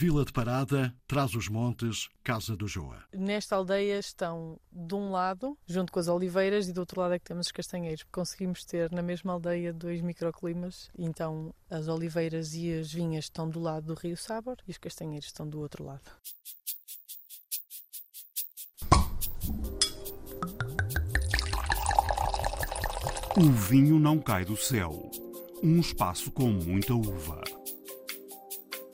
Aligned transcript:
Vila 0.00 0.24
de 0.24 0.32
Parada, 0.32 0.94
Traz 1.08 1.34
os 1.34 1.48
Montes, 1.48 2.08
Casa 2.22 2.56
do 2.56 2.68
Joa. 2.68 3.02
Nesta 3.12 3.56
aldeia 3.56 3.98
estão, 3.98 4.56
de 4.70 4.94
um 4.94 5.10
lado, 5.10 5.58
junto 5.66 5.92
com 5.92 5.98
as 5.98 6.06
oliveiras, 6.06 6.68
e 6.68 6.72
do 6.72 6.78
outro 6.78 7.00
lado 7.00 7.14
é 7.14 7.18
que 7.18 7.24
temos 7.24 7.46
os 7.46 7.52
castanheiros. 7.52 8.04
Conseguimos 8.12 8.64
ter 8.64 8.92
na 8.92 9.02
mesma 9.02 9.32
aldeia 9.32 9.72
dois 9.72 10.00
microclimas, 10.00 10.88
então 10.96 11.52
as 11.68 11.88
oliveiras 11.88 12.54
e 12.54 12.74
as 12.74 12.92
vinhas 12.92 13.24
estão 13.24 13.50
do 13.50 13.58
lado 13.58 13.92
do 13.92 13.94
Rio 13.94 14.16
Sábor 14.16 14.56
e 14.68 14.70
os 14.70 14.78
castanheiros 14.78 15.26
estão 15.26 15.48
do 15.48 15.58
outro 15.58 15.82
lado. 15.82 16.08
O 23.36 23.50
vinho 23.50 23.98
não 23.98 24.20
cai 24.20 24.44
do 24.44 24.56
céu. 24.56 25.10
Um 25.60 25.80
espaço 25.80 26.30
com 26.30 26.50
muita 26.50 26.94
uva. 26.94 27.42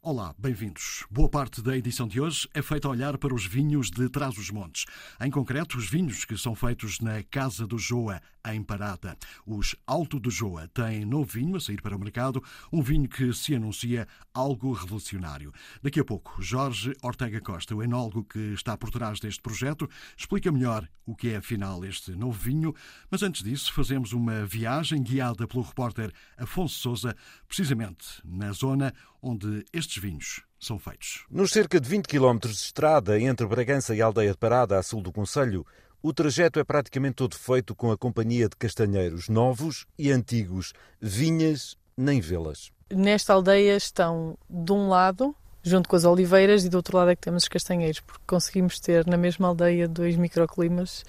Olá, 0.06 0.34
bem-vindos. 0.36 1.06
Boa 1.10 1.30
parte 1.30 1.62
da 1.62 1.74
edição 1.74 2.06
de 2.06 2.20
hoje 2.20 2.46
é 2.52 2.60
feita 2.60 2.86
a 2.86 2.90
olhar 2.90 3.16
para 3.16 3.34
os 3.34 3.46
vinhos 3.46 3.90
de 3.90 4.06
Trás-os-Montes. 4.10 4.84
Em 5.18 5.30
concreto, 5.30 5.78
os 5.78 5.88
vinhos 5.88 6.26
que 6.26 6.36
são 6.36 6.54
feitos 6.54 7.00
na 7.00 7.22
Casa 7.22 7.66
do 7.66 7.78
Joa, 7.78 8.20
em 8.46 8.62
Parada. 8.62 9.16
Os 9.46 9.74
Alto 9.86 10.18
do 10.18 10.30
Joa 10.30 10.68
têm 10.68 11.04
novo 11.04 11.24
vinho 11.24 11.56
a 11.56 11.60
sair 11.60 11.80
para 11.80 11.96
o 11.96 11.98
mercado, 11.98 12.42
um 12.72 12.82
vinho 12.82 13.08
que 13.08 13.32
se 13.32 13.54
anuncia 13.54 14.06
algo 14.32 14.72
revolucionário. 14.72 15.52
Daqui 15.82 16.00
a 16.00 16.04
pouco, 16.04 16.42
Jorge 16.42 16.94
Ortega 17.02 17.40
Costa, 17.40 17.74
o 17.74 17.82
enólogo 17.82 18.24
que 18.24 18.52
está 18.52 18.76
por 18.76 18.90
trás 18.90 19.20
deste 19.20 19.40
projeto, 19.40 19.88
explica 20.16 20.50
melhor 20.50 20.88
o 21.06 21.14
que 21.14 21.30
é 21.30 21.36
afinal 21.36 21.84
este 21.84 22.12
novo 22.12 22.38
vinho. 22.38 22.74
Mas 23.10 23.22
antes 23.22 23.42
disso, 23.42 23.72
fazemos 23.72 24.12
uma 24.12 24.44
viagem 24.44 25.02
guiada 25.02 25.46
pelo 25.46 25.62
repórter 25.62 26.12
Afonso 26.36 26.78
Souza, 26.78 27.16
precisamente 27.46 28.06
na 28.24 28.52
zona 28.52 28.92
onde 29.22 29.64
estes 29.72 30.02
vinhos 30.02 30.42
são 30.58 30.78
feitos. 30.78 31.24
Nos 31.30 31.50
cerca 31.50 31.80
de 31.80 31.88
20 31.88 32.06
quilómetros 32.06 32.56
de 32.56 32.62
estrada 32.62 33.18
entre 33.20 33.46
Bragança 33.46 33.94
e 33.94 34.00
Aldeia 34.00 34.32
de 34.32 34.38
Parada, 34.38 34.78
a 34.78 34.82
sul 34.82 35.02
do 35.02 35.12
Conselho, 35.12 35.66
o 36.04 36.12
trajeto 36.12 36.60
é 36.60 36.64
praticamente 36.64 37.14
todo 37.14 37.34
feito 37.34 37.74
com 37.74 37.90
a 37.90 37.96
companhia 37.96 38.46
de 38.46 38.54
castanheiros 38.56 39.30
novos 39.30 39.86
e 39.98 40.12
antigos, 40.12 40.74
vinhas 41.00 41.78
nem 41.96 42.20
vê-las. 42.20 42.70
Nesta 42.92 43.32
aldeia 43.32 43.74
estão, 43.74 44.36
de 44.50 44.70
um 44.70 44.90
lado, 44.90 45.34
junto 45.62 45.88
com 45.88 45.96
as 45.96 46.04
oliveiras, 46.04 46.62
e 46.62 46.68
do 46.68 46.76
outro 46.76 46.98
lado 46.98 47.10
é 47.10 47.16
que 47.16 47.22
temos 47.22 47.44
os 47.44 47.48
castanheiros, 47.48 48.00
porque 48.00 48.22
conseguimos 48.26 48.78
ter 48.78 49.06
na 49.06 49.16
mesma 49.16 49.48
aldeia 49.48 49.88
dois 49.88 50.14
microclimas. 50.14 51.06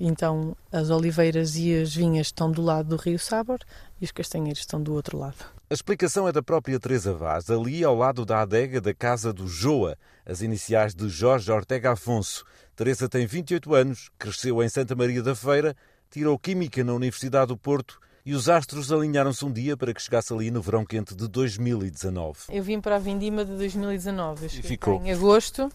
Então, 0.00 0.56
as 0.72 0.90
oliveiras 0.90 1.54
e 1.54 1.80
as 1.80 1.94
vinhas 1.94 2.26
estão 2.26 2.50
do 2.50 2.62
lado 2.62 2.88
do 2.88 2.96
Rio 2.96 3.20
Sábor 3.20 3.60
e 4.00 4.04
os 4.04 4.10
castanheiros 4.10 4.58
estão 4.58 4.82
do 4.82 4.92
outro 4.92 5.18
lado. 5.18 5.36
A 5.70 5.74
explicação 5.74 6.26
é 6.26 6.32
da 6.32 6.42
própria 6.42 6.80
Teresa 6.80 7.14
Vaz, 7.14 7.48
ali 7.48 7.84
ao 7.84 7.94
lado 7.94 8.26
da 8.26 8.42
adega 8.42 8.80
da 8.80 8.92
Casa 8.92 9.32
do 9.32 9.46
Joa, 9.46 9.96
as 10.26 10.42
iniciais 10.42 10.96
de 10.96 11.08
Jorge 11.08 11.52
Ortega 11.52 11.92
Afonso. 11.92 12.44
Teresa 12.74 13.08
tem 13.08 13.26
28 13.26 13.74
anos, 13.74 14.10
cresceu 14.18 14.62
em 14.62 14.68
Santa 14.68 14.94
Maria 14.94 15.22
da 15.22 15.34
Feira, 15.34 15.76
tirou 16.10 16.38
Química 16.38 16.82
na 16.82 16.94
Universidade 16.94 17.48
do 17.48 17.56
Porto 17.56 18.00
e 18.24 18.34
os 18.34 18.48
astros 18.48 18.92
alinharam-se 18.92 19.44
um 19.44 19.52
dia 19.52 19.76
para 19.76 19.92
que 19.92 20.00
chegasse 20.00 20.32
ali 20.32 20.50
no 20.50 20.62
verão 20.62 20.84
quente 20.84 21.14
de 21.14 21.28
2019. 21.28 22.38
Eu 22.48 22.62
vim 22.62 22.80
para 22.80 22.96
a 22.96 22.98
Vindima 22.98 23.44
de 23.44 23.56
2019, 23.56 24.44
eu 24.44 24.46
e 24.46 24.62
ficou. 24.62 25.02
em 25.04 25.12
agosto 25.12 25.70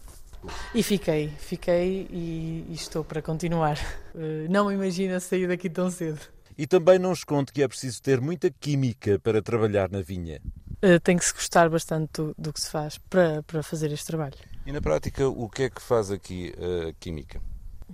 e 0.74 0.82
fiquei, 0.82 1.28
fiquei 1.38 2.08
e, 2.10 2.66
e 2.68 2.74
estou 2.74 3.04
para 3.04 3.20
continuar. 3.20 3.78
Eh, 4.14 4.46
não 4.48 4.66
me 4.66 4.74
imagino 4.74 5.20
sair 5.20 5.46
daqui 5.46 5.68
tão 5.68 5.90
cedo. 5.90 6.20
E 6.56 6.66
também 6.66 6.98
não 6.98 7.12
esconde 7.12 7.52
que 7.52 7.62
é 7.62 7.68
preciso 7.68 8.02
ter 8.02 8.20
muita 8.20 8.50
química 8.50 9.18
para 9.20 9.40
trabalhar 9.40 9.88
na 9.90 10.02
vinha. 10.02 10.40
Uh, 10.82 10.98
tem 11.00 11.16
que 11.16 11.24
se 11.24 11.32
gostar 11.32 11.68
bastante 11.68 12.10
do, 12.14 12.34
do, 12.38 12.52
que 12.52 12.60
se 12.60 12.70
faz 12.70 12.98
para, 12.98 13.42
para 13.44 13.62
fazer 13.62 13.92
este 13.92 14.06
trabalho. 14.06 14.36
E 14.68 14.72
na 14.72 14.82
prática, 14.82 15.26
o 15.26 15.48
que 15.48 15.62
é 15.62 15.70
que 15.70 15.80
faz 15.80 16.10
aqui 16.10 16.52
a 16.58 16.92
química? 17.00 17.40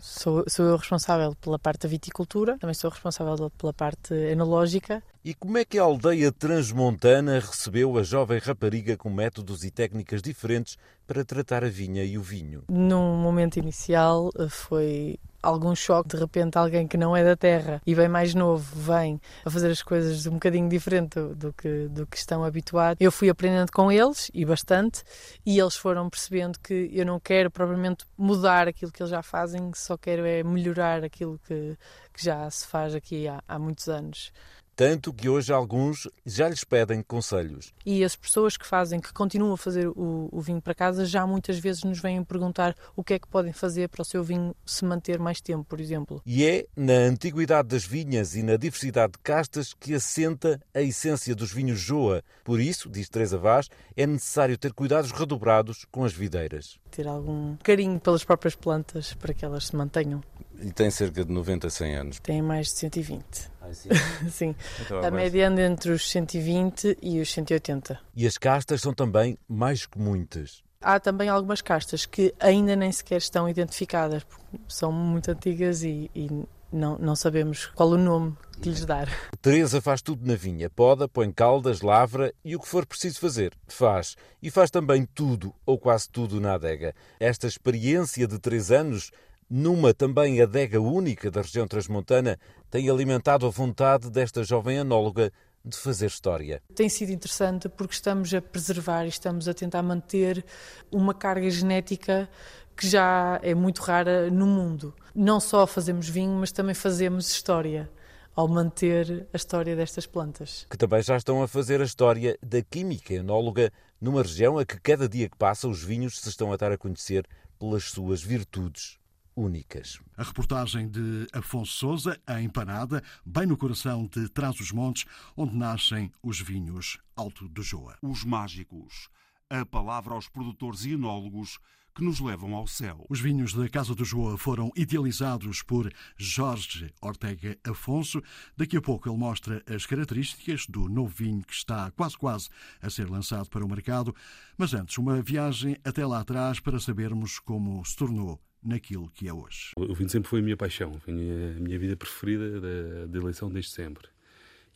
Sou, 0.00 0.42
sou 0.48 0.66
eu 0.66 0.76
responsável 0.76 1.32
pela 1.36 1.56
parte 1.56 1.82
da 1.82 1.88
viticultura, 1.88 2.58
também 2.58 2.74
sou 2.74 2.90
responsável 2.90 3.48
pela 3.50 3.72
parte 3.72 4.12
enológica. 4.12 5.00
E 5.24 5.34
como 5.34 5.56
é 5.56 5.64
que 5.64 5.78
a 5.78 5.84
aldeia 5.84 6.32
transmontana 6.32 7.38
recebeu 7.38 7.96
a 7.96 8.02
jovem 8.02 8.40
rapariga 8.40 8.96
com 8.96 9.08
métodos 9.08 9.62
e 9.62 9.70
técnicas 9.70 10.20
diferentes 10.20 10.76
para 11.06 11.24
tratar 11.24 11.62
a 11.62 11.68
vinha 11.68 12.02
e 12.02 12.18
o 12.18 12.22
vinho? 12.22 12.64
Num 12.68 13.18
momento 13.18 13.56
inicial 13.56 14.32
eh, 14.36 14.48
foi 14.48 15.20
algum 15.44 15.74
choque, 15.74 16.10
de 16.10 16.16
repente 16.16 16.56
alguém 16.56 16.86
que 16.86 16.96
não 16.96 17.16
é 17.16 17.22
da 17.22 17.36
terra 17.36 17.80
e 17.86 17.94
bem 17.94 18.08
mais 18.08 18.34
novo 18.34 18.64
vem 18.80 19.20
a 19.44 19.50
fazer 19.50 19.70
as 19.70 19.82
coisas 19.82 20.26
um 20.26 20.32
bocadinho 20.32 20.68
diferente 20.68 21.14
do, 21.14 21.34
do, 21.34 21.52
que, 21.52 21.88
do 21.88 22.06
que 22.06 22.16
estão 22.16 22.42
habituados. 22.42 23.00
Eu 23.00 23.12
fui 23.12 23.28
aprendendo 23.28 23.70
com 23.70 23.92
eles, 23.92 24.30
e 24.32 24.44
bastante, 24.44 25.02
e 25.44 25.58
eles 25.58 25.76
foram 25.76 26.08
percebendo 26.08 26.58
que 26.58 26.90
eu 26.92 27.04
não 27.04 27.20
quero 27.20 27.50
propriamente 27.50 28.04
mudar 28.16 28.68
aquilo 28.68 28.90
que 28.90 29.02
eles 29.02 29.10
já 29.10 29.22
fazem, 29.22 29.70
só 29.74 29.96
quero 29.96 30.24
é 30.24 30.42
melhorar 30.42 31.04
aquilo 31.04 31.38
que, 31.46 31.76
que 32.12 32.24
já 32.24 32.48
se 32.50 32.66
faz 32.66 32.94
aqui 32.94 33.28
há, 33.28 33.42
há 33.46 33.58
muitos 33.58 33.88
anos 33.88 34.32
tanto 34.74 35.12
que 35.12 35.28
hoje 35.28 35.52
alguns 35.52 36.08
já 36.24 36.48
lhes 36.48 36.64
pedem 36.64 37.02
conselhos. 37.02 37.72
E 37.84 38.02
as 38.02 38.16
pessoas 38.16 38.56
que 38.56 38.66
fazem, 38.66 39.00
que 39.00 39.12
continuam 39.12 39.52
a 39.52 39.56
fazer 39.56 39.88
o, 39.88 40.28
o, 40.32 40.40
vinho 40.40 40.60
para 40.60 40.74
casa, 40.74 41.04
já 41.04 41.26
muitas 41.26 41.58
vezes 41.58 41.84
nos 41.84 42.00
vêm 42.00 42.22
perguntar 42.24 42.74
o 42.96 43.04
que 43.04 43.14
é 43.14 43.18
que 43.18 43.28
podem 43.28 43.52
fazer 43.52 43.88
para 43.88 44.02
o 44.02 44.04
seu 44.04 44.22
vinho 44.22 44.54
se 44.64 44.84
manter 44.84 45.18
mais 45.18 45.40
tempo, 45.40 45.64
por 45.64 45.80
exemplo. 45.80 46.22
E 46.26 46.44
é 46.44 46.66
na 46.76 46.94
antiguidade 46.94 47.68
das 47.68 47.84
vinhas 47.84 48.34
e 48.34 48.42
na 48.42 48.56
diversidade 48.56 49.12
de 49.12 49.18
castas 49.18 49.74
que 49.74 49.94
assenta 49.94 50.60
a 50.72 50.80
essência 50.80 51.34
dos 51.34 51.52
vinhos 51.52 51.78
Joa. 51.78 52.22
Por 52.42 52.60
isso, 52.60 52.88
diz 52.88 53.08
Teresa 53.08 53.38
Vaz, 53.38 53.68
é 53.96 54.06
necessário 54.06 54.58
ter 54.58 54.72
cuidados 54.72 55.12
redobrados 55.12 55.86
com 55.90 56.04
as 56.04 56.12
videiras. 56.12 56.78
Ter 56.90 57.06
algum 57.06 57.56
carinho 57.62 57.98
pelas 58.00 58.24
próprias 58.24 58.54
plantas 58.54 59.14
para 59.14 59.34
que 59.34 59.44
elas 59.44 59.66
se 59.66 59.76
mantenham. 59.76 60.22
E 60.60 60.72
tem 60.72 60.90
cerca 60.90 61.24
de 61.24 61.32
90 61.32 61.66
a 61.66 61.70
100 61.70 61.94
anos? 61.94 62.20
Tem 62.20 62.40
mais 62.42 62.68
de 62.68 62.74
120. 62.74 63.24
Ah, 63.60 63.72
sim. 63.72 63.88
sim. 64.30 64.56
Então, 64.80 65.02
a 65.02 65.10
média 65.10 65.48
anda 65.48 65.62
entre 65.62 65.90
os 65.90 66.10
120 66.10 66.98
e 67.02 67.20
os 67.20 67.32
180. 67.32 68.00
E 68.14 68.26
as 68.26 68.38
castas 68.38 68.80
são 68.80 68.92
também 68.92 69.38
mais 69.48 69.86
que 69.86 69.98
muitas. 69.98 70.62
Há 70.80 71.00
também 71.00 71.28
algumas 71.28 71.62
castas 71.62 72.04
que 72.04 72.34
ainda 72.38 72.76
nem 72.76 72.92
sequer 72.92 73.16
estão 73.16 73.48
identificadas, 73.48 74.26
são 74.68 74.92
muito 74.92 75.30
antigas 75.30 75.82
e, 75.82 76.10
e 76.14 76.28
não, 76.70 76.98
não 76.98 77.16
sabemos 77.16 77.66
qual 77.66 77.88
o 77.90 77.96
nome 77.96 78.36
que 78.60 78.68
lhes 78.68 78.84
dar. 78.84 79.08
Teresa 79.40 79.80
faz 79.80 80.02
tudo 80.02 80.26
na 80.26 80.34
vinha. 80.34 80.68
Poda, 80.68 81.08
põe 81.08 81.30
caldas, 81.32 81.80
lavra 81.80 82.34
e 82.44 82.54
o 82.54 82.60
que 82.60 82.68
for 82.68 82.84
preciso 82.84 83.20
fazer, 83.20 83.54
faz. 83.66 84.16
E 84.42 84.50
faz 84.50 84.70
também 84.70 85.06
tudo, 85.14 85.54
ou 85.64 85.78
quase 85.78 86.08
tudo, 86.08 86.40
na 86.40 86.54
adega. 86.54 86.94
Esta 87.18 87.46
experiência 87.46 88.26
de 88.26 88.38
três 88.38 88.70
anos 88.70 89.10
numa 89.56 89.94
também 89.94 90.42
adega 90.42 90.80
única 90.80 91.30
da 91.30 91.40
região 91.40 91.64
transmontana, 91.68 92.36
tem 92.68 92.90
alimentado 92.90 93.46
a 93.46 93.50
vontade 93.50 94.10
desta 94.10 94.42
jovem 94.42 94.80
anóloga 94.80 95.32
de 95.64 95.76
fazer 95.76 96.06
história. 96.06 96.60
Tem 96.74 96.88
sido 96.88 97.12
interessante 97.12 97.68
porque 97.68 97.94
estamos 97.94 98.34
a 98.34 98.42
preservar 98.42 99.04
e 99.04 99.10
estamos 99.10 99.46
a 99.46 99.54
tentar 99.54 99.80
manter 99.80 100.44
uma 100.90 101.14
carga 101.14 101.48
genética 101.48 102.28
que 102.76 102.88
já 102.88 103.38
é 103.44 103.54
muito 103.54 103.80
rara 103.80 104.28
no 104.28 104.44
mundo. 104.44 104.92
Não 105.14 105.38
só 105.38 105.68
fazemos 105.68 106.08
vinho, 106.08 106.32
mas 106.32 106.50
também 106.50 106.74
fazemos 106.74 107.30
história 107.30 107.88
ao 108.34 108.48
manter 108.48 109.28
a 109.32 109.36
história 109.36 109.76
destas 109.76 110.04
plantas. 110.04 110.66
Que 110.68 110.76
também 110.76 111.00
já 111.00 111.16
estão 111.16 111.44
a 111.44 111.46
fazer 111.46 111.80
a 111.80 111.84
história 111.84 112.36
da 112.42 112.60
química 112.60 113.14
enóloga 113.14 113.72
numa 114.00 114.22
região 114.22 114.58
a 114.58 114.64
que 114.64 114.80
cada 114.80 115.08
dia 115.08 115.28
que 115.28 115.36
passa 115.36 115.68
os 115.68 115.80
vinhos 115.80 116.18
se 116.18 116.28
estão 116.28 116.52
a 116.52 116.56
dar 116.56 116.72
a 116.72 116.76
conhecer 116.76 117.24
pelas 117.56 117.84
suas 117.84 118.20
virtudes 118.20 118.98
únicas. 119.36 120.00
A 120.16 120.22
reportagem 120.22 120.88
de 120.88 121.26
Afonso 121.32 121.72
Souza, 121.72 122.20
a 122.26 122.40
empanada, 122.40 123.02
bem 123.24 123.46
no 123.46 123.56
coração 123.56 124.06
de 124.06 124.28
Trás-os-Montes, 124.28 125.04
onde 125.36 125.56
nascem 125.56 126.10
os 126.22 126.40
vinhos 126.40 126.98
Alto 127.16 127.48
do 127.48 127.62
Joa. 127.62 127.96
Os 128.02 128.24
mágicos. 128.24 129.08
A 129.50 129.64
palavra 129.64 130.14
aos 130.14 130.28
produtores 130.28 130.84
e 130.84 130.92
enólogos 130.92 131.58
que 131.94 132.02
nos 132.02 132.18
levam 132.18 132.54
ao 132.54 132.66
céu. 132.66 133.06
Os 133.08 133.20
vinhos 133.20 133.54
da 133.54 133.68
Casa 133.68 133.94
do 133.94 134.04
Joa 134.04 134.36
foram 134.36 134.72
idealizados 134.74 135.62
por 135.62 135.92
Jorge 136.16 136.92
Ortega 137.00 137.56
Afonso. 137.64 138.20
Daqui 138.56 138.76
a 138.76 138.82
pouco 138.82 139.08
ele 139.08 139.16
mostra 139.16 139.62
as 139.72 139.86
características 139.86 140.66
do 140.66 140.88
novo 140.88 141.14
vinho 141.14 141.42
que 141.42 141.54
está 141.54 141.90
quase 141.92 142.18
quase 142.18 142.48
a 142.82 142.90
ser 142.90 143.08
lançado 143.08 143.48
para 143.48 143.64
o 143.64 143.68
mercado. 143.68 144.14
Mas 144.58 144.74
antes, 144.74 144.98
uma 144.98 145.22
viagem 145.22 145.76
até 145.84 146.04
lá 146.04 146.20
atrás 146.20 146.58
para 146.58 146.80
sabermos 146.80 147.38
como 147.38 147.84
se 147.84 147.94
tornou 147.94 148.40
naquilo 148.64 149.10
que 149.14 149.28
é 149.28 149.32
hoje. 149.32 149.72
O 149.76 149.94
vinho 149.94 150.08
sempre 150.08 150.28
foi 150.28 150.40
a 150.40 150.42
minha 150.42 150.56
paixão, 150.56 150.98
foi 151.00 151.12
a 151.12 151.60
minha 151.60 151.78
vida 151.78 151.96
preferida 151.96 152.60
da, 153.06 153.18
eleição 153.18 153.50
desde 153.50 153.72
sempre. 153.72 154.08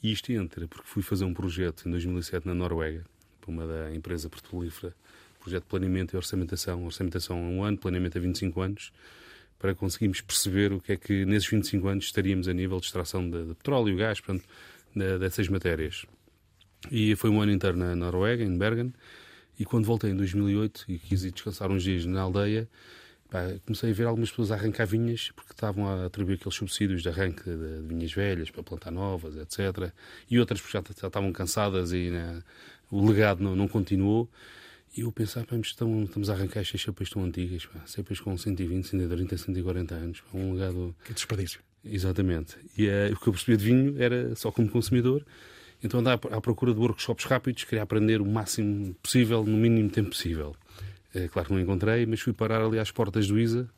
E 0.03 0.13
isto 0.13 0.31
entra 0.31 0.69
porque 0.69 0.87
fui 0.87 1.03
fazer 1.03 1.25
um 1.25 1.35
projeto 1.35 1.89
em 1.89 1.91
2007 1.91 2.47
na 2.47 2.55
Noruega, 2.55 3.05
para 3.41 3.51
uma 3.51 3.67
da 3.67 3.95
empresa 3.95 4.29
petrolífera, 4.29 4.95
projeto 5.41 5.63
de 5.63 5.69
planeamento 5.69 6.15
e 6.15 6.17
orçamentação, 6.17 6.85
orçamentação 6.85 7.39
a 7.39 7.49
um 7.49 7.65
ano, 7.65 7.79
planeamento 7.79 8.19
a 8.19 8.21
25 8.21 8.61
anos, 8.61 8.93
para 9.59 9.75
conseguirmos 9.75 10.21
perceber 10.21 10.73
o 10.73 10.81
que 10.81 10.93
é 10.93 10.97
que 10.97 11.25
nesses 11.25 11.49
25 11.49 11.89
anos 11.89 12.05
estaríamos 12.05 12.47
a 12.47 12.53
nível 12.53 12.79
de 12.79 12.87
extração 12.87 13.29
de, 13.29 13.47
de 13.47 13.55
petróleo 13.55 13.97
gás, 13.97 14.21
portanto, 14.21 14.47
de, 14.95 15.19
dessas 15.19 15.49
matérias. 15.49 16.07
E 16.91 17.17
foi 17.17 17.31
um 17.31 17.41
ano 17.41 17.51
inteiro 17.51 17.77
na 17.77 17.97
Noruega, 17.97 18.45
em 18.45 18.57
Bergen, 18.57 18.93
E 19.59 19.65
quando 19.65 19.85
voltei 19.85 20.11
em 20.11 20.17
2008 20.17 20.85
e 20.89 20.99
quis 20.99 21.25
ir 21.25 21.33
descansar 21.33 21.71
uns 21.73 21.83
dias 21.83 22.07
na 22.07 22.21
aldeia, 22.21 22.69
pá, 23.31 23.41
comecei 23.65 23.91
a 23.91 23.95
ver 23.95 24.07
algumas 24.07 24.31
pessoas 24.31 24.51
a 24.51 24.55
arrancar 24.55 24.87
vinhas 24.87 25.31
porque 25.35 25.53
estavam 25.53 25.87
a 25.87 26.07
atribuir 26.07 26.35
aqueles 26.35 26.55
subsídios 26.55 27.03
de 27.03 27.09
arranque 27.09 27.43
de, 27.45 27.83
vinhas 27.87 28.13
velhas 28.13 28.51
para 28.51 28.63
plantar 28.63 28.91
novas, 28.91 29.37
etc. 29.37 29.93
E 30.31 30.39
outras 30.39 30.61
já, 30.61 30.83
já 31.01 31.07
estavam 31.07 31.33
cansadas 31.33 31.93
e 31.93 32.11
né, 32.11 32.43
o 32.91 33.07
legado 33.07 33.43
não, 33.43 33.55
não 33.55 33.69
continuou. 33.69 34.29
E 34.97 35.03
eu 35.03 35.13
pensava, 35.13 35.47
pá, 35.47 35.57
estão, 35.57 36.05
estamos 36.05 36.31
a 36.31 36.33
arrancar 36.33 36.61
estas 36.61 36.81
cepas 36.81 37.11
tão 37.11 37.23
antigas, 37.23 37.67
pá, 37.67 37.81
cepas 37.87 38.21
com 38.21 38.37
120, 38.37 38.89
130, 38.89 39.37
140 39.37 39.95
anos, 39.95 40.21
pá, 40.21 40.39
um 40.39 40.55
legado... 40.55 40.95
Que 41.05 41.13
desperdício. 41.13 41.61
Exatamente. 41.85 42.57
E 42.77 42.89
uh, 42.89 43.13
o 43.13 43.17
que 43.17 43.29
eu 43.29 43.33
percebia 43.33 43.57
de 43.57 43.65
vinho 43.65 44.03
era 44.03 44.35
só 44.35 44.51
como 44.51 44.69
consumidor, 44.69 45.25
então 45.83 46.01
andava 46.01 46.29
à 46.37 46.41
procura 46.41 46.73
de 46.73 46.81
workshops 46.81 47.25
rápidos, 47.25 47.65
queria 47.65 47.83
aprender 47.83 48.21
o 48.21 48.27
máximo 48.27 48.95
possível, 48.95 49.45
no 49.45 49.57
mínimo 49.57 49.91
tempo 49.91 50.11
possível. 50.11 50.57
É, 51.15 51.29
claro 51.29 51.49
que 51.49 51.55
não 51.55 51.61
encontrei, 51.61 52.05
mas 52.07 52.21
fui 52.21 52.33
parar 52.33 52.63
ali 52.63 52.79
às 52.79 52.91
portas 52.91 53.27
do 53.27 53.39
ISA, 53.39 53.69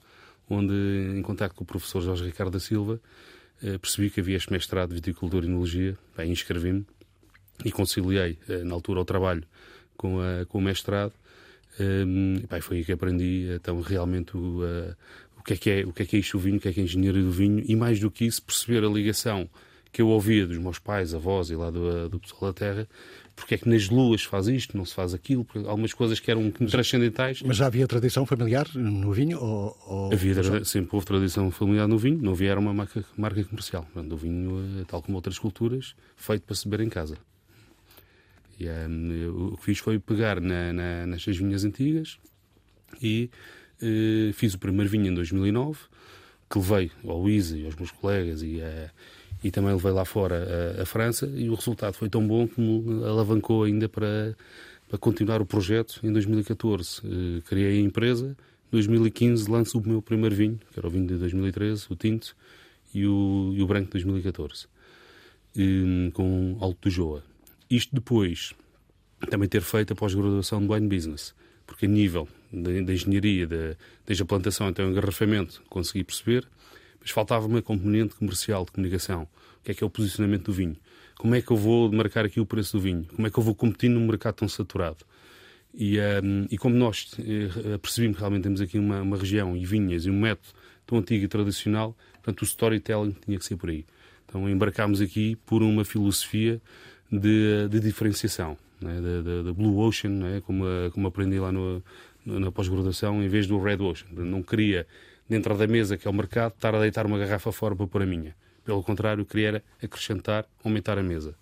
onde, 0.49 0.75
em 1.17 1.23
contato 1.23 1.55
com 1.55 1.63
o 1.63 1.67
professor 1.67 2.01
Jorge 2.01 2.25
Ricardo 2.25 2.53
da 2.53 2.61
Silva, 2.61 3.01
eh, 3.63 3.79
percebi 3.79 4.11
que 4.11 4.21
havia 4.21 4.37
este 4.37 4.51
mestrado 4.53 4.89
de 4.89 4.97
viticultura 4.97 5.47
e 5.47 5.49
enologia, 5.49 5.97
inscrevi-me 6.27 6.85
e 7.65 7.71
conciliei, 7.71 8.37
eh, 8.49 8.65
na 8.65 8.75
altura, 8.75 9.01
o 9.01 9.05
trabalho 9.05 9.45
com, 9.97 10.19
a, 10.21 10.45
com 10.47 10.59
o 10.59 10.61
mestrado. 10.61 11.13
E, 11.79 12.47
pá, 12.49 12.61
foi 12.61 12.79
aí 12.79 12.85
que 12.85 12.93
aprendi 12.93 13.49
então 13.55 13.81
realmente 13.81 14.37
o, 14.37 14.61
o, 15.39 15.43
que 15.43 15.55
é 15.55 15.57
que 15.57 15.71
é, 15.71 15.87
o 15.87 15.93
que 15.93 16.03
é 16.03 16.07
que 16.07 16.17
é 16.17 16.19
isto 16.19 16.37
o 16.37 16.41
vinho, 16.41 16.57
o 16.57 16.61
que 16.61 16.69
é 16.69 16.73
que 16.73 16.81
é 16.81 16.83
a 16.83 16.85
engenharia 16.85 17.23
do 17.23 17.31
vinho 17.31 17.65
e 17.67 17.75
mais 17.77 18.01
do 18.01 18.11
que 18.11 18.27
isso 18.27 18.43
perceber 18.43 18.85
a 18.85 18.89
ligação 18.89 19.49
que 19.93 20.03
eu 20.03 20.09
ouvia 20.09 20.47
dos 20.47 20.59
meus 20.59 20.79
pais, 20.79 21.15
avós 21.15 21.49
e 21.49 21.55
lá 21.55 21.71
do, 21.71 22.09
do 22.09 22.21
pessoal 22.21 22.53
da 22.53 22.59
terra, 22.59 22.89
porque 23.41 23.55
é 23.55 23.59
que 23.59 23.69
nas 23.69 23.89
luas 23.89 24.23
faz 24.23 24.47
isto, 24.49 24.77
não 24.77 24.85
se 24.85 24.95
faz 24.95 25.15
aquilo, 25.15 25.47
algumas 25.67 25.95
coisas 25.95 26.21
que 26.21 26.31
eram 26.31 26.51
transcendentais. 26.51 27.43
Mas 27.43 27.57
já 27.57 27.67
havia 27.67 27.87
tradição 27.87 28.27
familiar 28.27 28.69
no 28.75 29.13
vinho? 29.13 29.41
Ou, 29.41 29.77
ou... 29.87 30.13
Havia, 30.13 30.65
sempre 30.65 30.91
houve 30.93 31.07
tradição 31.07 31.51
familiar 31.51 31.89
no 31.89 31.97
vinho, 31.97 32.21
não 32.21 32.33
havia 32.33 32.51
era 32.51 32.61
uma 32.61 32.75
marca, 32.75 33.05
marca 33.17 33.43
comercial. 33.45 33.87
O 33.95 34.17
vinho, 34.17 34.81
eh, 34.81 34.85
tal 34.87 35.03
como 35.03 35.17
outras 35.17 35.39
culturas, 35.39 35.95
feito 36.17 36.43
para 36.43 36.55
se 36.55 36.69
beber 36.69 36.85
em 36.85 36.91
casa. 36.91 37.17
E, 38.59 38.69
um, 38.69 39.53
o 39.53 39.57
que 39.57 39.65
fiz 39.65 39.79
foi 39.79 39.99
pegar 39.99 40.39
na, 40.39 40.73
na, 40.73 41.07
nestas 41.07 41.37
vinhas 41.37 41.65
antigas 41.65 42.19
e 43.01 43.31
uh, 43.83 44.33
fiz 44.35 44.53
o 44.53 44.59
primeiro 44.59 44.91
vinho 44.91 45.07
em 45.07 45.15
2009, 45.15 45.79
que 46.51 46.59
levei 46.59 46.91
ao 47.05 47.23
Luísa 47.23 47.57
e 47.57 47.65
aos 47.65 47.75
meus 47.75 47.91
colegas 47.91 48.43
e, 48.43 48.57
uh, 48.57 48.91
e 49.43 49.51
também 49.51 49.73
levei 49.73 49.93
lá 49.93 50.05
fora 50.05 50.77
a, 50.79 50.83
a, 50.83 50.87
França 50.87 51.27
e 51.35 51.49
o 51.49 51.55
resultado 51.55 51.95
foi 51.95 52.09
tão 52.09 52.27
bom 52.27 52.47
que 52.47 52.61
me 52.61 53.05
alavancou 53.05 53.65
ainda 53.65 53.89
para, 53.89 54.37
para 54.89 54.99
continuar 54.99 55.41
o 55.41 55.47
projeto 55.47 56.01
em 56.03 56.13
2014. 56.13 57.01
Uh, 57.01 57.43
criei 57.43 57.79
a 57.79 57.81
empresa, 57.81 58.37
em 58.69 58.71
2015 58.73 59.51
lanço 59.51 59.79
o 59.79 59.89
meu 59.89 60.03
primeiro 60.03 60.35
vinho, 60.35 60.61
que 60.73 60.79
era 60.79 60.87
o 60.87 60.91
vinho 60.91 61.07
de 61.07 61.17
2013, 61.17 61.87
o 61.89 61.97
tinto, 61.97 62.37
e 62.95 63.07
o, 63.07 63.53
e 63.55 63.63
o 63.63 63.67
branco 63.67 63.87
de 63.87 64.05
2014, 64.05 64.67
um, 65.57 66.11
com 66.11 66.57
Alto 66.61 66.89
do 66.89 66.91
Joa. 66.91 67.23
Isto 67.71 67.95
depois 67.95 68.53
também 69.29 69.49
ter 69.49 69.63
feito 69.63 69.93
a 69.93 69.97
pós-graduação 69.97 70.61
de 70.61 70.73
wine 70.73 70.89
business, 70.89 71.35
porque 71.67 71.87
a 71.87 71.89
nível 71.89 72.27
da 72.53 72.93
engenharia, 72.93 73.47
de, 73.47 73.77
desde 74.05 74.23
a 74.23 74.27
plantação 74.27 74.67
até 74.67 74.85
o 74.85 74.91
engarrafamento, 74.91 75.63
consegui 75.69 76.03
perceber, 76.03 76.47
mas 77.01 77.11
faltava-me 77.11 77.59
a 77.59 77.63
componente 77.63 78.15
comercial 78.15 78.65
de 78.65 78.73
comunicação. 78.73 79.23
O 79.61 79.65
que 79.65 79.73
é 79.73 79.75
que 79.75 79.85
é 79.85 79.87
o 79.87 79.91
posicionamento 79.91 80.47
do 80.47 80.53
vinho? 80.53 80.77
Como 81.17 81.35
é 81.35 81.43
que 81.43 81.51
eu 81.51 81.57
vou 81.57 81.91
marcar 81.93 82.25
aqui 82.25 82.41
o 82.41 82.47
preço 82.47 82.77
do 82.77 82.81
vinho? 82.81 83.05
Como 83.15 83.27
é 83.27 83.31
que 83.31 83.39
eu 83.39 83.43
vou 83.43 83.55
competir 83.55 83.91
num 83.91 84.07
mercado 84.07 84.37
tão 84.37 84.49
saturado? 84.49 85.05
E, 85.75 85.99
um, 86.01 86.47
e 86.51 86.59
como 86.59 86.75
nós 86.75 87.11
eh, 87.19 87.79
percebemos 87.79 88.17
que 88.17 88.21
realmente 88.21 88.43
temos 88.43 88.61
aqui 88.61 88.79
uma, 88.79 89.03
uma, 89.03 89.17
região 89.17 89.57
e 89.57 89.65
vinhas 89.65 90.05
e 90.05 90.11
um 90.11 90.19
método 90.19 90.49
tão 90.85 90.99
antigo 90.99 91.25
e 91.25 91.29
tradicional, 91.29 91.97
portanto 92.15 92.43
o 92.43 92.45
storytelling 92.45 93.15
tinha 93.25 93.39
que 93.39 93.45
ser 93.45 93.57
por 93.57 93.71
aí. 93.71 93.85
Então 94.27 94.49
embarcámos 94.49 95.01
aqui 95.01 95.37
por 95.47 95.63
uma 95.63 95.85
filosofia 95.85 96.61
de, 97.11 97.69
de 97.69 97.81
diferenciação, 97.81 98.57
né? 98.81 99.01
da 99.45 99.53
Blue 99.53 99.79
Ocean, 99.79 100.11
né? 100.11 100.43
como, 100.45 100.65
como 100.93 101.07
aprendi 101.07 101.39
lá 101.39 101.53
no, 101.53 101.83
na 102.25 102.51
pós-graduação, 102.51 103.23
em 103.23 103.29
vez 103.29 103.47
do 103.47 103.59
Red 103.59 103.77
Ocean. 103.77 104.09
Não 104.13 104.43
queria, 104.43 104.87
dentro 105.31 105.57
da 105.57 105.67
mesa 105.67 105.97
que 105.97 106.09
é 106.09 106.11
o 106.11 106.15
mercado, 106.15 106.53
estar 106.55 106.75
a 106.75 106.81
deitar 106.81 107.07
uma 107.07 107.17
garrafa 107.17 107.53
fora 107.53 107.77
para 107.77 107.87
pôr 107.87 108.03
a 108.03 108.07
minha. 108.07 108.35
Pelo 108.65 108.83
contrário, 108.83 109.25
queria 109.25 109.63
acrescentar, 109.83 110.45
aumentar 110.65 110.99
a 110.99 111.03
mesa. 111.03 111.37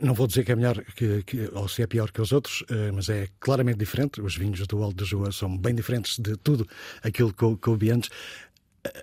Não 0.00 0.12
vou 0.12 0.26
dizer 0.26 0.44
que 0.44 0.52
é 0.52 0.56
melhor 0.56 0.82
que, 0.96 1.22
que, 1.22 1.50
ou 1.52 1.68
se 1.68 1.82
é 1.82 1.86
pior 1.86 2.10
que 2.10 2.20
os 2.20 2.32
outros, 2.32 2.64
eh, 2.68 2.90
mas 2.92 3.08
é 3.08 3.28
claramente 3.38 3.78
diferente. 3.78 4.20
Os 4.20 4.36
vinhos 4.36 4.66
do 4.66 4.82
Alto 4.82 4.96
de 4.96 5.08
Joa 5.08 5.30
são 5.30 5.56
bem 5.56 5.74
diferentes 5.74 6.18
de 6.18 6.36
tudo 6.36 6.66
aquilo 7.02 7.32
que, 7.32 7.56
que 7.56 7.70
ouvi 7.70 7.90
antes. 7.90 8.10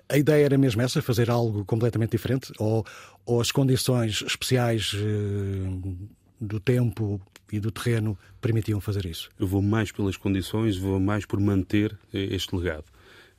A 0.08 0.18
ideia 0.18 0.44
era 0.44 0.58
mesmo 0.58 0.82
essa, 0.82 1.00
fazer 1.00 1.30
algo 1.30 1.64
completamente 1.64 2.10
diferente? 2.10 2.52
Ou, 2.58 2.84
ou 3.24 3.40
as 3.40 3.50
condições 3.50 4.22
especiais 4.22 4.92
uh, 4.94 5.96
do 6.40 6.60
tempo 6.60 7.20
e 7.52 7.58
do 7.58 7.70
terreno 7.70 8.18
permitiam 8.40 8.80
fazer 8.80 9.06
isso? 9.06 9.30
Eu 9.38 9.46
vou 9.46 9.62
mais 9.62 9.90
pelas 9.90 10.16
condições, 10.16 10.76
vou 10.76 11.00
mais 11.00 11.24
por 11.24 11.40
manter 11.40 11.96
eh, 12.12 12.34
este 12.34 12.54
legado. 12.54 12.84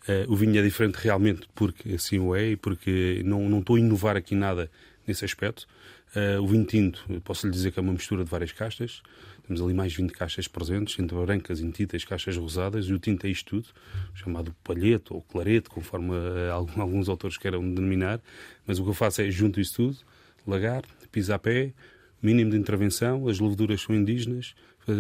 Uh, 0.08 0.32
o 0.32 0.36
vinho 0.36 0.58
é 0.60 0.62
diferente 0.62 0.96
realmente 0.96 1.48
porque 1.56 1.94
assim 1.94 2.20
o 2.20 2.36
é 2.36 2.52
e 2.52 2.56
porque 2.58 3.22
não, 3.24 3.48
não 3.48 3.60
estou 3.60 3.78
a 3.78 3.80
inovar 3.80 4.18
aqui 4.18 4.36
nada 4.36 4.70
nesse 5.08 5.24
aspecto. 5.24 5.68
Uh, 6.16 6.42
o 6.42 6.48
vinho 6.48 6.66
tinto, 6.66 7.06
posso 7.24 7.48
lhe 7.48 7.54
dizer 7.54 7.72
que 7.72 7.80
é 7.80 7.82
uma 7.82 7.94
mistura 7.94 8.24
de 8.24 8.30
várias 8.30 8.52
castas. 8.52 9.02
Temos 9.48 9.62
ali 9.62 9.74
mais 9.74 9.94
20 9.94 10.12
caixas 10.12 10.48
presentes, 10.48 10.98
entre 11.00 11.18
brancas, 11.18 11.60
tintas, 11.74 12.06
caixas 12.06 12.38
rosadas, 12.38 12.86
e 12.86 12.94
o 12.94 13.00
tinto 13.00 13.26
é 13.26 13.30
isto 13.30 13.50
tudo, 13.50 13.68
chamado 14.14 14.56
palheto 14.64 15.16
ou 15.16 15.22
clareto, 15.22 15.70
conforme 15.70 16.12
uh, 16.12 16.52
alguns 16.80 17.10
autores 17.10 17.38
queiram 17.38 17.62
denominar. 17.62 18.22
Mas 18.66 18.80
o 18.80 18.84
que 18.84 18.90
eu 18.90 18.94
faço 18.94 19.22
é 19.22 19.32
junto 19.32 19.60
isso 19.60 19.76
tudo, 19.76 19.98
lagar, 20.46 20.84
pisa 21.12 21.36
a 21.36 21.40
pé, 21.40 21.74
mínimo 22.22 22.52
de 22.52 22.58
intervenção, 22.58 23.28
as 23.28 23.40
leveduras 23.40 23.82
são 23.82 23.94
indígenas, 23.94 24.56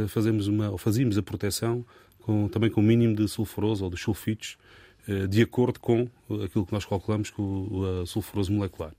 fazemos 0.09 0.47
uma, 0.47 0.69
ou 0.69 0.77
fazíamos 0.77 1.17
a 1.17 1.23
proteção 1.23 1.85
com, 2.19 2.47
também 2.47 2.69
com 2.69 2.81
o 2.81 2.83
mínimo 2.83 3.15
de 3.15 3.27
sulfuroso 3.27 3.83
ou 3.83 3.89
de 3.89 3.97
sulfitos, 3.97 4.57
de 5.29 5.41
acordo 5.41 5.79
com 5.79 6.07
aquilo 6.43 6.65
que 6.65 6.73
nós 6.73 6.85
calculamos 6.85 7.29
com 7.29 7.43
o 7.43 8.05
sulfuroso 8.05 8.51
molecular 8.51 8.93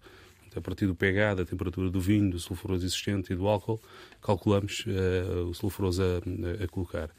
a 0.57 0.61
partir 0.61 0.87
do 0.87 0.95
pH, 0.95 1.35
da 1.35 1.45
temperatura 1.45 1.91
do 1.91 2.01
vinho, 2.01 2.31
do 2.31 2.39
sulfuroso 2.39 2.85
existente 2.85 3.33
e 3.33 3.37
do 3.37 3.49
álcool, 3.49 3.81
calculamos 4.23 4.85
uh, 4.87 5.49
o 5.49 5.55
sulfuroso 5.55 6.03
a, 6.03 6.65
a, 6.65 6.69
colocar. 6.69 7.11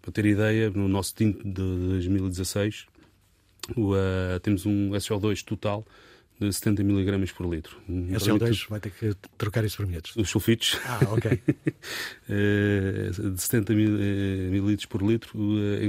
Para 0.00 0.12
ter 0.12 0.26
ideia, 0.26 0.70
no 0.70 0.88
nosso 0.88 1.14
tinto 1.14 1.42
de 1.42 1.52
2016, 1.52 2.86
o, 3.76 3.94
uh, 3.94 4.40
temos 4.42 4.66
um 4.66 4.90
SO2 4.90 5.42
total 5.44 5.86
70 6.50 6.82
mg 6.82 7.32
por 7.34 7.46
litro. 7.46 7.76
Um 7.88 8.08
SO2 8.08 8.48
litro... 8.48 8.66
vai 8.70 8.80
ter 8.80 8.90
que 8.90 9.14
trocar 9.36 9.64
isso 9.64 9.76
por 9.76 9.86
minutos. 9.86 10.16
Os 10.16 10.30
sulfitos. 10.30 10.78
Ah, 10.84 11.00
ok. 11.10 11.40
Eh, 12.28 13.10
de 13.10 13.42
70 13.42 13.72
ml 13.72 14.86
por 14.86 15.02
litro, 15.02 15.36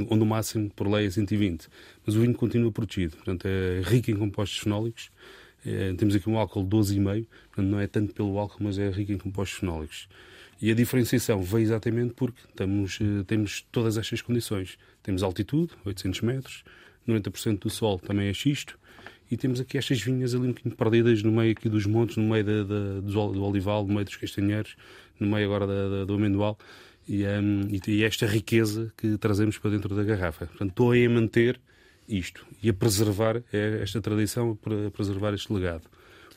onde 0.10 0.24
o 0.24 0.26
máximo 0.26 0.70
por 0.72 0.88
lei 0.88 1.06
é 1.06 1.10
120. 1.10 1.68
Mas 2.06 2.16
o 2.16 2.22
vinho 2.22 2.34
continua 2.34 2.72
protegido. 2.72 3.16
Portanto, 3.16 3.46
é 3.46 3.82
rico 3.86 4.12
em 4.12 4.16
compostos 4.16 4.58
fenólicos 4.60 5.10
é, 5.66 5.94
temos 5.94 6.14
aqui 6.16 6.30
um 6.30 6.38
álcool 6.38 6.66
12,5, 6.66 7.26
portanto 7.48 7.68
não 7.70 7.80
é 7.80 7.88
tanto 7.88 8.14
pelo 8.14 8.38
álcool, 8.38 8.64
mas 8.64 8.78
é 8.78 8.90
rico 8.90 9.12
em 9.12 9.18
compostos 9.18 9.60
fenólicos. 9.60 10.10
E 10.62 10.72
a 10.72 10.76
diferenciação 10.76 11.42
veio 11.42 11.64
exatamente 11.64 12.14
porque 12.14 12.42
temos, 12.56 13.00
eh, 13.02 13.24
temos 13.26 13.66
todas 13.72 13.98
estas 13.98 14.22
condições. 14.22 14.78
Temos 15.02 15.24
altitude, 15.24 15.74
800 15.84 16.22
metros, 16.22 16.64
90% 17.08 17.60
do 17.60 17.70
sol 17.70 18.00
também 18.00 18.28
é 18.28 18.34
xisto, 18.34 18.78
e 19.34 19.38
temos 19.38 19.60
aqui 19.60 19.80
estas 19.80 20.00
vinhas 20.00 20.36
ali 20.36 20.46
um 20.46 20.48
bocadinho 20.50 20.76
perdidas 20.76 21.24
no 21.24 21.32
meio 21.32 21.52
aqui 21.52 21.68
dos 21.68 21.88
montes, 21.88 22.18
no 22.18 22.24
meio 22.24 22.44
da, 22.44 22.64
da, 22.64 23.00
do 23.02 23.44
olival, 23.44 23.84
no 23.86 23.94
meio 23.94 24.06
dos 24.06 24.16
castanheiros, 24.16 24.76
no 25.20 25.26
meio 25.28 25.46
agora 25.46 25.66
da, 25.66 26.06
do 26.06 26.14
amendoal, 26.14 26.58
e, 27.08 27.26
um, 27.26 27.62
e, 27.68 27.82
e 27.88 28.04
esta 28.04 28.28
riqueza 28.28 28.94
que 28.96 29.18
trazemos 29.18 29.58
para 29.58 29.72
dentro 29.72 29.96
da 29.96 30.04
garrafa. 30.04 30.46
Portanto, 30.46 30.70
estou 30.70 30.92
a 30.92 31.10
manter 31.10 31.60
isto 32.08 32.46
e 32.62 32.70
a 32.70 32.74
preservar 32.74 33.42
esta 33.52 34.00
tradição, 34.00 34.58
a 34.88 34.92
preservar 34.92 35.34
este 35.34 35.52
legado. 35.52 35.84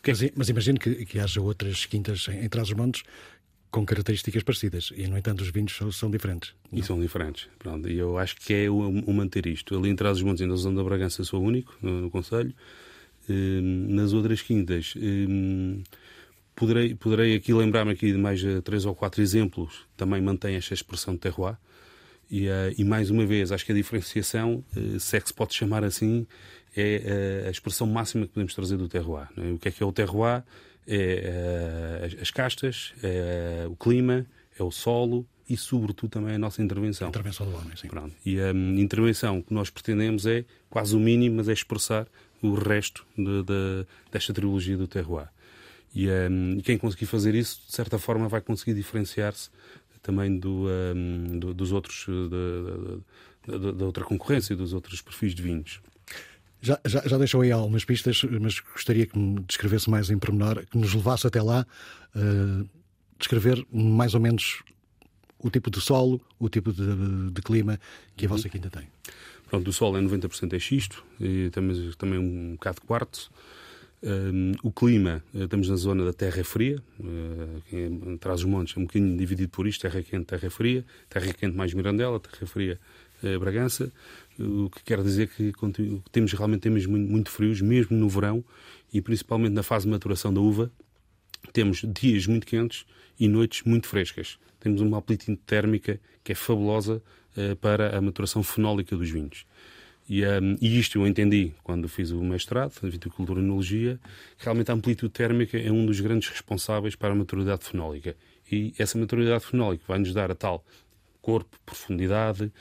É 0.02 0.10
mas, 0.10 0.30
mas, 0.34 0.48
imagino 0.48 0.78
que, 0.78 1.04
que 1.04 1.18
haja 1.18 1.40
outras 1.40 1.84
quintas 1.84 2.26
em, 2.28 2.44
em 2.44 2.48
Trás-os-Montes 2.48 3.02
com 3.70 3.84
características 3.84 4.42
parecidas 4.42 4.90
e, 4.96 5.06
no 5.06 5.18
entanto, 5.18 5.42
os 5.42 5.50
vinhos 5.50 5.76
são, 5.76 5.92
são 5.92 6.10
diferentes. 6.10 6.54
Não? 6.72 6.78
E 6.78 6.82
são 6.82 6.98
diferentes. 6.98 7.48
Pronto, 7.58 7.88
e 7.88 7.98
eu 7.98 8.16
acho 8.16 8.36
que 8.36 8.54
é 8.54 8.70
o, 8.70 8.78
o 8.78 9.12
manter 9.12 9.46
isto. 9.46 9.76
Ali 9.76 9.90
em 9.90 9.96
Trás-os-Montes 9.96 10.46
na 10.46 10.54
zona 10.54 10.76
da 10.76 10.84
Bragança 10.84 11.24
sou 11.24 11.42
único, 11.42 11.76
no, 11.82 12.00
no 12.00 12.10
Conselho. 12.10 12.54
Hum, 13.28 13.86
nas 13.90 14.12
outras 14.12 14.42
quintas... 14.42 14.94
Hum, 14.96 15.82
poderei, 16.56 16.94
poderei 16.94 17.36
aqui 17.36 17.52
lembrar-me 17.52 17.92
aqui 17.92 18.10
de 18.10 18.18
mais 18.18 18.42
uh, 18.42 18.62
três 18.62 18.86
ou 18.86 18.94
quatro 18.94 19.22
exemplos 19.22 19.86
também 19.96 20.20
mantém 20.20 20.56
esta 20.56 20.72
expressão 20.72 21.14
de 21.14 21.20
terroir 21.20 21.56
e, 22.28 22.48
uh, 22.48 22.74
e, 22.76 22.82
mais 22.82 23.08
uma 23.08 23.24
vez, 23.24 23.52
acho 23.52 23.64
que 23.64 23.70
a 23.70 23.74
diferenciação, 23.74 24.64
uh, 24.76 24.98
se 24.98 25.16
é 25.16 25.20
que 25.20 25.28
se 25.28 25.34
pode 25.34 25.54
chamar 25.54 25.84
assim, 25.84 26.26
é 26.76 27.44
a 27.46 27.50
expressão 27.50 27.86
máxima 27.86 28.26
que 28.26 28.32
podemos 28.32 28.52
trazer 28.54 28.76
do 28.76 28.88
terroir. 28.88 29.28
É? 29.36 29.52
O 29.52 29.58
que 29.58 29.68
é 29.68 29.70
que 29.70 29.82
é 29.82 29.86
o 29.86 29.92
terroir? 29.92 30.42
É 30.86 32.02
as, 32.04 32.22
as 32.22 32.30
castas, 32.30 32.92
é 33.02 33.66
o 33.66 33.74
clima, 33.74 34.26
é 34.58 34.62
o 34.62 34.70
solo, 34.70 35.26
e, 35.48 35.56
sobretudo, 35.56 36.10
também 36.10 36.34
a 36.34 36.38
nossa 36.38 36.60
intervenção. 36.62 37.06
A 37.06 37.10
intervenção 37.10 37.46
do 37.46 37.56
homem, 37.56 37.76
sim. 37.76 37.88
Pronto. 37.88 38.14
E 38.24 38.40
a 38.40 38.52
um, 38.52 38.78
intervenção 38.78 39.40
que 39.40 39.54
nós 39.54 39.70
pretendemos 39.70 40.26
é 40.26 40.44
quase 40.68 40.94
o 40.94 41.00
mínimo, 41.00 41.36
mas 41.36 41.48
é 41.48 41.52
expressar 41.52 42.06
o 42.50 42.54
resto 42.54 43.06
de, 43.16 43.42
de, 43.42 43.86
desta 44.10 44.32
trilogia 44.32 44.76
do 44.76 44.86
terroir. 44.86 45.28
E, 45.94 46.08
um, 46.08 46.58
e, 46.58 46.62
quem 46.62 46.76
conseguir 46.76 47.06
fazer 47.06 47.34
isso, 47.34 47.62
de 47.66 47.72
certa 47.72 47.98
forma, 47.98 48.28
vai 48.28 48.40
conseguir 48.40 48.74
diferenciar-se 48.74 49.50
também 50.02 50.38
do, 50.38 50.66
um, 50.94 51.38
do, 51.38 51.54
dos 51.54 51.72
outros, 51.72 52.06
da 53.46 53.84
outra 53.84 54.04
concorrência, 54.04 54.54
dos 54.54 54.72
outros 54.72 55.02
perfis 55.02 55.34
de 55.34 55.42
vinhos. 55.42 55.80
Já, 56.60 56.80
já, 56.84 57.02
já, 57.06 57.18
deixou 57.18 57.42
aí 57.42 57.52
algumas 57.52 57.84
pistas, 57.84 58.22
mas 58.40 58.60
gostaria 58.60 59.06
que 59.06 59.18
me 59.18 59.40
descrevesse 59.40 59.90
mais 59.90 60.10
em 60.10 60.18
pormenor, 60.18 60.64
que 60.66 60.78
nos 60.78 60.94
levasse 60.94 61.26
até 61.26 61.40
lá, 61.40 61.66
uh, 62.14 62.68
descrever 63.18 63.64
mais 63.70 64.14
ou 64.14 64.20
menos 64.20 64.62
o 65.38 65.50
tipo 65.50 65.70
de 65.70 65.80
solo, 65.80 66.20
o 66.38 66.48
tipo 66.48 66.72
de, 66.72 67.30
de 67.30 67.42
clima 67.42 67.78
que 68.16 68.26
a 68.26 68.28
uhum. 68.28 68.36
vossa 68.36 68.48
quinta 68.48 68.70
tem. 68.70 68.88
Pronto, 69.48 69.68
o 69.68 69.72
solo 69.72 69.96
é 69.96 70.00
90% 70.00 70.54
é 70.54 70.58
xisto, 70.58 71.04
e 71.20 71.50
também, 71.50 71.90
também 71.96 72.18
um 72.18 72.52
bocado 72.52 72.80
de 72.80 72.86
quartzo. 72.86 73.30
Um, 74.02 74.52
o 74.62 74.70
clima, 74.70 75.24
eh, 75.34 75.44
estamos 75.44 75.68
na 75.68 75.76
zona 75.76 76.04
da 76.04 76.12
terra 76.12 76.44
fria, 76.44 76.82
uh, 77.00 78.14
atrás 78.14 78.40
dos 78.40 78.50
montes, 78.50 78.76
é 78.76 78.80
um 78.80 78.84
bocadinho 78.84 79.16
dividido 79.16 79.48
por 79.48 79.66
isto: 79.66 79.80
terra 79.80 80.02
quente, 80.02 80.26
terra 80.26 80.50
fria, 80.50 80.84
terra 81.08 81.32
quente 81.32 81.56
mais 81.56 81.72
Mirandela, 81.72 82.20
terra 82.20 82.46
fria 82.46 82.78
uh, 83.22 83.40
Bragança. 83.40 83.90
O 84.38 84.68
que 84.68 84.84
quer 84.84 85.02
dizer 85.02 85.28
que 85.28 85.52
temos 86.12 86.32
realmente 86.34 86.60
temos 86.60 86.84
muito, 86.84 87.10
muito 87.10 87.30
frios, 87.30 87.60
mesmo 87.62 87.96
no 87.96 88.08
verão 88.08 88.44
e 88.92 89.00
principalmente 89.00 89.54
na 89.54 89.62
fase 89.62 89.86
de 89.86 89.90
maturação 89.90 90.32
da 90.32 90.40
uva. 90.40 90.70
Temos 91.52 91.82
dias 91.82 92.26
muito 92.26 92.46
quentes 92.46 92.84
e 93.18 93.26
noites 93.26 93.62
muito 93.62 93.88
frescas. 93.88 94.38
Temos 94.60 94.82
uma 94.82 94.98
amplitude 94.98 95.38
térmica 95.46 95.98
que 96.22 96.32
é 96.32 96.34
fabulosa 96.34 97.02
para 97.60 97.96
a 97.96 98.00
maturação 98.00 98.42
fenólica 98.42 98.96
dos 98.96 99.10
vinhos. 99.10 99.46
E, 100.08 100.24
um, 100.24 100.56
e, 100.60 100.78
isto 100.78 100.98
eu 100.98 101.06
entendi 101.06 101.52
quando 101.64 101.88
fiz 101.88 102.10
o 102.12 102.22
mestrado 102.22 102.72
em 102.82 102.88
viticultura 102.88 103.40
e 103.40 103.42
enologia, 103.42 103.98
que 104.38 104.44
realmente 104.44 104.70
a 104.70 104.74
amplitude 104.74 105.12
térmica 105.12 105.58
é 105.58 105.70
um 105.70 105.84
dos 105.84 106.00
grandes 106.00 106.28
responsáveis 106.28 106.94
para 106.94 107.12
a 107.12 107.14
maturidade 107.14 107.64
fenólica. 107.64 108.16
E 108.50 108.72
essa 108.78 108.96
maturidade 108.96 109.44
fenólica 109.44 109.84
vai 109.88 109.98
nos 109.98 110.14
dar 110.14 110.30
a 110.30 110.34
tal 110.34 110.64
corpo, 111.20 111.58
profundidade, 111.66 112.52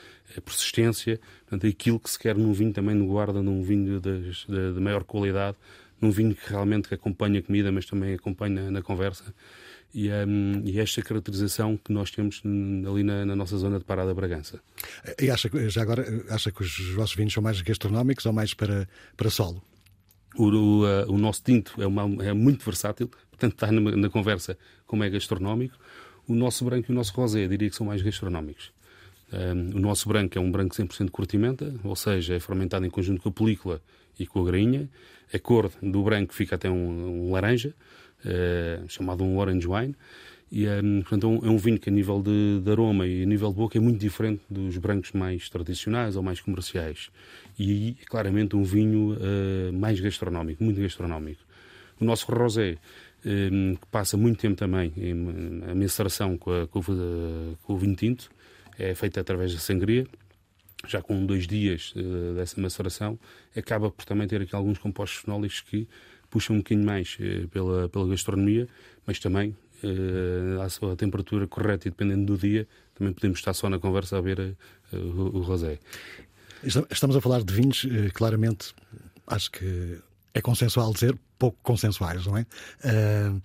persistência, 0.44 1.20
portanto, 1.42 1.68
aquilo 1.68 2.00
que 2.00 2.10
se 2.10 2.18
quer 2.18 2.36
num 2.36 2.52
vinho 2.52 2.72
também 2.72 2.96
no 2.96 3.06
guarda, 3.06 3.40
num 3.40 3.62
vinho 3.62 4.00
de, 4.00 4.32
de, 4.32 4.72
de, 4.74 4.80
maior 4.80 5.04
qualidade, 5.04 5.56
num 6.00 6.10
vinho 6.10 6.34
que 6.34 6.50
realmente 6.50 6.92
acompanha 6.92 7.38
a 7.38 7.42
comida, 7.42 7.70
mas 7.70 7.86
também 7.86 8.14
acompanha 8.14 8.68
na 8.68 8.82
conversa. 8.82 9.32
E, 9.96 10.10
um, 10.10 10.60
e 10.62 10.78
esta 10.78 11.00
caracterização 11.00 11.78
que 11.78 11.90
nós 11.90 12.10
temos 12.10 12.42
ali 12.86 13.02
na, 13.02 13.24
na, 13.24 13.34
nossa 13.34 13.56
zona 13.56 13.78
de 13.78 13.84
Parada 13.86 14.12
Bragança. 14.12 14.60
E 15.18 15.30
acha, 15.30 15.48
já 15.70 15.80
agora, 15.80 16.04
acha 16.28 16.52
que 16.52 16.60
os 16.60 16.90
vossos 16.90 17.16
vinhos 17.16 17.32
são 17.32 17.42
mais 17.42 17.62
gastronómicos 17.62 18.26
ou 18.26 18.32
mais 18.34 18.52
para, 18.52 18.86
para 19.16 19.30
solo? 19.30 19.62
O, 20.36 20.48
o, 20.48 20.84
uh, 20.84 21.10
o 21.10 21.16
nosso 21.16 21.42
tinto 21.42 21.80
é, 21.80 21.86
uma, 21.86 22.02
é, 22.22 22.34
muito 22.34 22.62
versátil, 22.62 23.08
portanto 23.30 23.54
está 23.54 23.72
na, 23.72 23.80
na, 23.96 24.10
conversa 24.10 24.58
como 24.86 25.02
é 25.02 25.08
gastronómico. 25.08 25.78
O 26.28 26.34
nosso 26.34 26.62
branco 26.66 26.90
e 26.90 26.92
o 26.92 26.94
nosso 26.94 27.14
rosé, 27.14 27.48
diria 27.48 27.70
que 27.70 27.76
são 27.76 27.86
mais 27.86 28.02
gastronómicos. 28.02 28.72
Um, 29.32 29.78
o 29.78 29.80
nosso 29.80 30.10
branco 30.10 30.36
é 30.36 30.40
um 30.42 30.52
branco 30.52 30.74
100% 30.74 31.06
de 31.06 31.10
curtimenta, 31.10 31.74
ou 31.82 31.96
seja, 31.96 32.34
é 32.34 32.40
fermentado 32.40 32.84
em 32.84 32.90
conjunto 32.90 33.22
com 33.22 33.30
a 33.30 33.32
película 33.32 33.80
e 34.18 34.26
com 34.26 34.42
a 34.42 34.44
grainha. 34.44 34.90
A 35.32 35.38
cor 35.38 35.72
do 35.82 36.02
branco 36.02 36.34
fica 36.34 36.56
até 36.56 36.68
um, 36.68 37.28
um 37.28 37.32
laranja, 37.32 37.74
chamado 38.88 39.24
um 39.24 39.38
orange 39.38 39.66
wine. 39.66 39.94
E, 40.50 40.64
portanto, 41.02 41.26
é 41.26 41.28
um, 41.28 41.46
é 41.46 41.50
um 41.50 41.58
vinho 41.58 41.78
que, 41.78 41.88
a 41.88 41.92
nível 41.92 42.22
de, 42.22 42.60
de, 42.60 42.70
aroma 42.70 43.06
e 43.06 43.22
a 43.22 43.26
nível 43.26 43.50
de 43.50 43.56
boca, 43.56 43.76
é 43.76 43.80
muito 43.80 43.98
diferente 43.98 44.42
dos 44.48 44.78
brancos 44.78 45.12
mais 45.12 45.48
tradicionais 45.48 46.16
ou 46.16 46.22
mais 46.22 46.40
comerciais. 46.40 47.10
E, 47.58 47.96
claramente, 48.06 48.54
um 48.54 48.62
vinho 48.62 49.14
uh, 49.14 49.72
mais 49.72 49.98
gastronómico, 49.98 50.62
muito 50.62 50.80
gastronómico. 50.80 51.42
O 52.00 52.04
nosso 52.04 52.30
rosé, 52.30 52.76
um, 53.24 53.74
que 53.74 53.86
passa 53.90 54.16
muito 54.16 54.38
tempo 54.38 54.54
também 54.54 54.92
em, 54.96 55.62
a 55.68 55.74
mensuração 55.74 56.38
com, 56.38 56.52
a, 56.52 56.66
com, 56.68 56.80
com 57.62 57.72
o 57.72 57.76
vinho 57.76 57.96
tinto, 57.96 58.30
é 58.78 58.94
feita 58.94 59.20
através 59.20 59.52
da 59.52 59.58
sangria, 59.58 60.06
já 60.86 61.02
com 61.02 61.26
dois 61.26 61.46
dias 61.46 61.92
uh, 61.96 62.34
dessa 62.34 62.60
maceração, 62.60 63.18
acaba 63.56 63.90
por 63.90 64.04
também 64.04 64.28
ter 64.28 64.42
aqui 64.42 64.54
alguns 64.54 64.78
compostos 64.78 65.22
fenólicos 65.22 65.60
que 65.60 65.88
puxam 66.30 66.56
um 66.56 66.58
bocadinho 66.58 66.86
mais 66.86 67.16
uh, 67.20 67.48
pela, 67.48 67.88
pela 67.88 68.08
gastronomia, 68.08 68.68
mas 69.06 69.18
também 69.18 69.56
uh, 69.82 70.60
à 70.60 70.68
sua 70.68 70.96
temperatura 70.96 71.46
correta 71.46 71.88
e 71.88 71.90
dependendo 71.90 72.26
do 72.26 72.38
dia, 72.38 72.66
também 72.94 73.12
podemos 73.12 73.38
estar 73.38 73.54
só 73.54 73.68
na 73.68 73.78
conversa 73.78 74.18
a 74.18 74.20
ver 74.20 74.56
o, 74.92 75.38
o 75.38 75.42
rosé. 75.42 75.78
Estamos 76.90 77.14
a 77.16 77.20
falar 77.20 77.42
de 77.42 77.52
vinhos, 77.52 77.86
claramente, 78.14 78.74
acho 79.26 79.50
que 79.50 79.98
é 80.32 80.40
consensual 80.40 80.92
dizer, 80.92 81.16
pouco 81.38 81.58
consensuais, 81.62 82.26
não 82.26 82.38
é? 82.38 82.46
Uh, 82.82 83.40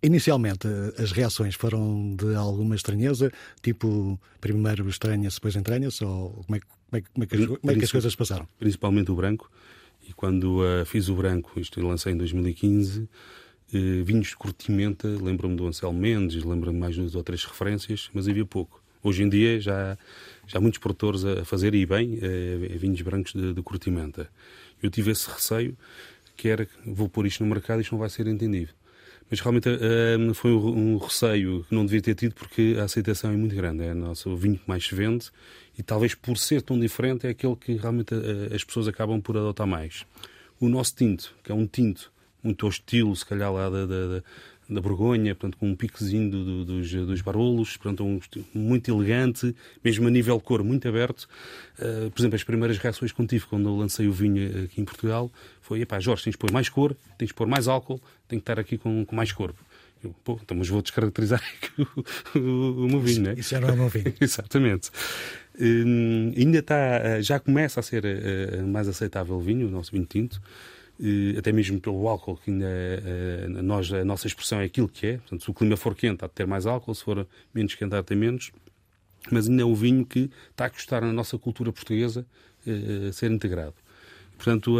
Inicialmente, 0.00 0.68
as 0.96 1.10
reações 1.10 1.56
foram 1.56 2.14
de 2.14 2.32
alguma 2.36 2.76
estranheza, 2.76 3.32
tipo, 3.60 4.18
primeiro 4.40 4.88
estranha-se, 4.88 5.36
depois 5.36 5.56
entranha-se, 5.56 6.04
ou 6.04 6.44
como 6.46 6.56
é, 6.56 6.60
como, 6.60 6.92
é, 6.92 7.00
como, 7.00 7.24
é 7.24 7.26
que, 7.26 7.46
como 7.46 7.72
é 7.72 7.74
que 7.74 7.84
as 7.84 7.90
coisas 7.90 8.14
passaram? 8.14 8.48
Principalmente 8.60 9.10
o 9.10 9.16
branco, 9.16 9.50
e 10.08 10.12
quando 10.14 10.62
uh, 10.62 10.84
fiz 10.86 11.08
o 11.08 11.14
branco, 11.14 11.60
isto 11.60 11.80
lancei 11.86 12.14
em 12.14 12.16
2015, 12.16 13.00
uh, 13.00 13.08
eh, 13.74 14.02
vinhos 14.02 14.28
de 14.28 14.36
curtimenta, 14.36 15.06
lembro-me 15.06 15.54
do 15.54 15.66
Anselmo 15.66 15.98
Mendes, 15.98 16.42
lembro-me 16.42 16.78
mais 16.78 16.96
duas 16.96 17.14
ou 17.14 17.22
três 17.22 17.44
referências, 17.44 18.08
mas 18.14 18.26
havia 18.26 18.46
pouco. 18.46 18.82
Hoje 19.02 19.22
em 19.22 19.28
dia 19.28 19.60
já, 19.60 19.98
já 20.46 20.58
há 20.58 20.60
muitos 20.60 20.78
produtores 20.78 21.24
a 21.24 21.44
fazer, 21.44 21.74
e 21.74 21.84
bem, 21.84 22.14
uh, 22.14 22.78
vinhos 22.78 23.02
brancos 23.02 23.34
de, 23.34 23.52
de 23.52 23.62
curtimenta. 23.62 24.30
Eu 24.82 24.90
tive 24.90 25.10
esse 25.10 25.28
receio, 25.28 25.76
que 26.36 26.48
era, 26.48 26.66
vou 26.86 27.08
pôr 27.08 27.26
isto 27.26 27.44
no 27.44 27.50
mercado 27.50 27.82
isto 27.82 27.92
não 27.92 27.98
vai 27.98 28.08
ser 28.08 28.26
entendido. 28.26 28.72
Mas 29.30 29.40
realmente 29.40 29.68
foi 30.32 30.52
um 30.52 30.96
receio 30.96 31.66
que 31.68 31.74
não 31.74 31.84
devia 31.84 32.00
ter 32.00 32.14
tido 32.14 32.34
porque 32.34 32.76
a 32.80 32.84
aceitação 32.84 33.30
é 33.30 33.36
muito 33.36 33.54
grande. 33.54 33.84
É 33.84 33.92
o 33.92 33.94
nosso 33.94 34.34
vinho 34.34 34.56
que 34.56 34.66
mais 34.66 34.86
se 34.86 34.94
vende 34.94 35.30
e 35.78 35.82
talvez 35.82 36.14
por 36.14 36.36
ser 36.36 36.60
tão 36.60 36.78
diferente 36.78 37.26
é 37.26 37.30
aquele 37.30 37.54
que 37.54 37.74
realmente 37.76 38.12
uh, 38.12 38.54
as 38.54 38.64
pessoas 38.64 38.88
acabam 38.88 39.20
por 39.20 39.36
adotar 39.36 39.66
mais. 39.66 40.04
O 40.60 40.68
nosso 40.68 40.96
tinto, 40.96 41.32
que 41.44 41.52
é 41.52 41.54
um 41.54 41.66
tinto 41.66 42.10
muito 42.42 42.66
ao 42.66 42.70
estilo, 42.70 43.14
se 43.14 43.24
calhar 43.24 43.52
lá 43.52 43.70
da, 43.70 43.86
da, 43.86 44.22
da 44.68 44.80
Borgonha, 44.80 45.34
portanto, 45.36 45.56
com 45.56 45.70
um 45.70 45.76
piquezinho 45.76 46.30
do, 46.30 46.44
do, 46.44 46.64
dos, 46.64 46.90
dos 46.90 47.20
barolos, 47.20 47.76
portanto, 47.76 48.04
um, 48.04 48.20
muito 48.52 48.90
elegante, 48.90 49.54
mesmo 49.84 50.08
a 50.08 50.10
nível 50.10 50.40
cor, 50.40 50.64
muito 50.64 50.88
aberto. 50.88 51.28
Uh, 51.78 52.10
por 52.10 52.20
exemplo, 52.20 52.34
as 52.34 52.42
primeiras 52.42 52.76
reações 52.78 53.12
que 53.12 53.26
tive 53.26 53.46
quando 53.46 53.68
eu 53.68 53.76
lancei 53.76 54.08
o 54.08 54.12
vinho 54.12 54.64
aqui 54.64 54.80
em 54.80 54.84
Portugal 54.84 55.30
foi: 55.60 55.80
epá, 55.80 56.00
Jorge, 56.00 56.24
tens 56.24 56.32
de 56.32 56.38
pôr 56.38 56.50
mais 56.50 56.68
cor, 56.68 56.96
tens 57.16 57.28
de 57.28 57.34
pôr 57.34 57.46
mais 57.46 57.68
álcool, 57.68 58.00
tem 58.26 58.38
que 58.38 58.42
estar 58.42 58.58
aqui 58.58 58.76
com, 58.76 59.04
com 59.04 59.14
mais 59.14 59.30
corpo. 59.30 59.64
Pô, 60.24 60.38
então, 60.42 60.56
mas 60.56 60.68
vou 60.68 60.80
descaracterizar 60.80 61.42
o, 62.34 62.38
o, 62.38 62.84
o 62.84 62.88
meu 62.88 63.00
vinho, 63.00 63.22
não 63.22 63.30
é? 63.30 63.34
Isso 63.34 63.50
já 63.50 63.60
não 63.60 63.68
é 63.68 63.72
o 63.72 63.76
meu 63.76 63.88
vinho. 63.88 64.14
Exatamente. 64.20 64.90
Uh, 65.54 66.32
ainda 66.36 66.58
está, 66.58 67.20
já 67.20 67.40
começa 67.40 67.80
a 67.80 67.82
ser 67.82 68.04
uh, 68.04 68.66
mais 68.66 68.86
aceitável 68.88 69.36
o 69.36 69.40
vinho, 69.40 69.66
o 69.66 69.70
nosso 69.70 69.92
vinho 69.92 70.06
tinto 70.06 70.40
até 71.38 71.52
mesmo 71.52 71.80
pelo 71.80 72.08
álcool, 72.08 72.36
que 72.36 72.50
ainda 72.50 72.66
é, 72.66 73.46
nós, 73.62 73.92
a 73.92 74.04
nossa 74.04 74.26
expressão 74.26 74.60
é 74.60 74.64
aquilo 74.64 74.88
que 74.88 75.06
é. 75.06 75.18
Portanto, 75.18 75.44
se 75.44 75.50
o 75.50 75.54
clima 75.54 75.76
for 75.76 75.94
quente, 75.94 76.24
há 76.24 76.28
de 76.28 76.34
ter 76.34 76.46
mais 76.46 76.66
álcool, 76.66 76.94
se 76.94 77.04
for 77.04 77.26
menos 77.54 77.74
quente, 77.74 77.94
há 77.94 78.00
de 78.00 78.06
ter 78.06 78.16
menos. 78.16 78.50
Mas 79.30 79.48
ainda 79.48 79.62
é 79.62 79.64
um 79.64 79.74
vinho 79.74 80.04
que 80.04 80.30
está 80.50 80.64
a 80.64 80.70
custar 80.70 81.02
na 81.02 81.12
nossa 81.12 81.38
cultura 81.38 81.72
portuguesa 81.72 82.26
uh, 82.66 83.12
ser 83.12 83.30
integrado. 83.30 83.74
Portanto, 84.38 84.76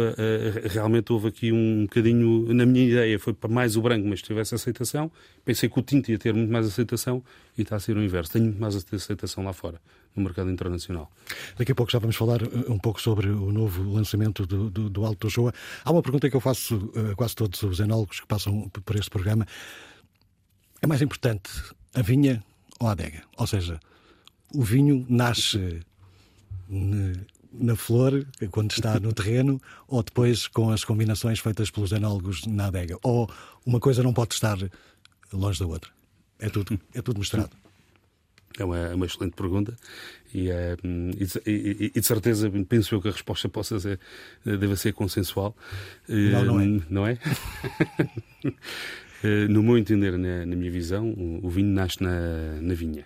realmente 0.71 1.11
houve 1.11 1.27
aqui 1.27 1.51
um 1.51 1.83
bocadinho, 1.83 2.51
na 2.53 2.65
minha 2.65 2.89
ideia, 2.89 3.19
foi 3.19 3.33
para 3.33 3.49
mais 3.49 3.75
o 3.75 3.81
branco, 3.81 4.07
mas 4.07 4.21
tivesse 4.21 4.55
aceitação. 4.55 5.11
Pensei 5.43 5.67
que 5.67 5.77
o 5.77 5.83
tinto 5.83 6.09
ia 6.09 6.17
ter 6.17 6.33
muito 6.33 6.49
mais 6.49 6.65
aceitação 6.65 7.21
e 7.57 7.61
está 7.61 7.75
a 7.75 7.79
ser 7.79 7.97
o 7.97 8.01
inverso. 8.01 8.31
Tem 8.31 8.41
muito 8.41 8.59
mais 8.59 8.73
aceitação 8.75 9.43
lá 9.43 9.51
fora 9.51 9.81
no 10.15 10.23
mercado 10.23 10.49
internacional. 10.49 11.11
Daqui 11.57 11.73
a 11.73 11.75
pouco 11.75 11.91
já 11.91 11.99
vamos 11.99 12.15
falar 12.15 12.41
uh, 12.41 12.71
um 12.71 12.79
pouco 12.79 13.01
sobre 13.01 13.27
o 13.27 13.51
novo 13.51 13.83
lançamento 13.91 14.45
do, 14.45 14.69
do, 14.69 14.89
do 14.89 15.05
Alto 15.05 15.29
Joa. 15.29 15.53
Há 15.83 15.91
uma 15.91 16.01
pergunta 16.01 16.29
que 16.29 16.35
eu 16.37 16.41
faço 16.41 16.91
a 17.11 17.15
quase 17.15 17.35
todos 17.35 17.61
os 17.61 17.79
enólogos 17.81 18.21
que 18.21 18.27
passam 18.27 18.69
por 18.69 18.95
este 18.95 19.09
programa. 19.09 19.45
É 20.81 20.87
mais 20.87 21.01
importante 21.01 21.51
a 21.93 22.01
vinha 22.01 22.41
ou 22.79 22.87
a 22.87 22.93
adega? 22.93 23.23
Ou 23.37 23.45
seja, 23.45 23.77
o 24.53 24.63
vinho 24.63 25.05
nasce 25.09 25.81
na 27.59 27.75
flor, 27.75 28.25
quando 28.51 28.71
está 28.71 28.99
no 28.99 29.13
terreno, 29.13 29.61
ou 29.87 30.01
depois 30.03 30.47
com 30.47 30.71
as 30.71 30.83
combinações 30.83 31.39
feitas 31.39 31.69
pelos 31.69 31.91
enólogos 31.91 32.45
na 32.45 32.67
adega? 32.67 32.97
Ou 33.03 33.29
uma 33.65 33.79
coisa 33.79 34.03
não 34.03 34.13
pode 34.13 34.33
estar 34.33 34.57
longe 35.31 35.59
da 35.59 35.67
outra? 35.67 35.91
É 36.39 36.49
tudo, 36.49 36.79
é 36.93 37.01
tudo 37.01 37.19
misturado. 37.19 37.51
É 38.57 38.63
uma, 38.63 38.77
é 38.77 38.95
uma 38.95 39.05
excelente 39.05 39.35
pergunta 39.35 39.77
e, 40.33 40.49
é, 40.49 40.75
e, 40.83 41.91
e, 41.95 41.99
de 41.99 42.05
certeza 42.05 42.51
penso 42.67 42.93
eu 42.95 43.01
que 43.01 43.07
a 43.07 43.11
resposta 43.11 43.47
possa 43.47 43.79
ser, 43.79 43.99
deve 44.43 44.75
ser 44.75 44.93
consensual. 44.93 45.55
Não, 46.07 46.45
não 46.45 46.59
é. 46.59 46.65
Não 46.89 47.07
é? 47.07 47.17
no 49.49 49.63
meu 49.63 49.77
entender, 49.77 50.17
na, 50.17 50.45
na 50.45 50.55
minha 50.55 50.71
visão, 50.71 51.09
o, 51.09 51.45
o, 51.45 51.49
vinho 51.49 51.69
nasce 51.69 52.01
na, 52.01 52.59
na 52.61 52.73
vinha. 52.73 53.05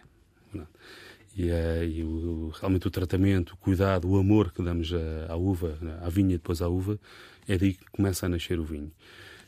E, 1.35 1.49
é, 1.49 1.85
e 1.85 2.03
o, 2.03 2.51
realmente 2.59 2.87
o 2.87 2.91
tratamento, 2.91 3.53
o 3.53 3.57
cuidado, 3.57 4.09
o 4.09 4.17
amor 4.17 4.51
que 4.51 4.61
damos 4.61 4.93
à, 4.93 5.33
à 5.33 5.35
uva, 5.35 5.77
à 6.01 6.09
vinha 6.09 6.37
depois 6.37 6.61
à 6.61 6.67
uva, 6.67 6.99
é 7.47 7.57
daí 7.57 7.73
que 7.73 7.85
começa 7.91 8.25
a 8.25 8.29
nascer 8.29 8.59
o 8.59 8.63
vinho. 8.63 8.91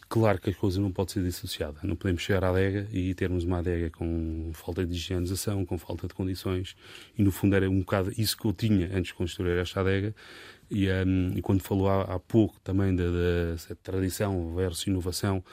Claro 0.08 0.39
que 0.39 0.51
a 0.51 0.54
coisa 0.54 0.80
não 0.80 0.92
pode 0.92 1.12
ser 1.12 1.24
dissociada. 1.24 1.80
Não 1.84 1.96
podemos 1.96 2.22
chegar 2.22 2.44
à 2.44 2.50
adega 2.50 2.88
e 2.92 3.13
termos 3.15 3.44
uma 3.44 3.58
adega 3.58 3.89
com 3.89 4.51
falta 4.54 4.86
de 4.86 4.94
higienização, 4.94 5.65
com 5.65 5.77
falta 5.80 6.08
de 6.08 6.13
condições. 6.13 6.75
E 7.18 7.24
no 7.24 7.32
fundo 7.32 7.56
era 7.56 7.70
um 7.70 7.80
bocado 7.80 8.13
isso 8.15 8.38
que 8.38 8.46
eu 8.46 8.54
tinha 8.54 8.86
antes 8.88 9.08
de 9.08 9.13
construir 9.15 9.58
esta 9.58 9.82
adega. 9.82 10.15
E, 10.70 10.88
um, 10.89 11.34
e 11.36 11.42
quando 11.42 11.62
falou 11.62 11.89
há, 11.89 12.04
há, 12.04 12.20
pouco 12.20 12.60
também 12.63 12.96
da, 12.96 13.04
da 13.04 13.75
tradição 13.82 14.54
versus 14.56 14.86
inovação, 14.86 15.44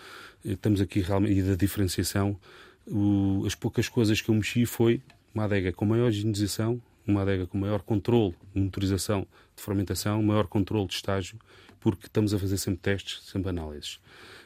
eh, 0.44 0.52
estamos 0.52 0.80
aqui 0.80 1.00
realmente, 1.00 1.38
e 1.38 1.42
da 1.42 1.54
diferenciação, 1.54 2.38
o, 2.86 3.44
as 3.46 3.54
poucas 3.54 3.88
coisas 3.88 4.20
que 4.20 4.28
eu 4.28 4.34
mexi 4.34 4.66
foi 4.66 5.00
uma 5.34 5.44
adega 5.44 5.72
com 5.72 5.84
maior 5.84 6.08
higienização, 6.08 6.80
uma 7.06 7.22
adega 7.22 7.46
com 7.46 7.58
maior 7.58 7.82
controle 7.82 8.34
de 8.54 8.60
motorização 8.60 9.26
de 9.56 9.62
fermentação, 9.62 10.22
maior 10.22 10.46
controle 10.46 10.86
de 10.86 10.94
estágio, 10.94 11.38
porque 11.80 12.06
estamos 12.06 12.32
a 12.32 12.38
fazer 12.38 12.58
sempre 12.58 12.80
testes, 12.80 13.22
sempre 13.24 13.50
análises 13.50 13.98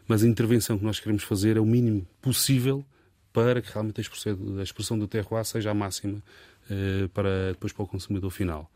mas 0.07 0.23
a 0.23 0.28
intervenção 0.28 0.78
que 0.78 0.85
nós 0.85 1.00
queremos 1.00 1.23
fazer 1.23 1.57
é 1.57 1.61
o 1.61 1.66
mínimo 1.66 2.07
possível 2.23 2.85
para 3.33 3.61
que 3.61 3.71
realmente 3.73 4.00
a 4.00 4.62
expressão 4.62 4.99
do 4.99 5.07
terroir 5.07 5.45
seja 5.45 5.71
a 5.71 5.75
máxima 5.75 6.23
uh, 6.71 7.09
para 7.11 7.52
depois 7.52 7.73
para 7.73 7.83
o 7.83 7.87
consumidor 7.87 8.31
final. 8.31 8.71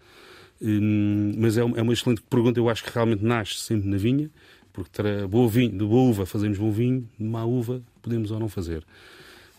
Um, 0.60 1.34
mas 1.38 1.56
é, 1.56 1.60
é 1.60 1.82
uma 1.82 1.92
excelente 1.92 2.20
pergunta, 2.22 2.60
eu 2.60 2.68
acho 2.68 2.84
que 2.84 2.90
realmente 2.92 3.24
nasce 3.24 3.54
sempre 3.54 3.88
na 3.88 3.96
vinha, 3.96 4.30
porque 4.72 5.02
boa 5.28 5.48
vinho, 5.48 5.70
de 5.70 5.84
boa 5.84 6.10
uva 6.10 6.26
fazemos 6.26 6.58
bom 6.58 6.70
vinho, 6.70 7.08
de 7.18 7.24
má 7.24 7.44
uva 7.44 7.82
podemos 8.02 8.30
ou 8.30 8.38
não 8.38 8.48
fazer. 8.48 8.84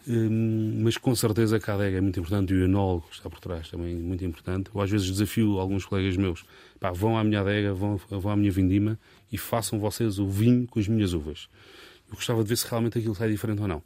Um, 0.07 0.81
mas 0.83 0.97
com 0.97 1.13
certeza 1.15 1.59
que 1.59 1.69
a 1.69 1.75
adega 1.75 1.97
é 1.97 2.01
muito 2.01 2.19
importante 2.19 2.51
e 2.53 2.57
o 2.57 2.65
enólogo 2.65 3.05
está 3.11 3.29
por 3.29 3.39
trás 3.39 3.69
também 3.69 3.93
é 3.93 3.95
muito 3.95 4.25
importante. 4.25 4.71
Eu 4.73 4.81
às 4.81 4.89
vezes 4.89 5.07
desafio 5.07 5.59
alguns 5.59 5.85
colegas 5.85 6.17
meus, 6.17 6.43
pá, 6.79 6.91
vão 6.91 7.17
à 7.17 7.23
minha 7.23 7.41
adega, 7.41 7.73
vão, 7.73 7.97
vão 8.09 8.31
à 8.31 8.35
minha 8.35 8.51
vindima 8.51 8.99
e 9.31 9.37
façam 9.37 9.79
vocês 9.79 10.17
o 10.17 10.27
vinho 10.27 10.67
com 10.67 10.79
as 10.79 10.87
minhas 10.87 11.13
uvas. 11.13 11.47
Eu 12.09 12.15
gostava 12.15 12.43
de 12.43 12.49
ver 12.49 12.57
se 12.57 12.67
realmente 12.67 12.97
aquilo 12.97 13.13
sai 13.13 13.29
diferente 13.29 13.61
ou 13.61 13.67
não. 13.67 13.83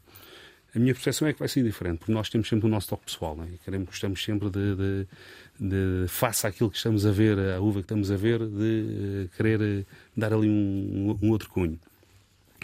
A 0.73 0.79
minha 0.79 0.93
percepção 0.93 1.27
é 1.27 1.31
que 1.31 1.39
vai 1.39 1.47
ser 1.47 1.63
diferente, 1.63 1.99
porque 1.99 2.11
nós 2.11 2.29
temos 2.29 2.49
sempre 2.49 2.65
o 2.65 2.69
nosso 2.69 2.89
toque 2.89 3.05
pessoal, 3.05 3.35
né? 3.37 3.47
queremos, 3.63 3.87
gostamos 3.87 4.21
sempre 4.21 4.49
de, 4.49 4.75
de, 4.75 5.07
de, 5.57 6.07
face 6.09 6.45
àquilo 6.45 6.69
que 6.69 6.75
estamos 6.75 7.05
a 7.05 7.11
ver, 7.11 7.39
a 7.39 7.61
uva 7.61 7.79
que 7.79 7.85
estamos 7.85 8.11
a 8.11 8.17
ver, 8.17 8.39
de 8.39 9.25
uh, 9.25 9.37
querer 9.37 9.61
uh, 9.61 9.85
dar 10.17 10.33
ali 10.33 10.49
um, 10.49 11.17
um 11.21 11.29
outro 11.29 11.49
cunho. 11.49 11.79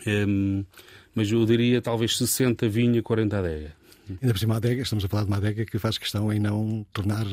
Um, 0.06 0.66
mas 1.16 1.32
eu 1.32 1.46
diria 1.46 1.82
talvez 1.82 2.18
60 2.18 2.68
vinha, 2.70 3.02
40 3.02 3.38
adega. 3.38 3.74
Ainda 4.10 4.34
por 4.34 4.40
cima, 4.40 4.56
a 4.56 4.58
adega, 4.58 4.82
estamos 4.82 5.06
a 5.06 5.08
falar 5.08 5.24
de 5.24 5.30
uma 5.30 5.38
adega 5.38 5.66
que 5.66 5.80
faz 5.80 5.98
questão 5.98 6.32
em 6.34 6.40
não 6.40 6.86
tornar 6.92 7.26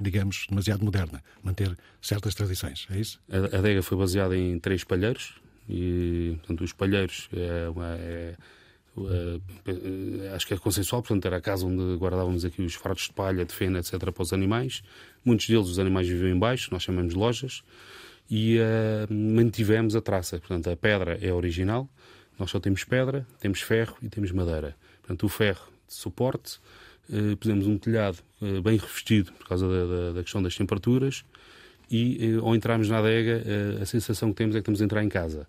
digamos, 0.00 0.46
demasiado 0.48 0.82
moderna, 0.82 1.22
manter 1.42 1.76
certas 2.00 2.34
tradições, 2.34 2.86
é 2.90 2.98
isso? 2.98 3.20
A 3.30 3.58
adega 3.58 3.82
foi 3.82 3.98
baseada 3.98 4.36
em 4.36 4.58
três 4.58 4.82
palheiros, 4.82 5.34
e, 5.68 6.36
portanto, 6.38 6.64
os 6.64 6.72
palheiros 6.72 7.28
é, 7.32 7.68
uma, 7.68 7.94
é, 7.96 8.34
é, 9.66 10.34
acho 10.34 10.46
que 10.46 10.54
é 10.54 10.56
consensual, 10.56 11.02
portanto, 11.02 11.24
era 11.26 11.36
a 11.36 11.40
casa 11.40 11.66
onde 11.66 11.96
guardávamos 11.96 12.44
aqui 12.44 12.62
os 12.62 12.74
fardos 12.74 13.04
de 13.04 13.12
palha, 13.12 13.44
de 13.44 13.52
fena, 13.52 13.78
etc., 13.78 14.10
para 14.10 14.22
os 14.22 14.32
animais. 14.32 14.82
Muitos 15.24 15.46
deles, 15.46 15.68
os 15.68 15.78
animais 15.78 16.08
viviam 16.08 16.34
embaixo, 16.34 16.70
nós 16.72 16.82
chamamos 16.82 17.12
de 17.12 17.18
lojas, 17.18 17.62
e 18.28 18.58
uh, 18.58 19.12
mantivemos 19.12 19.94
a 19.94 20.00
traça. 20.00 20.38
Portanto, 20.38 20.70
a 20.70 20.76
pedra 20.76 21.18
é 21.20 21.32
original, 21.32 21.88
nós 22.40 22.50
só 22.50 22.58
temos 22.58 22.82
pedra, 22.82 23.26
temos 23.38 23.60
ferro 23.60 23.96
e 24.02 24.08
temos 24.08 24.32
madeira. 24.32 24.74
Portanto, 25.02 25.24
o 25.24 25.28
ferro 25.28 25.68
de 25.86 25.94
suporte, 25.94 26.58
uh, 27.08 27.36
pusemos 27.36 27.66
um 27.66 27.78
telhado 27.78 28.18
uh, 28.40 28.60
bem 28.62 28.76
revestido 28.76 29.32
por 29.32 29.46
causa 29.46 29.68
da, 29.68 29.86
da, 29.86 30.12
da 30.14 30.22
questão 30.22 30.42
das 30.42 30.56
temperaturas, 30.56 31.24
e 31.92 32.38
ao 32.40 32.54
entrarmos 32.54 32.88
na 32.88 32.98
adega, 32.98 33.42
a 33.82 33.84
sensação 33.84 34.30
que 34.30 34.36
temos 34.36 34.54
é 34.54 34.58
que 34.58 34.60
estamos 34.60 34.80
a 34.80 34.84
entrar 34.84 35.02
em 35.02 35.08
casa 35.08 35.48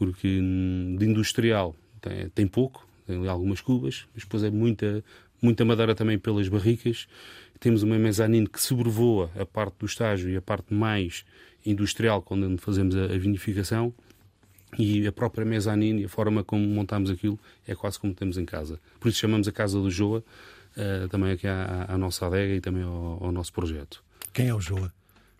porque 0.00 0.40
hum, 0.40 0.96
de 0.98 1.04
industrial 1.04 1.76
tem, 2.00 2.30
tem 2.30 2.46
pouco, 2.46 2.88
tem 3.06 3.28
algumas 3.28 3.60
cubas, 3.60 4.06
mas 4.14 4.24
depois 4.24 4.42
é 4.42 4.50
muita, 4.50 5.04
muita 5.42 5.62
madeira 5.62 5.94
também 5.94 6.18
pelas 6.18 6.48
barricas. 6.48 7.06
Temos 7.60 7.82
uma 7.82 7.98
mezanine 7.98 8.48
que 8.48 8.58
sobrevoa 8.58 9.30
a 9.38 9.44
parte 9.44 9.74
do 9.78 9.84
estágio 9.84 10.30
e 10.30 10.36
a 10.38 10.40
parte 10.40 10.72
mais 10.72 11.26
industrial, 11.66 12.22
quando 12.22 12.56
fazemos 12.56 12.96
a, 12.96 13.04
a 13.04 13.18
vinificação, 13.18 13.92
e 14.78 15.06
a 15.06 15.12
própria 15.12 15.44
mezanine, 15.44 16.04
a 16.04 16.08
forma 16.08 16.44
como 16.44 16.66
montamos 16.66 17.10
aquilo, 17.10 17.38
é 17.66 17.74
quase 17.74 17.98
como 17.98 18.14
temos 18.14 18.38
em 18.38 18.44
casa. 18.44 18.78
Por 18.98 19.08
isso 19.08 19.18
chamamos 19.18 19.48
a 19.48 19.52
Casa 19.52 19.78
do 19.78 19.90
Joa, 19.90 20.22
uh, 20.76 21.08
também 21.08 21.32
aqui 21.32 21.46
à, 21.46 21.86
à, 21.88 21.98
nossa 21.98 22.26
adega 22.26 22.54
e 22.54 22.60
também 22.60 22.82
ao, 22.82 23.24
ao 23.24 23.32
nosso 23.32 23.52
projeto. 23.52 24.02
Quem 24.32 24.48
é 24.48 24.54
o 24.54 24.60
Joa? 24.60 24.92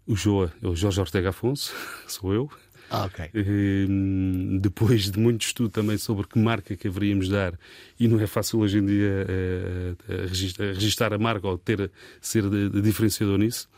O 0.06 0.16
Joa 0.16 0.52
é 0.62 0.66
o 0.66 0.74
Jorge 0.74 1.00
Ortega 1.00 1.30
Afonso, 1.30 1.72
sou 2.08 2.32
eu. 2.34 2.50
Ah, 2.90 3.04
ok. 3.04 3.30
Ehm, 3.32 4.58
depois 4.58 5.12
de 5.12 5.18
muito 5.18 5.42
estudo 5.42 5.68
também 5.68 5.96
sobre 5.96 6.26
que 6.26 6.36
marca 6.36 6.76
que 6.76 6.88
haveríamos 6.88 7.28
dar, 7.28 7.56
e 7.98 8.08
não 8.08 8.18
é 8.18 8.26
fácil 8.26 8.58
hoje 8.58 8.78
em 8.78 8.86
dia 8.86 9.26
uh, 9.28 10.26
registrar, 10.26 10.66
registrar, 10.66 11.12
a 11.14 11.18
marca 11.18 11.46
ou 11.46 11.56
ter, 11.56 11.88
ser 12.20 12.50
de, 12.50 12.68
de 12.68 12.82
diferenciador 12.82 13.38
nisso, 13.38 13.68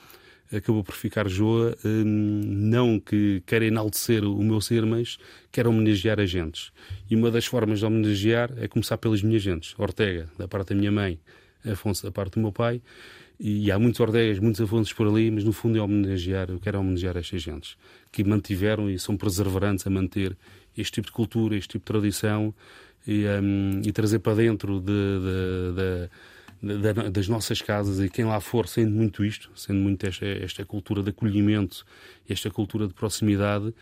acabou 0.54 0.84
por 0.84 0.94
ficar 0.94 1.28
Joa, 1.28 1.76
ehm, 1.84 2.04
não 2.04 3.00
que 3.00 3.42
queira 3.46 3.64
enaltecer 3.64 4.24
o 4.24 4.42
meu 4.42 4.60
ser, 4.60 4.84
mas 4.84 5.18
quer 5.50 5.66
homenagear 5.66 6.20
a 6.20 6.26
gentes. 6.26 6.72
E 7.10 7.16
uma 7.16 7.30
das 7.30 7.46
formas 7.46 7.78
de 7.78 7.86
homenagear 7.86 8.52
é 8.56 8.68
começar 8.68 8.98
pelas 8.98 9.22
minhas 9.22 9.42
gentes. 9.42 9.74
Ortega, 9.78 10.28
da 10.38 10.46
parte 10.46 10.70
da 10.70 10.74
minha 10.74 10.92
mãe, 10.92 11.18
Afonso, 11.64 12.02
da 12.04 12.10
parte 12.10 12.34
do 12.34 12.40
meu 12.40 12.52
pai, 12.52 12.82
e 13.38 13.72
há 13.72 13.78
muitos 13.78 13.98
Ortegas, 14.00 14.38
muitos 14.38 14.60
Afonsos 14.60 14.92
por 14.92 15.08
ali, 15.08 15.30
mas 15.30 15.42
no 15.44 15.52
fundo 15.52 15.78
é 15.78 15.82
homenagear, 15.82 16.50
eu 16.50 16.60
quero 16.60 16.78
homenagear 16.78 17.16
estas 17.16 17.42
gentes 17.42 17.76
que 18.10 18.22
mantiveram 18.22 18.88
e 18.90 18.98
são 18.98 19.16
perseverantes 19.16 19.86
a 19.86 19.90
manter 19.90 20.36
este 20.76 20.92
tipo 20.92 21.08
de 21.08 21.12
cultura, 21.12 21.56
este 21.56 21.70
tipo 21.70 21.82
de 21.82 21.86
tradição 21.86 22.54
e, 23.06 23.24
um, 23.26 23.80
e 23.84 23.92
trazer 23.92 24.20
para 24.20 24.34
dentro 24.34 24.80
de, 24.80 24.86
de, 24.86 25.74
de, 25.74 25.74
de, 25.74 26.10
das 27.10 27.26
nossas 27.26 27.60
casas 27.60 27.98
e 27.98 28.08
quem 28.08 28.24
lá 28.24 28.40
for, 28.40 28.68
sendo 28.68 28.92
muito 28.92 29.24
isto, 29.24 29.50
sendo 29.56 29.80
muito 29.80 30.06
esta, 30.06 30.24
esta 30.24 30.64
cultura 30.64 31.02
de 31.02 31.10
acolhimento, 31.10 31.84
esta 32.28 32.50
cultura 32.50 32.86
de 32.86 32.94
proximidade, 32.94 33.74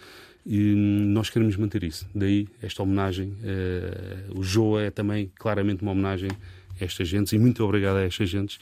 e 0.46 0.72
hum, 0.74 1.12
nós 1.12 1.28
queremos 1.28 1.56
manter 1.56 1.84
isso. 1.84 2.08
Daí 2.14 2.48
esta 2.62 2.82
homenagem. 2.82 3.28
Uh, 3.28 4.38
o 4.38 4.42
Joa 4.42 4.84
é 4.84 4.90
também 4.90 5.30
claramente 5.38 5.82
uma 5.82 5.92
homenagem 5.92 6.30
a 6.80 6.84
estas 6.84 7.08
gentes 7.08 7.32
e 7.34 7.38
muito 7.38 7.62
obrigado 7.62 7.96
a 7.96 8.02
estas 8.02 8.30
gentes 8.30 8.58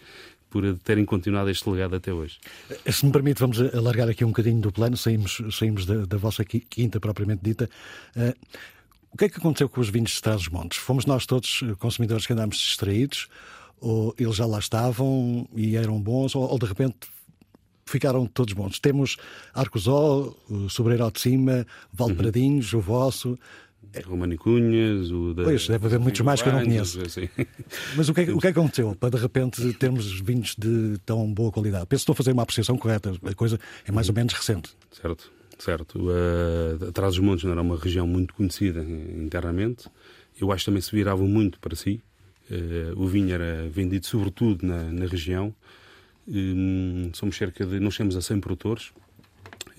por 0.50 0.64
terem 0.78 1.04
continuado 1.04 1.50
este 1.50 1.68
legado 1.68 1.94
até 1.94 2.12
hoje. 2.12 2.38
Eh, 2.84 2.90
se 2.90 3.04
me 3.04 3.12
permite, 3.12 3.38
vamos 3.38 3.60
alargar 3.60 4.08
aqui 4.08 4.24
um 4.24 4.28
bocadinho 4.28 4.60
do 4.60 4.72
plano, 4.72 4.96
saímos, 4.96 5.42
saímos 5.52 5.84
da, 5.84 6.06
da 6.06 6.16
vossa 6.16 6.42
quinta 6.44 6.98
propriamente 6.98 7.42
dita. 7.44 7.68
Uh, 8.16 8.34
o 9.12 9.16
que 9.16 9.26
é 9.26 9.28
que 9.28 9.38
aconteceu 9.38 9.68
com 9.68 9.80
os 9.80 9.88
vinhos 9.88 10.12
de 10.12 10.22
Trás-os-Montes? 10.22 10.78
Fomos 10.78 11.06
nós 11.06 11.26
todos 11.26 11.62
consumidores 11.78 12.26
que 12.26 12.32
andámos 12.32 12.56
distraídos? 12.56 13.28
Ou 13.80 14.14
eles 14.18 14.36
já 14.36 14.46
lá 14.46 14.58
estavam 14.58 15.48
e 15.54 15.76
eram 15.76 16.00
bons? 16.00 16.34
Ou, 16.34 16.42
ou 16.42 16.58
de 16.58 16.66
repente 16.66 16.96
ficaram 17.86 18.26
todos 18.26 18.52
bons? 18.54 18.78
Temos 18.78 19.16
Arcosó, 19.54 20.34
Sobreiro 20.68 21.10
de 21.10 21.20
Cima, 21.20 21.66
Valpradinhos, 21.92 22.72
uhum. 22.72 22.78
o 22.78 22.82
vosso. 22.82 23.38
Romani 24.06 24.36
Cunhas, 24.36 25.10
o 25.10 25.32
da. 25.34 25.44
Pois, 25.44 25.66
deve 25.66 25.86
haver 25.86 25.98
muitos 25.98 26.20
mais 26.20 26.42
que 26.42 26.48
eu 26.48 26.52
não 26.52 26.62
conheço. 26.62 27.00
Assim. 27.00 27.28
Mas 27.96 28.08
o 28.08 28.14
que, 28.14 28.20
é, 28.20 28.24
o 28.24 28.38
que 28.38 28.46
é 28.48 28.52
que 28.52 28.58
aconteceu 28.58 28.94
para 28.94 29.10
de 29.10 29.16
repente 29.16 29.72
termos 29.74 30.20
vinhos 30.20 30.54
de 30.56 30.98
tão 31.06 31.32
boa 31.32 31.50
qualidade? 31.50 31.86
Penso 31.86 32.00
que 32.00 32.02
estou 32.02 32.12
a 32.12 32.16
fazer 32.16 32.32
uma 32.32 32.42
apreciação 32.42 32.76
correta, 32.76 33.12
a 33.22 33.34
coisa 33.34 33.58
é 33.86 33.92
mais 33.92 34.08
ou 34.08 34.14
menos 34.14 34.34
recente. 34.34 34.70
Certo, 34.90 35.32
certo. 35.58 35.98
Uh, 35.98 36.88
Atrás 36.88 37.14
dos 37.14 37.24
Montes 37.24 37.44
não 37.44 37.52
era 37.52 37.62
uma 37.62 37.76
região 37.76 38.06
muito 38.06 38.34
conhecida 38.34 38.82
internamente. 38.82 39.88
Eu 40.40 40.52
acho 40.52 40.64
que 40.64 40.70
também 40.70 40.82
se 40.82 40.94
viravam 40.94 41.26
muito 41.26 41.58
para 41.58 41.74
si. 41.74 42.02
Uh, 42.50 43.00
o 43.00 43.06
vinho 43.06 43.32
era 43.32 43.68
vendido 43.68 44.06
sobretudo 44.06 44.66
na, 44.66 44.84
na 44.84 45.06
região. 45.06 45.54
Um, 46.26 47.10
somos 47.12 47.36
cerca 47.36 47.64
de. 47.66 47.80
Nós 47.80 47.96
temos 47.96 48.16
a 48.16 48.22
100 48.22 48.40
produtores 48.40 48.92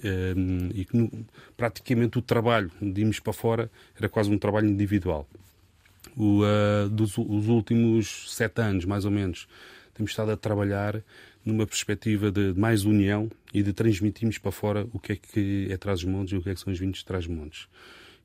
Ehm, 0.04 0.70
e 0.74 0.86
que 0.86 1.26
praticamente 1.58 2.18
o 2.18 2.22
trabalho 2.22 2.72
de 2.82 3.02
irmos 3.02 3.20
para 3.20 3.34
fora 3.34 3.72
era 3.98 4.08
quase 4.08 4.32
um 4.32 4.38
trabalho 4.38 4.68
individual. 4.68 5.28
O, 6.16 6.42
uh, 6.44 6.90
dos 6.90 7.18
os 7.18 7.48
últimos 7.48 8.34
sete 8.34 8.62
anos, 8.62 8.86
mais 8.86 9.06
ou 9.06 9.12
menos, 9.12 9.48
temos 9.94 10.12
estado 10.12 10.32
a 10.32 10.38
trabalhar 10.38 11.02
numa 11.46 11.66
perspectiva 11.66 12.32
de, 12.32 12.54
mais 12.54 12.86
união 12.86 13.30
e 13.54 13.62
de 13.62 13.74
transmitirmos 13.74 14.38
para 14.38 14.52
fora 14.52 14.88
o 14.94 15.00
que 15.00 15.14
é 15.14 15.16
que 15.16 15.68
é 15.70 15.78
Trás-os-Montes 15.78 16.34
e 16.34 16.38
o 16.38 16.42
que 16.42 16.50
é 16.50 16.54
que 16.54 16.60
são 16.60 16.72
os 16.72 16.80
vinhos 16.80 17.00
de 17.00 17.06
Trás-os-Montes. 17.06 17.68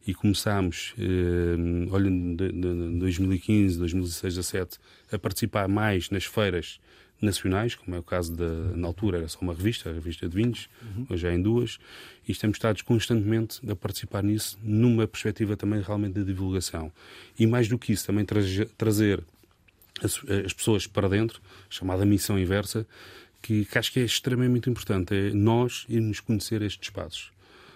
E 0.07 0.13
começámos, 0.13 0.95
eh, 0.99 1.91
olhando 1.91 2.37
de, 2.37 2.53
de 2.53 2.99
2015, 2.99 3.79
2016, 3.79 4.35
2017, 4.35 4.79
a 5.11 5.19
participar 5.19 5.67
mais 5.67 6.11
nas 6.11 6.25
feiras 6.25 6.79
nacionais, 7.21 7.75
como 7.75 7.97
é 7.97 7.99
o 7.99 8.03
caso 8.03 8.35
da, 8.37 8.49
na 8.77 8.87
altura 8.87 9.19
era 9.19 9.29
só 9.29 9.39
uma 9.41 9.55
revista, 9.55 9.91
a 9.91 9.93
revista 9.93 10.29
de 10.29 10.37
vinhos, 10.37 10.69
uhum. 10.83 11.07
hoje 11.11 11.27
é 11.27 11.35
em 11.35 11.41
duas, 11.41 11.79
e 12.29 12.33
estamos 12.33 12.57
estados 12.57 12.83
constantemente 12.83 13.61
a 13.69 13.75
participar 13.75 14.23
nisso, 14.23 14.59
numa 14.63 15.07
perspectiva 15.07 15.57
também 15.57 15.81
realmente 15.81 16.15
de 16.15 16.25
divulgação. 16.25 16.93
E 17.39 17.47
mais 17.47 17.69
do 17.69 17.79
que 17.79 17.93
isso, 17.93 18.07
também 18.07 18.25
tra 18.25 18.41
trazer 18.77 19.23
as, 20.03 20.21
as, 20.45 20.53
pessoas 20.53 20.87
para 20.87 21.09
dentro, 21.09 21.41
chamada 21.71 22.05
missão 22.05 22.39
inversa, 22.39 22.87
que, 23.41 23.65
que 23.65 23.79
acho 23.79 23.93
que 23.93 24.01
é 24.01 24.05
extremamente 24.05 24.69
importante, 24.69 25.15
é 25.15 25.31
nós 25.31 25.85
irmos 25.89 26.21
conhecer 26.21 26.63
estes 26.63 26.89
espaços. 26.89 27.33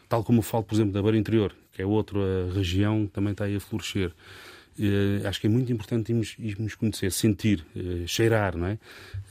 Tal 0.09 0.25
como 0.25 0.39
eu 0.39 0.43
falo, 0.43 0.65
por 0.65 0.75
exemplo, 0.75 0.93
da 0.93 1.03
Beira 1.03 1.19
Interior, 1.19 1.55
que 1.79 1.83
é 1.83 1.87
outra 1.87 2.19
região 2.53 3.07
que 3.07 3.13
também 3.13 3.31
está 3.31 3.45
aí 3.45 3.55
a 3.55 3.61
florescer. 3.61 4.11
Uh, 4.77 5.27
acho 5.29 5.41
que 5.41 5.47
é 5.47 5.51
muito 5.51 5.73
importante 5.73 6.11
irmos, 6.11 6.35
irmos 6.41 6.75
conhecer, 6.75 7.13
sentir, 7.13 7.65
uh, 7.77 8.07
cheirar, 8.07 8.57
não 8.57 8.67
é? 8.67 8.79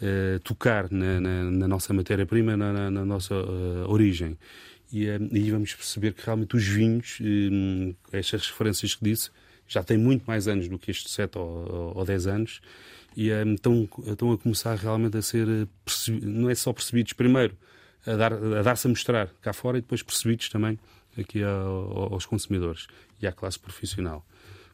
Uh, 0.01 0.39
tocar 0.39 0.89
na, 0.89 1.19
na, 1.19 1.43
na 1.43 1.67
nossa 1.67 1.93
matéria-prima, 1.93 2.55
na, 2.55 2.89
na, 2.89 3.03
nossa 3.03 3.35
origem. 3.89 4.37
E 4.93 5.09
aí 5.09 5.51
vamos 5.51 5.73
perceber 5.73 6.13
que 6.13 6.25
realmente 6.25 6.55
os 6.55 6.65
vinhos, 6.65 7.19
estas 8.13 8.49
referências 8.49 8.95
que 8.95 9.03
disse, 9.03 9.29
já 9.67 9.83
têm 9.83 9.97
muito 9.97 10.23
mais 10.25 10.47
anos 10.47 10.69
do 10.69 10.79
que 10.79 10.89
estes 10.89 11.11
7 11.11 11.37
ou, 11.37 11.97
ou 11.97 12.05
10 12.05 12.27
anos 12.27 12.61
e 13.17 13.27
estão, 13.27 13.89
estão 14.05 14.31
a 14.31 14.37
começar 14.37 14.75
realmente 14.77 15.17
a 15.17 15.21
ser, 15.21 15.45
não 16.21 16.49
é 16.49 16.55
só 16.55 16.71
percebidos 16.71 17.11
primeiro, 17.11 17.57
a 18.05 18.15
dar-se 18.15 18.45
a, 18.45 18.61
dar 18.61 18.77
a 18.81 18.87
mostrar 18.87 19.27
cá 19.41 19.51
fora 19.51 19.77
e 19.77 19.81
depois 19.81 20.01
percebidos 20.01 20.47
também 20.47 20.79
aqui 21.19 21.41
aos 21.43 22.25
consumidores 22.25 22.87
e 23.21 23.27
à 23.27 23.31
classe 23.31 23.59
profissional. 23.59 24.25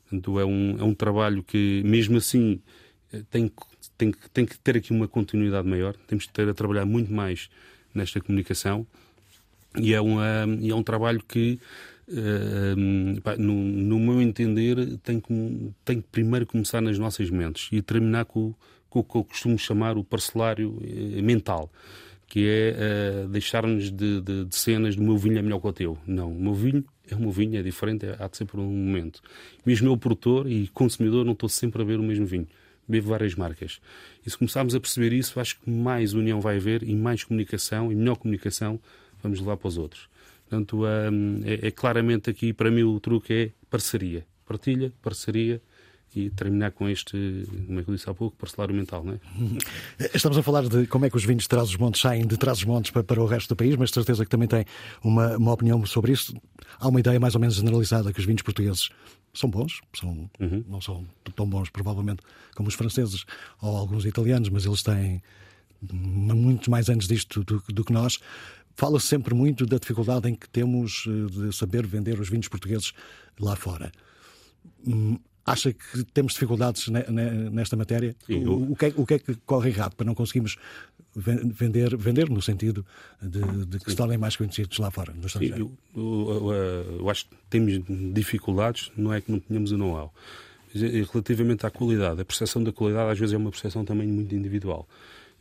Portanto, 0.03 0.39
é 0.39 0.45
um, 0.45 0.77
é 0.79 0.84
um 0.84 0.93
trabalho 0.93 1.43
que, 1.43 1.82
mesmo 1.86 2.17
assim, 2.17 2.62
eh, 3.12 3.21
tem, 3.29 3.51
tem, 3.97 4.13
tem 4.34 4.45
que 4.45 4.60
ter 4.60 4.77
aqui 4.77 4.91
uma 4.91 5.08
continuidade 5.08 5.67
maior. 5.67 5.95
Temos 6.08 6.25
que 6.25 6.34
ter 6.34 6.47
a 6.47 6.53
trabalhar 6.53 6.86
muito 6.86 7.12
mais 7.12 7.49
nesta 7.93 8.21
comunicação. 8.21 8.86
E 9.75 9.93
é, 9.93 9.99
uma, 9.99 10.45
e 10.60 10.69
é 10.69 10.75
um 10.75 10.84
trabalho 10.84 11.23
que, 11.27 11.60
uh, 12.08 13.21
pá, 13.21 13.36
no, 13.38 13.53
no, 13.53 13.99
meu 13.99 14.21
entender, 14.21 14.99
tem 14.99 15.19
que, 15.19 15.71
tem 15.84 15.99
que 15.99 16.08
primeiro 16.12 16.45
começar 16.45 16.79
nas 16.79 16.99
nossas 16.99 17.32
mentes 17.32 17.69
e 17.71 17.82
terminar 17.82 18.25
com, 18.25 18.53
com 18.88 18.99
o 18.99 19.03
que 19.03 19.15
eu 19.15 19.23
costumo 19.23 19.58
chamar 19.58 19.97
o 19.97 20.03
parcelário 20.03 20.79
mental 21.23 21.71
que 22.34 22.50
é 22.50 23.26
uh, 23.26 23.28
deixar-nos 23.28 23.91
de, 23.91 24.19
de, 24.19 24.46
de, 24.46 24.56
cenas 24.56 24.96
do 24.96 25.04
meu 25.04 25.15
vinho 25.15 25.38
é 25.38 25.41
melhor 25.43 25.60
que 25.60 25.67
o 25.67 25.72
teu. 25.72 26.00
Não, 26.04 26.32
o 26.32 26.41
meu 26.41 26.56
vinho 26.56 26.84
é 27.08 27.13
o 27.13 27.19
meu 27.19 27.30
vinho, 27.30 27.60
é 27.60 27.62
diferente, 27.62 28.08
é, 28.08 28.15
há 28.17 28.28
de 28.28 28.36
ser 28.36 28.46
por 28.46 28.60
um 28.60 28.65
momento. 28.65 29.22
Mesmo 29.63 29.88
eu, 29.88 29.96
produtor 29.96 30.50
e 30.50 30.67
consumidor, 30.69 31.24
não 31.24 31.34
estou 31.34 31.48
sempre 31.48 31.84
a 31.84 31.86
ver 31.86 32.00
o 32.00 32.02
mesmo 32.02 32.26
vinho. 32.26 32.48
Bebo 32.88 33.10
várias 33.10 33.36
marcas. 33.36 33.80
E 34.26 34.32
se 34.32 34.36
começarmos 34.36 34.74
a 34.74 34.80
perceber 34.80 35.13
isso, 35.13 35.39
acho 35.39 35.60
que 35.60 35.69
mais 35.69 36.15
união 36.15 36.41
vai 36.41 36.58
haver 36.58 36.82
e 36.82 36.96
mais 36.96 37.24
comunicação 37.24 37.91
e 37.91 37.96
melhor 37.96 38.15
comunicação 38.15 38.80
vamos 39.22 39.39
levar 39.39 39.56
para 39.58 39.67
os 39.67 39.78
outros. 39.78 40.10
Portanto, 40.50 40.86
um, 40.86 41.41
é, 41.46 41.67
é 41.67 41.69
claramente 41.69 42.32
aqui, 42.32 42.52
para 42.52 42.72
mim, 42.72 42.82
o 42.82 43.00
truque 43.00 43.32
é 43.32 43.52
parceria. 43.69 44.26
Partilha, 44.43 44.91
parceria, 45.04 45.62
e 46.15 46.30
terminar 46.30 46.71
com 46.71 46.88
este, 46.88 47.45
como 47.65 47.80
é 47.80 47.84
que 47.84 47.89
eu 47.89 47.95
disse 47.95 48.10
há 48.10 48.13
pouco, 48.13 48.36
parcelário 48.38 48.73
mental, 48.73 49.04
não 49.04 49.13
é? 49.13 49.19
Estamos 50.13 50.38
a 50.38 50.43
falar 50.43 50.67
de 50.67 50.88
como 50.88 51.06
é 51.06 51.10
que 51.10 51.15
os 51.15 51.26
vinhos 51.26 51.43
de 51.43 51.49
Trás-os-Montes 51.49 52.02
saem 52.02 52.26
de 52.26 52.38
Trás-os-Montes 52.38 52.91
para, 52.91 53.04
para, 53.04 53.21
o 53.21 53.26
resto 53.26 53.49
do 53.49 53.56
país, 53.56 53.76
mas 53.76 53.89
de 53.89 53.95
certeza 53.95 54.23
que 54.23 54.30
também 54.30 54.47
tem 54.47 54.65
uma, 55.04 55.38
uma 55.38 55.52
opinião 55.52 55.84
sobre 55.86 56.12
isso. 56.12 56.34
Há 56.80 56.88
uma 56.88 56.99
ideia 56.99 57.19
mais 57.19 57.36
ou 57.36 57.41
menos 57.41 57.56
generalizada 57.56 58.13
que 58.13 58.19
os 58.19 58.26
vinhos 58.26 58.41
portugueses 58.41 58.89
são 59.34 59.49
bons, 59.49 59.82
são, 59.99 60.30
uhum. 60.39 60.63
não 60.67 60.80
são 60.80 61.06
tão 61.36 61.47
bons 61.47 61.69
provavelmente 61.69 62.21
como 62.56 62.69
os 62.69 62.76
franceses 62.76 63.26
ou 63.62 63.76
alguns 63.76 64.06
italianos, 64.06 64.49
mas 64.49 64.65
eles 64.65 64.84
têm 64.84 65.21
muitos 65.91 66.67
mais 66.67 66.89
anos 66.89 67.08
disto 67.08 67.43
do, 67.43 67.63
do 67.67 67.84
que 67.84 67.91
nós. 67.91 68.19
Fala-se 68.76 69.08
sempre 69.08 69.34
muito 69.34 69.65
da 69.65 69.78
dificuldade 69.78 70.30
em 70.30 70.36
que 70.36 70.49
temos 70.49 71.06
eh, 71.08 71.32
de 71.32 71.56
saber 71.56 71.86
vender 71.86 72.19
os 72.19 72.30
vinhos 72.30 72.47
portugueses 72.47 72.91
lá 73.39 73.56
fora 73.56 73.91
hum, 74.88 75.19
Acha 75.45 75.73
que 75.73 76.03
temos 76.13 76.34
dificuldades 76.34 76.88
nesta 76.88 77.75
matéria? 77.75 78.15
Sim, 78.25 78.43
eu... 78.43 78.71
o, 78.71 78.75
que 78.75 78.86
é, 78.86 78.93
o, 78.95 79.06
que 79.06 79.13
é, 79.15 79.19
que 79.19 79.36
corre 79.45 79.69
errado 79.69 79.95
para 79.95 80.06
não 80.06 80.15
conseguirmos 80.15 80.58
vender, 81.15 81.95
vender 81.97 82.29
no 82.29 82.41
sentido 82.41 82.86
de, 83.21 83.41
de 83.65 83.79
que 83.79 83.91
se 83.91 83.97
tornem 83.97 84.17
mais 84.17 84.36
conhecidos 84.36 84.77
lá 84.77 84.89
fora, 84.89 85.13
no 85.13 85.27
estrangeiro? 85.27 85.65
Sim, 85.65 85.77
eu, 85.95 86.51
eu, 86.51 86.99
eu, 86.99 87.10
acho 87.10 87.25
que 87.25 87.36
temos 87.49 87.79
dificuldades, 88.13 88.91
não 88.95 89.13
é 89.13 89.19
que 89.19 89.32
não 89.32 89.39
tenhamos 89.39 89.71
o 89.71 89.77
know-how. 89.77 90.13
Relativamente 90.73 91.65
à 91.65 91.69
qualidade, 91.69 92.21
a 92.21 92.25
percepção 92.25 92.63
da 92.63 92.71
qualidade 92.71 93.12
às 93.12 93.19
vezes 93.19 93.34
é 93.34 93.38
uma 93.38 93.51
percepção 93.51 93.86
também 93.86 94.08
muito 94.08 94.34
individual. 94.34 94.88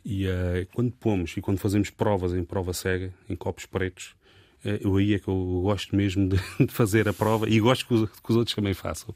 E 0.05 0.27
uh, 0.27 0.67
quando 0.73 0.91
pomos 0.91 1.35
e 1.37 1.41
quando 1.41 1.57
fazemos 1.57 1.89
provas 1.89 2.33
em 2.33 2.43
prova 2.43 2.73
cega, 2.73 3.13
em 3.29 3.35
copos 3.35 3.65
pretos, 3.65 4.13
eh, 4.13 4.22
eu 4.63 4.95
aí 4.95 5.13
é 5.13 5.19
que 5.19 5.27
eu 5.27 5.61
gosto 5.63 5.95
mesmo 5.95 6.29
de, 6.59 6.67
fazer 6.67 7.07
a 7.07 7.13
prova 7.13 7.49
e 7.49 7.59
gosto 7.59 7.85
que 7.85 7.93
os, 7.93 8.09
que 8.09 8.31
os, 8.31 8.35
outros 8.35 8.55
também 8.55 8.73
façam, 8.73 9.13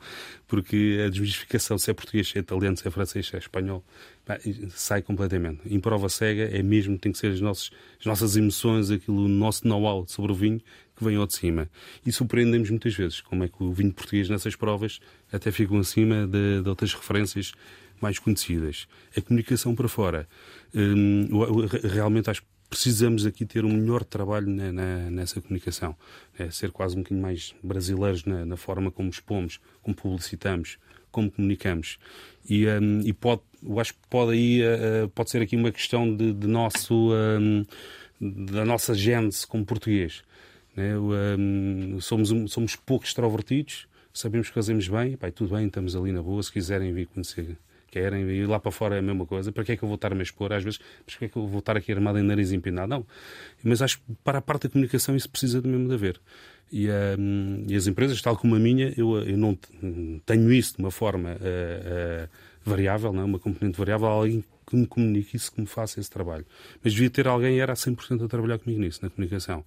porque 0.48 1.04
a 1.06 1.10
desmistificação 1.10 1.78
se 1.78 1.90
é 1.90 1.94
português, 1.94 2.30
se 2.30 2.38
é 2.38 2.42
italiano, 2.42 2.76
se 2.76 2.88
é 2.88 2.92
francês, 2.92 3.28
se 3.28 3.36
é 3.36 3.40
espanhol, 3.40 3.84
sai 4.70 5.02
completamente. 5.02 5.62
Em 5.66 5.80
prova 5.80 6.10
cega 6.10 6.44
é 6.44 6.62
mesmo, 6.62 6.98
tem 6.98 7.12
que 7.12 7.18
ser 7.18 7.32
as 7.32 7.42
nossas, 7.42 7.72
as 8.00 8.06
nossas 8.06 8.36
emoções, 8.36 8.92
aquilo, 8.92 9.26
o 9.26 9.28
nosso 9.28 9.68
know-how 9.68 10.06
sobre 10.08 10.32
o 10.32 10.36
vinho 10.36 10.62
que 10.96 11.04
vem 11.04 11.16
ao 11.16 11.28
de 11.28 11.36
cima. 11.36 11.70
E 12.06 12.12
surpreendemos 12.12 12.70
muitas 12.70 12.94
vezes 12.94 13.22
como 13.22 13.44
é 13.44 13.48
que 13.48 13.64
o 13.64 13.72
vinho 13.72 13.94
português 13.94 14.30
nessas 14.30 14.56
provas 14.56 15.00
até 15.32 15.52
ficam 15.52 15.78
acima 15.80 16.28
de, 16.28 16.62
de 16.62 16.70
outras 16.70 16.94
referências 16.94 17.54
mais 18.02 18.20
conhecidas. 18.20 18.88
A 19.16 19.22
comunicação 19.22 19.76
para 19.76 19.88
fora. 19.88 20.28
Hum, 20.74 21.28
realmente 21.84 22.30
acho 22.30 22.42
que 22.42 22.48
precisamos 22.70 23.26
aqui 23.26 23.46
ter 23.46 23.66
um 23.66 23.74
melhor 23.74 24.04
trabalho 24.04 24.48
na, 24.48 24.72
na, 24.72 25.10
nessa 25.10 25.42
comunicação. 25.42 25.96
É, 26.38 26.50
ser 26.50 26.72
quase 26.72 26.96
um 26.96 27.00
bocadinho 27.00 27.22
mais 27.22 27.56
brasileiros 27.64 28.26
na, 28.26 28.46
na, 28.46 28.58
forma 28.58 28.92
como 28.92 29.10
expomos, 29.10 29.60
como 29.82 29.96
publicitamos, 29.96 30.78
como 31.12 31.32
comunicamos. 31.32 31.98
E, 32.50 32.68
um, 32.68 33.02
e 33.02 33.14
pode, 33.14 33.42
eu 33.64 33.80
acho 33.80 33.94
que 33.94 34.00
pode, 34.10 34.34
aí, 34.34 34.62
uh, 34.62 35.10
pode 35.10 35.30
ser 35.30 35.42
aqui 35.42 35.56
uma 35.56 35.72
questão 35.72 36.16
de, 36.16 36.34
de 36.34 36.48
nosso, 36.48 37.12
um, 37.40 37.66
da 38.20 38.66
nossa 38.66 38.94
gênese 38.94 39.46
como 39.48 39.66
português. 39.66 40.24
Né? 40.76 40.98
Um, 40.98 42.00
somos, 42.00 42.30
somos 42.52 42.76
pouco 42.76 43.06
extrovertidos, 43.06 43.88
sabemos 44.14 44.50
que 44.50 44.54
fazemos 44.54 44.88
bem, 44.88 45.18
pai, 45.18 45.32
tudo 45.32 45.56
bem, 45.56 45.68
estamos 45.68 45.96
ali 45.96 46.12
na 46.12 46.22
boa, 46.22 46.42
se 46.44 46.52
quiserem 46.52 46.94
vir 46.94 47.08
conhecer 47.08 47.58
querem, 47.88 48.30
e 48.30 48.46
lá 48.46 48.60
para 48.60 48.72
fora 48.72 48.96
é 48.96 49.00
a 49.00 49.02
mesma 49.02 49.26
coisa. 49.26 49.52
Para 49.52 49.64
que 49.64 49.72
é 49.72 49.78
que 49.78 49.84
eu 49.84 49.88
vou 49.88 49.96
estar 49.96 50.12
a 50.12 50.16
me 50.16 50.24
expor? 50.24 50.54
Às 50.54 50.64
vezes, 50.64 50.80
para 51.06 51.18
que 51.18 51.26
é 51.26 51.28
que 51.28 51.38
eu 51.38 51.48
vou 51.48 51.60
estar 51.60 51.78
aqui 51.78 51.92
armado 51.92 52.20
em 52.20 52.24
nariz 52.24 52.52
empinado? 52.52 52.88
Não. 52.88 53.06
Mas 53.64 53.82
acho 53.82 54.00
que 54.00 54.04
para 54.24 54.40
a 54.40 54.42
parte 54.42 54.64
da 54.64 54.70
comunicação 54.70 55.16
isso 55.16 55.30
precisa 55.30 55.62
de 55.62 55.68
mesmo 55.68 55.88
de 55.88 55.94
haver. 55.94 56.20
E, 56.72 56.88
um, 57.18 57.66
e 57.68 57.76
as 57.76 57.88
empresas, 57.88 58.22
tal 58.22 58.36
como 58.36 58.56
a 58.56 58.60
minha, 58.60 58.94
eu, 58.98 59.18
eu 59.20 59.38
não 59.38 59.58
tenho 60.26 60.52
isso 60.52 60.76
de 60.76 60.84
uma 60.84 60.92
forma 60.92 61.32
uh, 61.32 62.26
uh, 62.26 62.30
variável, 62.64 63.14
não 63.14 63.22
é? 63.22 63.26
uma 63.26 63.40
componente 63.40 63.78
variável, 63.78 64.08
alguém 64.08 64.44
que 64.66 64.76
me 64.76 64.86
comunique 64.86 65.38
isso, 65.38 65.52
que 65.52 65.62
me 65.62 65.68
faça 65.68 66.00
esse 66.00 66.10
trabalho. 66.10 66.46
Mas 66.84 66.94
devia 66.94 67.10
ter 67.10 67.28
alguém, 67.28 67.60
era 67.60 67.72
a 67.72 67.76
100% 67.76 68.26
a 68.26 68.28
trabalhar 68.28 68.60
comigo 68.60 68.82
nisso, 68.82 69.00
na 69.02 69.10
comunicação. 69.10 69.64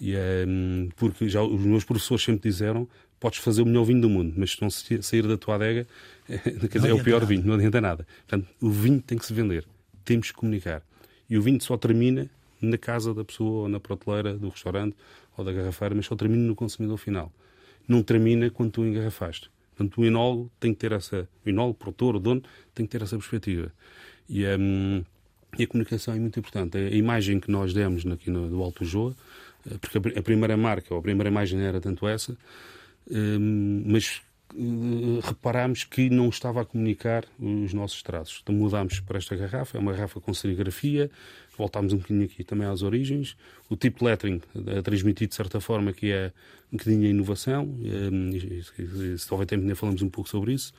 E, 0.00 0.14
um, 0.46 0.88
porque 0.96 1.28
já 1.28 1.42
os 1.42 1.60
meus 1.60 1.84
professores 1.84 2.24
sempre 2.24 2.48
disseram 2.48 2.88
podes 3.20 3.38
fazer 3.38 3.62
o 3.62 3.66
melhor 3.66 3.84
vinho 3.84 4.00
do 4.00 4.08
mundo, 4.08 4.32
mas 4.36 4.52
se 4.52 4.62
não 4.62 4.70
sair 4.70 5.26
da 5.28 5.36
tua 5.36 5.54
adega, 5.56 5.86
quer 6.26 6.68
dizer, 6.68 6.88
é 6.88 6.94
o 6.94 7.04
pior 7.04 7.20
nada. 7.20 7.26
vinho, 7.26 7.44
não 7.44 7.54
adianta 7.54 7.80
nada. 7.80 8.06
Portanto, 8.26 8.48
o 8.60 8.70
vinho 8.70 9.00
tem 9.00 9.18
que 9.18 9.26
se 9.26 9.34
vender, 9.34 9.64
temos 10.04 10.30
que 10.30 10.36
comunicar. 10.36 10.82
E 11.28 11.38
o 11.38 11.42
vinho 11.42 11.60
só 11.60 11.76
termina 11.76 12.28
na 12.60 12.78
casa 12.78 13.14
da 13.14 13.24
pessoa, 13.24 13.62
ou 13.62 13.68
na 13.68 13.78
prateleira 13.78 14.34
do 14.34 14.48
restaurante, 14.48 14.96
ou 15.36 15.44
da 15.44 15.52
garrafeira, 15.52 15.94
mas 15.94 16.06
só 16.06 16.16
termina 16.16 16.42
no 16.42 16.54
consumidor 16.54 16.98
final. 16.98 17.32
Não 17.86 18.02
termina 18.02 18.50
quando 18.50 18.72
tu 18.72 18.84
engarrafaste. 18.84 19.50
Portanto, 19.76 20.00
o 20.00 20.04
enólogo 20.04 20.50
tem 20.58 20.72
que 20.74 20.80
ter 20.80 20.92
essa... 20.92 21.28
O 21.44 21.48
enólogo, 21.48 21.72
o 21.72 21.74
produtor, 21.74 22.16
o 22.16 22.20
dono, 22.20 22.42
tem 22.74 22.84
que 22.84 22.92
ter 22.92 23.02
essa 23.02 23.16
perspectiva. 23.16 23.72
E, 24.28 24.44
um, 24.46 25.02
e 25.58 25.64
a 25.64 25.66
comunicação 25.66 26.14
é 26.14 26.18
muito 26.18 26.38
importante. 26.38 26.76
A 26.76 26.90
imagem 26.90 27.40
que 27.40 27.50
nós 27.50 27.72
demos 27.72 28.06
aqui 28.06 28.30
no, 28.30 28.48
do 28.48 28.62
Alto 28.62 28.84
Joa, 28.84 29.14
eh, 29.70 29.76
porque 29.80 29.98
a 30.18 30.22
primeira 30.22 30.56
marca, 30.56 30.92
ou 30.92 31.00
a 31.00 31.02
primeira 31.02 31.30
imagem 31.30 31.60
era 31.60 31.80
tanto 31.80 32.06
essa, 32.06 32.32
hum, 32.32 32.36
mas 33.84 34.22
eh, 34.54 35.20
reparámos 35.22 35.84
que 35.84 36.10
não 36.10 36.28
estava 36.28 36.62
a 36.62 36.64
comunicar 36.64 37.24
os 37.38 37.72
nossos 37.72 38.02
traços. 38.02 38.40
Então 38.42 38.54
mudámos 38.54 39.00
para 39.00 39.18
esta 39.18 39.36
garrafa, 39.36 39.78
é 39.78 39.80
uma 39.80 39.92
garrafa 39.92 40.20
com 40.20 40.34
serigrafia, 40.34 41.10
voltámos 41.56 41.92
um 41.92 41.98
bocadinho 41.98 42.24
aqui 42.24 42.42
também 42.42 42.66
às 42.66 42.82
origens. 42.82 43.36
O 43.68 43.76
tipo 43.76 44.04
lettering 44.04 44.40
a 44.76 44.82
transmitir 44.82 45.28
de 45.28 45.34
certa 45.34 45.60
forma 45.60 45.92
que 45.92 46.10
é 46.10 46.32
um 46.72 46.76
bocadinho 46.76 47.06
a 47.06 47.10
inovação, 47.10 47.78
eh, 47.84 49.16
se 49.16 49.32
houver 49.32 49.46
tempo 49.46 49.62
ainda 49.62 49.76
falamos 49.76 50.02
um 50.02 50.08
pouco 50.08 50.28
sobre 50.28 50.52
isso, 50.52 50.72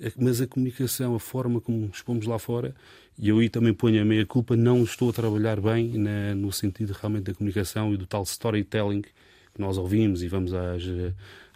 eh, 0.00 0.12
mas 0.18 0.40
a 0.40 0.46
comunicação, 0.46 1.14
a 1.14 1.20
forma 1.20 1.60
como 1.60 1.88
expomos 1.92 2.26
lá 2.26 2.38
fora, 2.38 2.74
e 3.18 3.30
eu 3.30 3.38
aí 3.38 3.48
também 3.48 3.72
ponho 3.72 4.00
a 4.00 4.04
meia 4.04 4.26
culpa, 4.26 4.56
não 4.56 4.82
estou 4.82 5.08
a 5.08 5.12
trabalhar 5.12 5.58
bem 5.58 5.96
na, 5.96 6.34
no 6.34 6.52
sentido 6.52 6.92
realmente 6.92 7.24
da 7.24 7.34
comunicação 7.34 7.94
e 7.94 7.96
do 7.96 8.06
tal 8.06 8.24
storytelling 8.24 9.00
que 9.00 9.10
nós 9.58 9.78
ouvimos 9.78 10.22
e 10.22 10.28
vamos 10.28 10.52
às 10.52 10.82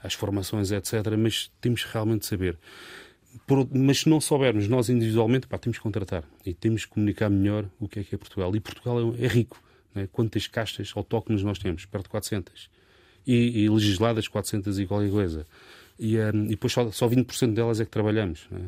às 0.02 0.14
formações, 0.14 0.70
etc. 0.70 0.94
Mas 1.18 1.50
temos 1.60 1.84
realmente 1.84 2.20
de 2.20 2.26
saber. 2.26 2.58
Por, 3.46 3.68
mas 3.72 4.00
se 4.00 4.08
não 4.08 4.20
soubermos 4.20 4.66
nós 4.68 4.88
individualmente, 4.88 5.46
pá, 5.46 5.56
temos 5.56 5.78
que 5.78 5.82
contratar 5.82 6.24
e 6.44 6.52
temos 6.52 6.84
que 6.84 6.90
comunicar 6.90 7.30
melhor 7.30 7.64
o 7.78 7.88
que 7.88 8.00
é 8.00 8.04
que 8.04 8.14
é 8.14 8.18
Portugal. 8.18 8.54
E 8.56 8.60
Portugal 8.60 9.14
é, 9.14 9.24
é 9.24 9.28
rico. 9.28 9.62
Né? 9.94 10.08
Quantas 10.10 10.46
castas 10.46 10.92
autóctones 10.94 11.42
nós 11.42 11.58
temos? 11.58 11.84
Perto 11.84 12.04
de 12.04 12.10
400. 12.10 12.70
E, 13.26 13.62
e 13.62 13.68
legisladas 13.68 14.26
400 14.26 14.78
e 14.78 14.86
qualquer 14.86 15.10
coisa. 15.10 15.46
E, 15.98 16.18
um, 16.18 16.46
e 16.46 16.50
depois 16.50 16.72
só, 16.72 16.90
só 16.90 17.08
20% 17.08 17.54
delas 17.54 17.80
é 17.80 17.84
que 17.84 17.90
trabalhamos. 17.90 18.46
Né? 18.50 18.60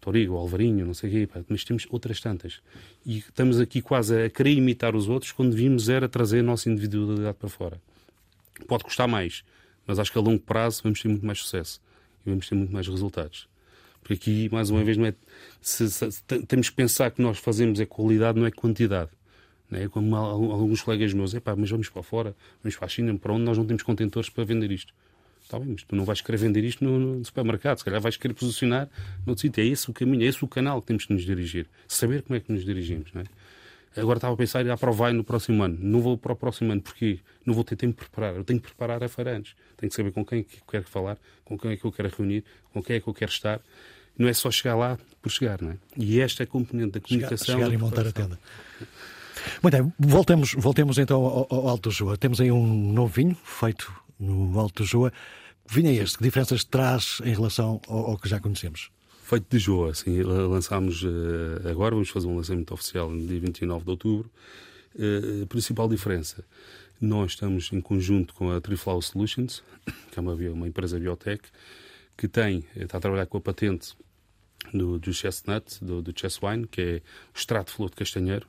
Torigo, 0.00 0.36
Alvarinho, 0.36 0.86
não 0.86 0.94
sei 0.94 1.10
o 1.10 1.12
quê, 1.12 1.26
pá, 1.26 1.40
mas 1.48 1.62
temos 1.62 1.86
outras 1.90 2.20
tantas. 2.20 2.60
E 3.04 3.18
estamos 3.18 3.60
aqui 3.60 3.82
quase 3.82 4.24
a 4.24 4.30
querer 4.30 4.52
imitar 4.52 4.96
os 4.96 5.08
outros 5.08 5.30
quando 5.30 5.50
devíamos 5.50 5.88
era 5.88 6.08
trazer 6.08 6.40
a 6.40 6.42
nossa 6.42 6.70
individualidade 6.70 7.36
para 7.36 7.48
fora. 7.50 7.80
Pode 8.66 8.84
custar 8.84 9.06
mais, 9.06 9.44
mas 9.86 9.98
acho 9.98 10.12
que 10.12 10.18
a 10.18 10.20
longo 10.20 10.40
prazo 10.40 10.82
vamos 10.82 11.00
ter 11.00 11.08
muito 11.08 11.24
mais 11.24 11.38
sucesso 11.40 11.80
e 12.24 12.30
vamos 12.30 12.48
ter 12.48 12.54
muito 12.54 12.72
mais 12.72 12.86
resultados. 12.86 13.48
Porque 14.02 14.14
aqui, 14.14 14.48
mais 14.50 14.70
uma 14.70 14.82
vez, 14.82 14.96
não 14.96 15.06
é, 15.06 15.14
se, 15.60 15.90
se, 15.90 16.10
se, 16.10 16.22
temos 16.22 16.70
que 16.70 16.76
pensar 16.76 17.10
que 17.10 17.20
nós 17.20 17.38
fazemos 17.38 17.78
é 17.80 17.86
qualidade, 17.86 18.38
não 18.38 18.46
é 18.46 18.50
quantidade. 18.50 19.10
Não 19.70 19.78
é? 19.78 19.88
Como 19.88 20.16
alguns 20.16 20.82
colegas 20.82 21.12
meus, 21.12 21.34
é 21.34 21.40
pá, 21.40 21.54
mas 21.54 21.70
vamos 21.70 21.88
para 21.88 22.02
fora, 22.02 22.34
vamos 22.62 22.76
para 22.76 22.86
a 22.86 22.88
China, 22.88 23.16
para 23.16 23.32
onde 23.32 23.44
nós 23.44 23.56
não 23.56 23.64
temos 23.64 23.82
contentores 23.82 24.28
para 24.28 24.44
vender 24.44 24.70
isto. 24.72 24.92
Está 25.42 25.58
bem, 25.58 25.68
mas 25.68 25.82
tu 25.82 25.96
não 25.96 26.04
vais 26.04 26.20
querer 26.20 26.38
vender 26.38 26.64
isto 26.64 26.84
no, 26.84 27.16
no 27.16 27.24
supermercado, 27.24 27.78
se 27.78 27.84
calhar 27.84 28.00
vais 28.00 28.16
querer 28.16 28.34
posicionar 28.34 28.88
no 29.26 29.32
outro 29.32 29.42
sítio. 29.42 29.62
É 29.62 29.66
esse 29.66 29.90
o 29.90 29.92
caminho, 29.92 30.22
é 30.22 30.26
esse 30.26 30.44
o 30.44 30.48
canal 30.48 30.80
que 30.80 30.88
temos 30.88 31.06
que 31.06 31.12
nos 31.12 31.24
dirigir. 31.24 31.66
Saber 31.88 32.22
como 32.22 32.36
é 32.36 32.40
que 32.40 32.52
nos 32.52 32.64
dirigimos, 32.64 33.12
não 33.12 33.22
é? 33.22 33.24
Agora 33.96 34.18
estava 34.18 34.34
a 34.34 34.36
pensar 34.36 34.62
em 34.62 34.66
ir 34.66 34.70
à 34.70 34.76
Provai 34.76 35.12
no 35.12 35.24
próximo 35.24 35.62
ano. 35.62 35.76
Não 35.80 36.00
vou 36.00 36.16
para 36.16 36.32
o 36.32 36.36
próximo 36.36 36.70
ano, 36.72 36.80
porque 36.80 37.18
não 37.44 37.54
vou 37.54 37.64
ter 37.64 37.76
tempo 37.76 37.92
de 37.92 38.08
preparar. 38.08 38.36
Eu 38.36 38.44
tenho 38.44 38.60
que 38.60 38.66
preparar 38.66 39.02
a 39.02 39.08
feira 39.08 39.36
antes. 39.36 39.54
Tenho 39.76 39.90
que 39.90 39.96
saber 39.96 40.12
com 40.12 40.24
quem 40.24 40.40
é 40.40 40.42
que 40.42 40.56
eu 40.58 40.62
quero 40.70 40.88
falar, 40.88 41.18
com 41.44 41.58
quem 41.58 41.72
é 41.72 41.76
que 41.76 41.84
eu 41.84 41.90
quero 41.90 42.08
reunir, 42.16 42.44
com 42.72 42.82
quem 42.82 42.96
é 42.96 43.00
que 43.00 43.08
eu 43.08 43.14
quero 43.14 43.30
estar. 43.30 43.60
Não 44.16 44.28
é 44.28 44.32
só 44.32 44.50
chegar 44.50 44.76
lá 44.76 44.98
por 45.20 45.30
chegar, 45.30 45.60
não 45.60 45.72
é? 45.72 45.76
E 45.96 46.20
esta 46.20 46.42
é 46.42 46.44
a 46.44 46.46
componente 46.46 46.92
da 46.92 47.00
comunicação. 47.00 47.46
Chegar, 47.46 47.58
chegar 47.58 47.74
e 47.74 47.78
montar 47.78 48.06
a 48.06 48.12
tenda. 48.12 48.38
Muito 49.62 49.76
bem, 49.76 49.92
voltemos, 49.98 50.54
voltemos 50.54 50.98
então 50.98 51.24
ao, 51.24 51.46
ao 51.50 51.68
Alto 51.68 51.90
Joa. 51.90 52.16
Temos 52.16 52.40
aí 52.40 52.52
um 52.52 52.92
novo 52.92 53.12
vinho 53.12 53.36
feito 53.42 53.92
no 54.18 54.58
Alto 54.58 54.84
Joa. 54.84 55.12
Que 55.66 55.74
vinho 55.74 55.88
é 55.88 55.94
este? 55.94 56.18
Que 56.18 56.24
diferenças 56.24 56.62
traz 56.64 57.20
em 57.24 57.32
relação 57.32 57.80
ao, 57.88 58.10
ao 58.10 58.18
que 58.18 58.28
já 58.28 58.38
conhecemos? 58.38 58.90
Feito 59.30 59.46
de 59.48 59.60
Joa, 59.60 59.94
sim. 59.94 60.24
Lançámos 60.24 61.04
uh, 61.04 61.68
agora, 61.70 61.94
vamos 61.94 62.08
fazer 62.08 62.26
um 62.26 62.34
lançamento 62.34 62.74
oficial 62.74 63.08
no 63.08 63.24
dia 63.24 63.38
29 63.38 63.84
de 63.84 63.90
outubro. 63.92 64.28
Uh, 64.96 65.44
a 65.44 65.46
principal 65.46 65.88
diferença, 65.88 66.44
nós 67.00 67.30
estamos 67.30 67.70
em 67.72 67.80
conjunto 67.80 68.34
com 68.34 68.50
a 68.50 68.60
Triflow 68.60 69.00
Solutions, 69.00 69.62
que 70.10 70.18
é 70.18 70.20
uma, 70.20 70.34
uma 70.34 70.66
empresa 70.66 70.98
biotech, 70.98 71.44
que 72.16 72.26
tem, 72.26 72.64
está 72.74 72.98
a 72.98 73.00
trabalhar 73.00 73.26
com 73.26 73.38
a 73.38 73.40
patente 73.40 73.96
do, 74.74 74.98
do 74.98 75.12
Chestnut, 75.12 75.78
do, 75.80 76.02
do 76.02 76.12
Chess 76.12 76.40
Wine, 76.42 76.66
que 76.66 76.80
é 76.80 77.02
o 77.32 77.38
extrato 77.38 77.70
de 77.70 77.76
flor 77.76 77.88
de 77.88 77.94
castanheiro, 77.94 78.48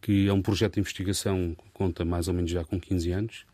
que 0.00 0.28
é 0.28 0.32
um 0.32 0.40
projeto 0.40 0.74
de 0.74 0.80
investigação 0.82 1.56
conta 1.72 2.04
mais 2.04 2.28
ou 2.28 2.34
menos 2.34 2.52
já 2.52 2.62
com 2.62 2.78
15 2.78 3.10
anos. 3.10 3.44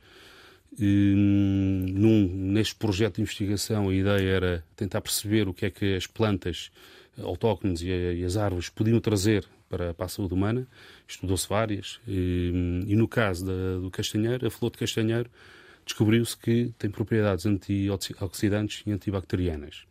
E, 0.78 1.14
num, 1.16 2.28
neste 2.28 2.74
projeto 2.74 3.16
de 3.16 3.22
investigação, 3.22 3.88
a 3.88 3.94
ideia 3.94 4.28
era 4.28 4.64
tentar 4.76 5.00
perceber 5.00 5.48
o 5.48 5.54
que 5.54 5.66
é 5.66 5.70
que 5.70 5.94
as 5.94 6.06
plantas 6.06 6.70
autóctones 7.22 7.82
e, 7.82 7.88
e 7.88 8.24
as 8.24 8.36
árvores 8.36 8.68
podiam 8.68 9.00
trazer 9.00 9.44
para, 9.68 9.94
para 9.94 10.06
a 10.06 10.08
saúde 10.08 10.34
humana. 10.34 10.66
Estudou-se 11.06 11.48
várias. 11.48 12.00
E, 12.06 12.84
e, 12.86 12.96
no 12.96 13.08
caso 13.08 13.46
da, 13.46 13.78
do 13.80 13.90
castanheiro, 13.90 14.46
a 14.46 14.50
flor 14.50 14.70
de 14.70 14.78
castanheiro, 14.78 15.30
descobriu-se 15.84 16.36
que 16.36 16.72
tem 16.78 16.90
propriedades 16.90 17.46
antioxidantes 17.46 18.82
e 18.86 18.92
antibacterianas 18.92 19.88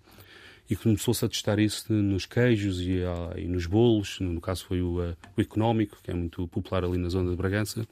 e 0.70 0.76
começou-se 0.76 1.24
a 1.24 1.30
testar 1.30 1.60
isso 1.60 1.92
nos 1.94 2.26
queijos 2.26 2.82
e, 2.82 3.02
ah, 3.04 3.34
e, 3.38 3.48
nos 3.48 3.66
bolos, 3.66 4.20
no 4.20 4.42
caso 4.42 4.66
foi 4.66 4.82
o, 4.82 5.00
uh, 5.00 5.16
o, 5.36 5.42
económico, 5.42 5.98
que 6.04 6.12
é 6.12 6.14
muito 6.14 6.48
popular 6.48 6.84
ali 6.84 6.98
na 6.98 7.10
zona 7.10 7.30
de 7.30 7.38
Bragança, 7.38 7.88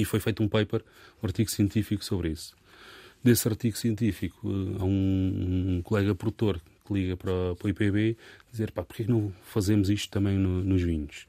e 0.00 0.04
foi 0.04 0.20
feito 0.20 0.42
um 0.42 0.48
paper, 0.48 0.82
um 1.22 1.26
artigo 1.26 1.50
científico 1.50 2.04
sobre 2.04 2.30
isso. 2.30 2.54
Desse 3.22 3.46
artigo 3.46 3.76
científico, 3.76 4.48
uh, 4.48 4.76
há 4.80 4.84
um, 4.84 5.76
um, 5.76 5.82
colega 5.82 6.14
produtor 6.14 6.60
que 6.86 6.94
liga 6.94 7.16
para, 7.16 7.54
para 7.54 7.66
o 7.66 7.68
IPB 7.68 8.16
dizer, 8.50 8.72
pá, 8.72 8.82
porquê 8.82 9.04
não 9.06 9.32
fazemos 9.42 9.90
isto 9.90 10.10
também 10.10 10.38
no, 10.38 10.64
nos 10.64 10.82
vinhos? 10.82 11.26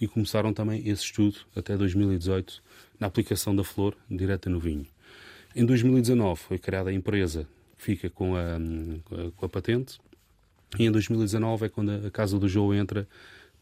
E 0.00 0.06
começaram 0.06 0.52
também 0.52 0.88
esse 0.88 1.04
estudo, 1.04 1.38
até 1.54 1.76
2018, 1.76 2.62
na 2.98 3.06
aplicação 3.06 3.54
da 3.54 3.64
flor 3.64 3.96
direta 4.10 4.48
no 4.48 4.60
vinho. 4.60 4.86
Em 5.54 5.64
2019 5.66 6.40
foi 6.40 6.58
criada 6.58 6.90
a 6.90 6.92
empresa 6.92 7.46
fica 7.82 8.08
com 8.08 8.36
a, 8.36 8.58
com 9.36 9.44
a 9.44 9.48
patente. 9.48 9.98
E 10.78 10.84
em 10.84 10.90
2019 10.90 11.66
é 11.66 11.68
quando 11.68 11.90
a 12.06 12.10
Casa 12.10 12.38
do 12.38 12.48
Jogo 12.48 12.72
entra 12.72 13.06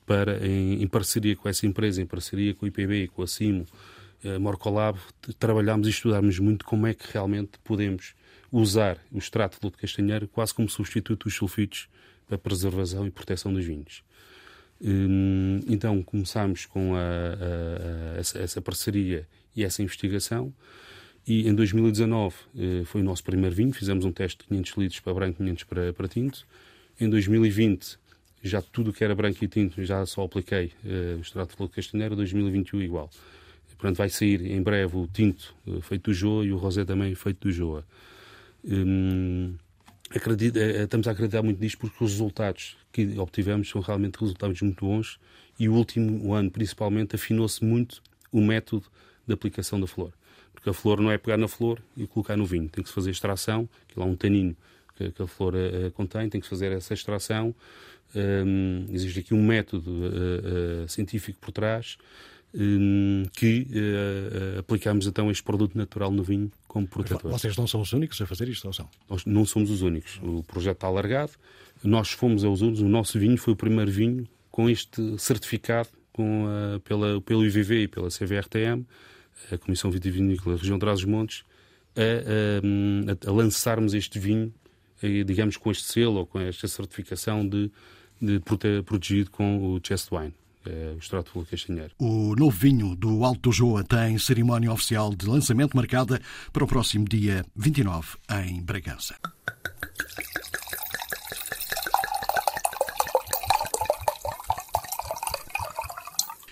para, 0.07 0.47
em, 0.47 0.83
em, 0.83 0.87
parceria 0.87 1.35
com 1.35 1.49
essa 1.49 1.67
empresa, 1.67 2.03
em 2.03 2.07
parceria 2.07 2.55
com 2.55 2.67
o 2.67 2.69
IPB, 2.69 3.09
com 3.09 3.23
a 3.23 3.27
CIMO, 3.27 3.67
Morcolab, 4.39 4.99
trabalhámos 5.39 5.87
e 5.87 5.91
estudámos 5.91 6.39
muito 6.39 6.65
como 6.65 6.87
é 6.87 6.95
que 6.95 7.05
realmente 7.13 7.59
podemos 7.65 8.15
usar 8.53 8.99
o 9.11 9.19
extrato 9.19 9.59
de 9.71 9.77
castanheiro 9.77 10.29
quase 10.29 10.53
como 10.53 10.69
substituto 10.69 11.25
dos 11.25 11.35
sulfitos 11.35 11.89
para 12.27 12.39
preservação 12.39 13.07
e 13.07 13.11
proteção 13.11 13.53
dos 13.53 13.65
vinhos. 13.65 14.03
Hum, 14.83 15.61
então 15.69 16.03
começámos 16.03 16.65
com 16.65 16.95
a, 16.95 16.99
a, 16.99 18.41
essa, 18.41 18.63
parceria 18.63 19.29
e 19.55 19.63
essa 19.63 19.83
investigação. 19.83 20.53
E 21.27 21.47
em 21.47 21.55
2019 21.55 22.35
eh, 22.57 22.83
foi 22.87 23.03
o 23.03 23.05
nosso 23.05 23.23
primeiro 23.23 23.55
vinho, 23.55 23.73
fizemos 23.73 24.07
um 24.07 24.13
teste 24.13 24.39
de 24.39 24.49
500 24.49 24.73
litros 24.79 25.01
para 25.01 25.13
branco, 25.13 25.37
500 25.37 25.65
para, 25.65 25.93
para 25.93 26.09
tinto. 26.09 26.47
Em 26.99 27.11
2020, 27.11 27.99
já 28.43 28.63
tudo 28.63 28.93
que 28.93 29.05
era 29.05 29.15
branco 29.15 29.45
e 29.45 29.49
tinto, 29.49 29.85
já 29.85 30.05
só 30.07 30.25
apliquei 30.25 30.73
eh, 30.85 31.17
o 31.19 31.21
extrato 31.21 31.63
de 31.63 31.69
castanheira, 31.69 32.17
2021 32.17 32.81
igual. 32.83 33.11
Portanto, 33.81 33.97
vai 33.97 34.11
sair 34.11 34.45
em 34.45 34.63
breve 34.63 34.95
o 34.95 35.09
tinto 35.11 35.55
eh, 35.67 35.81
feito 35.81 36.11
do 36.11 36.15
Joa 36.15 36.45
e 36.45 36.53
o 36.53 36.59
rosé 36.59 36.85
também 36.85 37.15
feito 37.15 37.49
do 37.49 37.51
Joa. 37.51 37.83
Hum, 38.63 39.55
acredito, 40.11 40.59
estamos 40.59 41.09
a 41.09 41.13
acreditar 41.13 41.43
muito 41.43 41.59
nisto 41.59 41.79
porque 41.79 42.05
os 42.05 42.11
resultados 42.11 42.77
que 42.93 43.19
obtivemos 43.19 43.71
são 43.71 43.81
realmente 43.81 44.21
resultados 44.21 44.61
muito 44.61 44.85
bons 44.85 45.19
e 45.59 45.67
o 45.67 45.73
último 45.73 46.35
ano, 46.35 46.51
principalmente, 46.51 47.17
afinou-se 47.17 47.65
muito 47.65 48.03
o 48.31 48.43
método 48.43 48.85
de 49.27 49.33
aplicação 49.33 49.81
da 49.81 49.87
flor. 49.87 50.13
Porque 50.53 50.69
a 50.69 50.75
flor 50.75 51.01
não 51.01 51.11
é 51.11 51.17
pegar 51.17 51.39
na 51.39 51.49
flor 51.49 51.83
e 51.97 52.07
colocar 52.07 52.37
no 52.37 52.45
vinho. 52.45 52.69
Tem 52.69 52.85
que 52.85 52.91
se 52.91 52.95
fazer 52.95 53.11
extração, 53.11 53.67
que 53.89 53.99
lá 53.99 54.05
um 54.05 54.15
tanino 54.15 54.55
que, 54.95 55.23
a 55.23 55.27
flor 55.27 55.55
uh, 55.55 55.91
contém, 55.93 56.29
tem 56.29 56.39
que 56.39 56.47
fazer 56.47 56.71
essa 56.73 56.93
extração. 56.93 57.55
Um, 58.15 58.85
existe 58.91 59.21
aqui 59.21 59.33
um 59.33 59.43
método 59.43 59.91
uh, 59.91 60.85
uh, 60.85 60.89
científico 60.89 61.39
por 61.41 61.51
trás 61.51 61.97
que 63.33 63.67
aplicamos 64.59 65.07
então 65.07 65.31
este 65.31 65.43
produto 65.43 65.77
natural 65.77 66.11
no 66.11 66.23
vinho 66.23 66.51
como 66.67 66.87
protetor. 66.87 67.31
Vocês 67.31 67.57
não 67.57 67.67
são 67.67 67.81
os 67.81 67.93
únicos 67.93 68.21
a 68.21 68.27
fazer 68.27 68.49
isto, 68.49 68.67
ou 68.67 68.73
são? 68.73 68.89
Nós 69.09 69.25
não 69.25 69.45
somos 69.45 69.71
os 69.71 69.83
únicos. 69.83 70.21
O 70.23 70.43
projeto 70.43 70.77
está 70.77 70.87
alargado. 70.87 71.33
Nós 71.83 72.11
fomos 72.11 72.45
aos 72.45 72.63
outros. 72.63 72.83
O 72.83 72.89
nosso 72.89 73.19
vinho 73.19 73.37
foi 73.37 73.53
o 73.55 73.57
primeiro 73.57 73.91
vinho 73.91 74.27
com 74.51 74.69
este 74.69 75.19
certificado 75.19 75.89
com, 76.13 76.47
pela, 76.85 77.21
pelo 77.21 77.45
IVV 77.45 77.83
e 77.83 77.89
pela 77.89 78.09
CVRTM 78.09 78.85
a 79.51 79.59
Comissão 79.59 79.91
Vitivinícola 79.91 80.57
da 80.57 80.61
Região 80.61 80.77
de 80.77 80.81
Trás-os-Montes, 80.81 81.45
a, 81.97 83.27
a, 83.27 83.31
a, 83.31 83.33
lançarmos 83.33 83.95
este 83.95 84.19
vinho, 84.19 84.53
digamos, 85.25 85.57
com 85.57 85.71
este 85.71 85.85
selo 85.85 86.19
ou 86.19 86.27
com 86.27 86.41
esta 86.41 86.69
certificação 86.69 87.47
de, 87.47 87.71
de 88.21 88.41
protegido 88.85 89.31
com 89.31 89.75
o 89.75 89.81
Chest 89.83 90.11
Wine. 90.13 90.35
É, 90.67 90.93
o 90.95 90.99
extrato 90.99 91.39
de 91.43 91.47
castanheiro. 91.51 91.95
O 91.99 92.35
novo 92.37 92.51
vinho 92.51 92.95
do 92.95 93.25
Alto 93.25 93.51
Joa 93.51 93.83
tem 93.83 94.19
cerimónia 94.19 94.71
oficial 94.73 95.15
de 95.15 95.27
lançamento 95.27 95.75
marcada 95.75 96.21
para 96.53 96.65
o 96.65 96.67
próximo 96.67 97.07
dia 97.07 97.45
29 97.57 98.19
em 98.45 98.63
Bragança. 98.63 99.17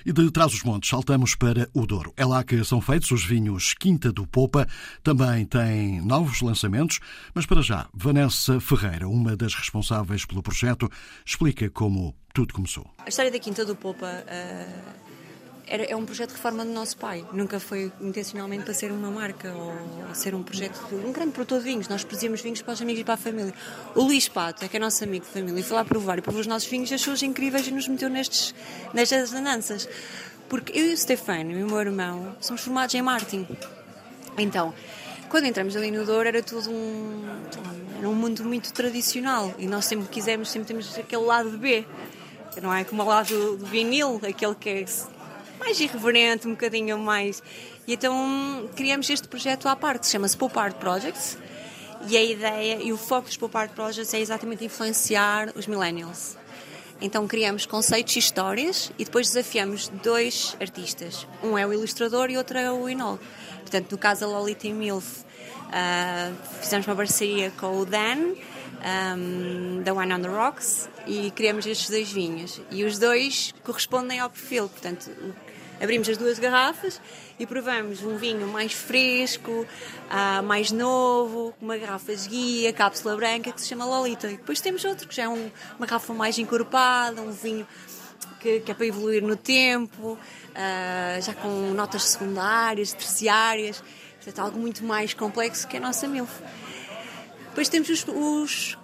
E 0.08 0.12
de 0.12 0.30
Trás-os-Montes 0.30 0.88
saltamos 0.88 1.34
para 1.34 1.68
o 1.74 1.84
Douro. 1.84 2.14
É 2.16 2.24
lá 2.24 2.42
que 2.42 2.64
são 2.64 2.80
feitos 2.80 3.10
os 3.10 3.26
vinhos 3.26 3.74
Quinta 3.74 4.10
do 4.10 4.26
Popa. 4.26 4.66
Também 5.02 5.44
tem 5.44 6.00
novos 6.00 6.40
lançamentos, 6.40 6.98
mas 7.34 7.44
para 7.44 7.60
já, 7.60 7.86
Vanessa 7.92 8.58
Ferreira, 8.58 9.06
uma 9.06 9.36
das 9.36 9.52
responsáveis 9.52 10.24
pelo 10.24 10.42
projeto, 10.42 10.90
explica 11.26 11.68
como 11.68 12.16
tudo 12.38 12.54
começou. 12.54 12.86
A 13.04 13.08
história 13.08 13.32
da 13.32 13.38
Quinta 13.40 13.64
do 13.64 13.74
Popa 13.74 14.06
uh 14.06 15.08
era, 15.70 15.84
é 15.84 15.94
um 15.94 16.06
projeto 16.06 16.30
de 16.30 16.36
reforma 16.36 16.64
do 16.64 16.72
nosso 16.72 16.96
pai. 16.96 17.22
Nunca 17.30 17.60
foi 17.60 17.92
intencionalmente 18.00 18.64
para 18.64 18.72
ser 18.72 18.90
uma 18.90 19.10
marca 19.10 19.52
ou 19.52 20.14
ser 20.14 20.34
um 20.34 20.42
projeto 20.42 20.80
um 20.92 21.12
grande 21.12 21.32
produtor 21.32 21.58
de 21.58 21.64
vinhos. 21.64 21.88
Nós 21.88 22.02
produzimos 22.04 22.40
vinhos 22.40 22.62
para 22.62 22.72
os 22.72 22.80
amigos 22.80 23.02
e 23.02 23.04
para 23.04 23.14
a 23.14 23.18
família. 23.18 23.52
O 23.94 24.02
Luís 24.02 24.28
Pato, 24.28 24.64
é 24.64 24.68
que 24.68 24.78
é 24.78 24.80
nosso 24.80 25.04
amigo 25.04 25.26
de 25.26 25.30
família, 25.30 25.62
foi 25.62 25.76
lá 25.76 25.84
provar 25.84 26.18
e 26.18 26.22
provou 26.22 26.40
os 26.40 26.46
nossos 26.46 26.66
vinhos, 26.70 26.90
achou-os 26.90 27.22
incríveis 27.22 27.66
e 27.66 27.70
nos 27.70 27.86
meteu 27.86 28.08
nestes, 28.08 28.54
nestas 28.94 29.34
andanças. 29.34 29.86
Porque 30.48 30.72
eu 30.72 30.90
e 30.90 30.94
o 30.94 30.96
Stefano 30.96 31.50
e 31.50 31.62
o 31.62 31.66
meu 31.66 31.80
irmão 31.80 32.34
somos 32.40 32.62
formados 32.62 32.94
em 32.94 33.02
marketing. 33.02 33.46
Então, 34.38 34.72
quando 35.28 35.44
entramos 35.44 35.76
ali 35.76 35.90
no 35.90 36.06
Douro 36.06 36.26
era 36.26 36.42
tudo 36.42 36.70
um, 36.70 37.24
era 37.98 38.08
um 38.08 38.14
mundo 38.14 38.42
muito 38.44 38.72
tradicional 38.72 39.54
e 39.58 39.66
nós 39.66 39.84
sempre 39.84 40.08
quisemos, 40.08 40.50
sempre 40.50 40.68
temos 40.68 40.96
aquele 40.96 41.22
lado 41.24 41.58
B. 41.58 41.84
Não 42.62 42.72
é 42.72 42.84
como 42.84 43.02
o 43.02 43.06
lado 43.06 43.56
do 43.56 43.66
vinil, 43.66 44.20
aquele 44.26 44.54
que 44.54 44.68
é 44.68 44.84
mais 45.58 45.78
irreverente, 45.80 46.46
um 46.46 46.52
bocadinho 46.52 46.98
mais. 46.98 47.42
E 47.86 47.94
então 47.94 48.68
criamos 48.74 49.08
este 49.10 49.28
projeto 49.28 49.68
à 49.68 49.76
parte, 49.76 50.06
chama-se 50.06 50.36
Pop 50.36 50.58
Art 50.58 50.76
Projects. 50.76 51.38
E 52.08 52.16
a 52.16 52.22
ideia 52.22 52.82
e 52.82 52.92
o 52.92 52.96
foco 52.96 53.26
dos 53.26 53.36
Pop 53.36 53.56
Art 53.56 53.72
Projects 53.72 54.14
é 54.14 54.20
exatamente 54.20 54.64
influenciar 54.64 55.52
os 55.54 55.66
millennials. 55.66 56.36
Então 57.00 57.28
criamos 57.28 57.64
conceitos 57.64 58.16
e 58.16 58.18
histórias 58.18 58.90
e 58.98 59.04
depois 59.04 59.28
desafiamos 59.28 59.88
dois 60.02 60.56
artistas. 60.60 61.26
Um 61.42 61.56
é 61.56 61.66
o 61.66 61.72
ilustrador 61.72 62.30
e 62.30 62.36
outro 62.36 62.58
é 62.58 62.70
o 62.72 62.88
enólogo. 62.88 63.22
Portanto, 63.60 63.92
no 63.92 63.98
caso 63.98 64.22
da 64.22 64.26
Lolita 64.26 64.66
e 64.66 64.72
Milf, 64.72 65.20
uh, 65.20 66.34
fizemos 66.60 66.86
uma 66.86 66.96
parceria 66.96 67.52
com 67.52 67.78
o 67.78 67.86
Dan, 67.86 68.34
um, 68.84 69.82
da 69.82 69.92
One 69.92 70.12
on 70.14 70.20
the 70.20 70.28
Rocks, 70.28 70.88
e 71.06 71.30
criamos 71.30 71.66
estes 71.66 71.90
dois 71.90 72.10
vinhos. 72.10 72.60
E 72.70 72.84
os 72.84 72.98
dois 72.98 73.54
correspondem 73.64 74.20
ao 74.20 74.30
perfil. 74.30 74.68
Portanto, 74.68 75.10
abrimos 75.80 76.08
as 76.08 76.16
duas 76.16 76.38
garrafas 76.38 77.00
e 77.38 77.46
provamos 77.46 78.02
um 78.02 78.16
vinho 78.16 78.46
mais 78.48 78.72
fresco, 78.72 79.50
uh, 79.60 80.42
mais 80.42 80.70
novo, 80.70 81.54
uma 81.60 81.76
garrafa 81.76 82.14
de 82.14 82.28
guia, 82.28 82.72
cápsula 82.72 83.16
branca, 83.16 83.52
que 83.52 83.60
se 83.60 83.68
chama 83.68 83.84
Lolita. 83.84 84.30
E 84.30 84.36
depois 84.36 84.60
temos 84.60 84.84
outro 84.84 85.08
que 85.08 85.14
já 85.14 85.24
é 85.24 85.28
um, 85.28 85.50
uma 85.76 85.86
garrafa 85.86 86.12
mais 86.12 86.38
encorpada, 86.38 87.22
um 87.22 87.30
vinho 87.30 87.66
que, 88.40 88.60
que, 88.60 88.70
é 88.70 88.74
para 88.74 88.86
evoluir 88.86 89.22
no 89.22 89.36
tempo, 89.36 90.12
uh, 90.12 91.22
já 91.22 91.34
com 91.34 91.48
notas 91.74 92.04
secundárias, 92.04 92.92
terciárias, 92.92 93.82
portanto, 94.16 94.38
algo 94.40 94.58
muito 94.58 94.84
mais 94.84 95.14
complexo 95.14 95.66
que 95.66 95.76
a 95.76 95.80
nossa 95.80 96.06
MILF. 96.06 96.42
Depois 97.58 97.68
temos 97.68 97.90
os, 97.90 98.06
os, 98.06 98.78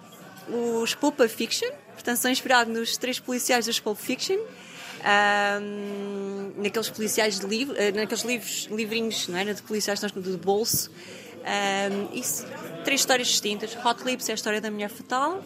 os 0.49 0.93
Fiction, 1.31 1.69
portanto, 1.93 2.17
são 2.17 2.29
inspirados 2.29 2.73
nos 2.73 2.97
três 2.97 3.17
policiais 3.17 3.67
dos 3.67 3.79
Pulp 3.79 3.97
Fiction 3.97 4.35
um, 4.35 6.61
naqueles 6.61 6.89
policiais 6.89 7.39
de 7.39 7.45
livro, 7.45 7.73
uh, 7.73 7.95
naqueles 7.95 8.25
livros, 8.25 8.67
livrinhos, 8.69 9.29
não 9.29 9.37
era? 9.37 9.53
De 9.53 9.61
policiais 9.61 10.01
de 10.01 10.37
bolso. 10.37 10.91
Um, 10.91 12.19
isso, 12.19 12.45
três 12.83 12.99
histórias 12.99 13.29
distintas. 13.29 13.73
Hot 13.77 14.03
Lips 14.03 14.27
é 14.27 14.33
a 14.33 14.35
história 14.35 14.59
da 14.59 14.69
mulher 14.69 14.89
fatal, 14.89 15.41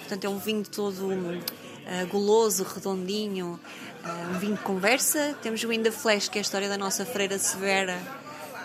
portanto 0.00 0.26
é 0.26 0.28
um 0.28 0.36
vinho 0.36 0.62
todo 0.62 1.06
uh, 1.06 2.06
redondinho, 2.64 3.58
uh, 4.04 4.36
um 4.36 4.38
vinho 4.38 4.56
de 4.56 4.62
conversa. 4.62 5.34
Temos 5.40 5.64
o 5.64 5.72
In 5.72 5.82
the 5.82 5.90
Flash, 5.90 6.28
que 6.28 6.36
é 6.36 6.40
a 6.40 6.42
história 6.42 6.68
da 6.68 6.76
nossa 6.76 7.06
freira 7.06 7.38
severa, 7.38 7.98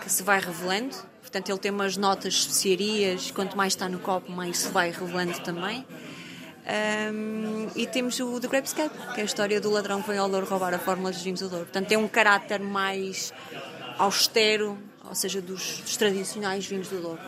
que 0.02 0.12
se 0.12 0.22
vai 0.22 0.40
revelando. 0.40 1.08
Portanto, 1.30 1.48
ele 1.48 1.58
tem 1.58 1.70
umas 1.70 1.96
notas 1.96 2.34
especiarias, 2.34 3.30
quanto 3.30 3.56
mais 3.56 3.72
está 3.72 3.88
no 3.88 4.00
copo, 4.00 4.32
mais 4.32 4.58
se 4.58 4.68
vai 4.70 4.90
revelando 4.90 5.38
também. 5.40 5.86
Um, 7.12 7.68
e 7.76 7.86
temos 7.86 8.18
o 8.18 8.40
The 8.40 8.48
Grapescape, 8.48 8.96
que 9.14 9.20
é 9.20 9.22
a 9.22 9.24
história 9.24 9.60
do 9.60 9.70
ladrão 9.70 10.00
que 10.00 10.06
foi 10.06 10.18
ao 10.18 10.28
Douro 10.28 10.44
roubar 10.44 10.74
a 10.74 10.78
fórmula 10.80 11.12
dos 11.12 11.22
vinhos 11.22 11.38
do 11.38 11.48
Douro. 11.48 11.66
Portanto, 11.66 11.86
tem 11.86 11.96
um 11.96 12.08
caráter 12.08 12.58
mais 12.58 13.32
austero, 13.96 14.76
ou 15.08 15.14
seja, 15.14 15.40
dos, 15.40 15.78
dos 15.78 15.96
tradicionais 15.96 16.66
vinhos 16.66 16.88
do 16.88 17.00
Douro. 17.00 17.20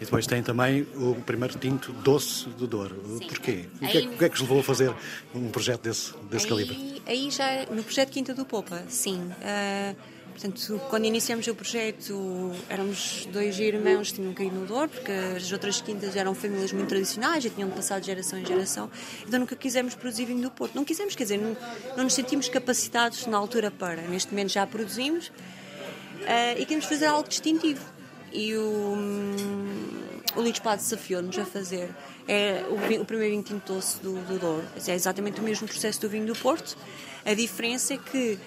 E 0.00 0.04
depois 0.06 0.26
tem 0.26 0.42
também 0.42 0.86
o 0.94 1.14
primeiro 1.26 1.58
tinto 1.58 1.92
doce 1.92 2.48
do 2.48 2.66
Douro. 2.66 3.18
Sim. 3.18 3.26
Porquê? 3.26 3.66
O 3.82 3.86
que, 3.86 3.98
é, 3.98 4.00
o 4.00 4.08
que, 4.16 4.24
é, 4.24 4.28
que 4.30 4.34
os 4.34 4.40
levou 4.40 4.60
a 4.60 4.62
fazer 4.62 4.94
um 5.34 5.50
projeto 5.50 5.82
desse, 5.82 6.14
desse 6.30 6.46
aí, 6.46 6.50
calibre? 6.50 7.02
Aí 7.06 7.30
já, 7.30 7.66
no 7.70 7.84
projeto 7.84 8.08
Quinta 8.08 8.32
do 8.32 8.46
Popa, 8.46 8.82
sim. 8.88 9.18
Uh, 9.18 10.11
Portanto, 10.32 10.80
quando 10.90 11.04
iniciamos 11.04 11.46
o 11.46 11.54
projeto, 11.54 12.52
éramos 12.68 13.26
dois 13.32 13.58
irmãos 13.58 14.10
que 14.10 14.16
tinham 14.16 14.32
caído 14.32 14.56
no 14.56 14.66
Douro, 14.66 14.88
porque 14.88 15.12
as 15.12 15.52
outras 15.52 15.80
quintas 15.80 16.16
eram 16.16 16.34
famílias 16.34 16.72
muito 16.72 16.88
tradicionais 16.88 17.44
e 17.44 17.50
tinham 17.50 17.70
passado 17.70 18.00
de 18.00 18.06
geração 18.06 18.38
em 18.38 18.44
geração. 18.44 18.90
Então 19.26 19.38
nunca 19.38 19.54
quisemos 19.54 19.94
produzir 19.94 20.24
vinho 20.24 20.42
do 20.42 20.50
Porto. 20.50 20.74
Não 20.74 20.84
quisemos, 20.84 21.14
quer 21.14 21.24
dizer, 21.24 21.38
não, 21.38 21.56
não 21.96 22.04
nos 22.04 22.14
sentimos 22.14 22.48
capacitados 22.48 23.26
na 23.26 23.36
altura 23.36 23.70
para. 23.70 24.02
Neste 24.02 24.30
momento 24.30 24.50
já 24.50 24.66
produzimos 24.66 25.28
uh, 25.28 26.58
e 26.58 26.64
queremos 26.64 26.86
fazer 26.86 27.06
algo 27.06 27.28
distintivo. 27.28 27.84
E 28.32 28.56
o, 28.56 28.62
um, 28.62 30.02
o 30.36 30.40
Lichpad 30.40 30.78
desafiou-nos 30.82 31.38
a 31.38 31.44
fazer 31.44 31.90
é 32.26 32.64
o, 32.68 33.02
o, 33.02 33.04
primeiro 33.04 33.32
vinho 33.32 33.42
tinto 33.42 33.72
doce 33.72 34.00
do, 34.00 34.14
do 34.26 34.38
Douro. 34.38 34.64
É 34.86 34.94
exatamente 34.94 35.40
o 35.40 35.42
mesmo 35.42 35.66
processo 35.66 36.00
do 36.00 36.08
vinho 36.08 36.26
do 36.26 36.34
Porto. 36.34 36.76
A 37.24 37.34
diferença 37.34 37.94
é 37.94 37.98
que 37.98 38.38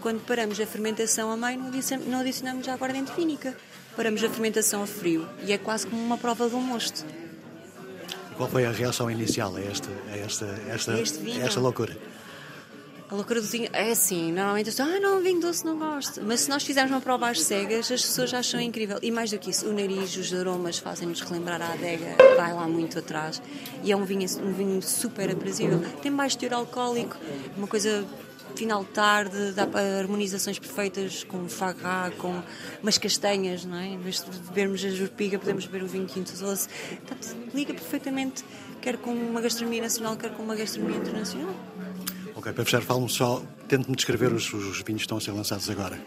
quando 0.00 0.24
paramos 0.24 0.58
a 0.60 0.66
fermentação 0.66 1.30
a 1.30 1.36
meio, 1.36 1.60
não 2.06 2.20
adicionamos 2.20 2.68
a 2.68 2.74
aguardente 2.74 3.12
vínica. 3.12 3.56
Paramos 3.96 4.24
a 4.24 4.28
fermentação 4.28 4.82
a 4.82 4.86
frio 4.86 5.28
e 5.46 5.52
é 5.52 5.58
quase 5.58 5.86
como 5.86 6.02
uma 6.02 6.18
prova 6.18 6.48
de 6.48 6.54
um 6.54 6.60
mosto. 6.60 7.04
Qual 8.36 8.48
foi 8.48 8.66
a 8.66 8.72
reação 8.72 9.08
inicial 9.08 9.54
a 9.54 9.60
esta, 9.60 9.88
a 10.10 10.16
esta, 10.16 10.46
esta, 10.68 10.92
esta 11.40 11.60
loucura? 11.60 11.96
A 13.08 13.14
loucura 13.14 13.40
do 13.40 13.46
vinho 13.46 13.68
é 13.72 13.92
assim, 13.92 14.32
normalmente 14.32 14.70
as 14.70 14.74
pessoas, 14.74 14.96
ah, 14.96 14.98
não, 14.98 15.22
vinho 15.22 15.40
doce 15.40 15.64
não 15.64 15.78
gosto. 15.78 16.20
Mas 16.24 16.40
se 16.40 16.50
nós 16.50 16.64
fizermos 16.64 16.90
uma 16.90 17.00
prova 17.00 17.28
às 17.28 17.42
cegas, 17.42 17.92
as 17.92 18.02
pessoas 18.02 18.34
acham 18.34 18.60
incrível. 18.60 18.98
E 19.00 19.10
mais 19.12 19.30
do 19.30 19.38
que 19.38 19.50
isso, 19.50 19.68
o 19.68 19.72
nariz, 19.72 20.16
os 20.16 20.34
aromas 20.34 20.78
fazem-nos 20.78 21.20
relembrar 21.20 21.62
a 21.62 21.74
adega, 21.74 22.16
vai 22.36 22.52
lá 22.52 22.66
muito 22.66 22.98
atrás. 22.98 23.40
E 23.84 23.92
é 23.92 23.96
um 23.96 24.04
vinho, 24.04 24.26
um 24.42 24.52
vinho 24.52 24.82
super 24.82 25.30
aprazível. 25.30 25.80
Tem 26.02 26.10
baixo 26.10 26.36
teor 26.36 26.54
alcoólico, 26.54 27.16
uma 27.56 27.68
coisa 27.68 28.04
final 28.54 28.84
de 28.84 28.90
tarde, 28.90 29.52
dá 29.52 29.66
para 29.66 29.98
harmonizações 29.98 30.58
perfeitas 30.58 31.24
com 31.24 31.48
fagá, 31.48 32.12
com 32.18 32.42
umas 32.82 32.98
castanhas, 32.98 33.64
não 33.64 33.76
é? 33.76 33.86
Em 33.86 33.98
vez 33.98 34.24
de 34.24 34.38
bebermos 34.48 34.84
a 34.84 34.90
jurpiga, 34.90 35.38
podemos 35.38 35.66
beber 35.66 35.84
o 35.84 35.88
vinho 35.88 36.06
quinto 36.06 36.32
doce. 36.36 36.68
Portanto, 37.06 37.36
liga 37.52 37.74
perfeitamente, 37.74 38.44
quer 38.80 38.96
com 38.96 39.12
uma 39.12 39.40
gastronomia 39.40 39.82
nacional, 39.82 40.16
quer 40.16 40.30
com 40.30 40.42
uma 40.42 40.54
gastronomia 40.54 40.98
internacional. 40.98 41.54
Ok, 42.36 42.52
para 42.52 42.64
fechar, 42.64 42.82
fale-me 42.82 43.08
só, 43.08 43.42
tente-me 43.68 43.96
descrever 43.96 44.32
os, 44.32 44.52
os 44.52 44.82
vinhos 44.82 44.84
que 44.84 44.92
estão 44.92 45.18
a 45.18 45.20
ser 45.20 45.32
lançados 45.32 45.68
agora. 45.70 45.98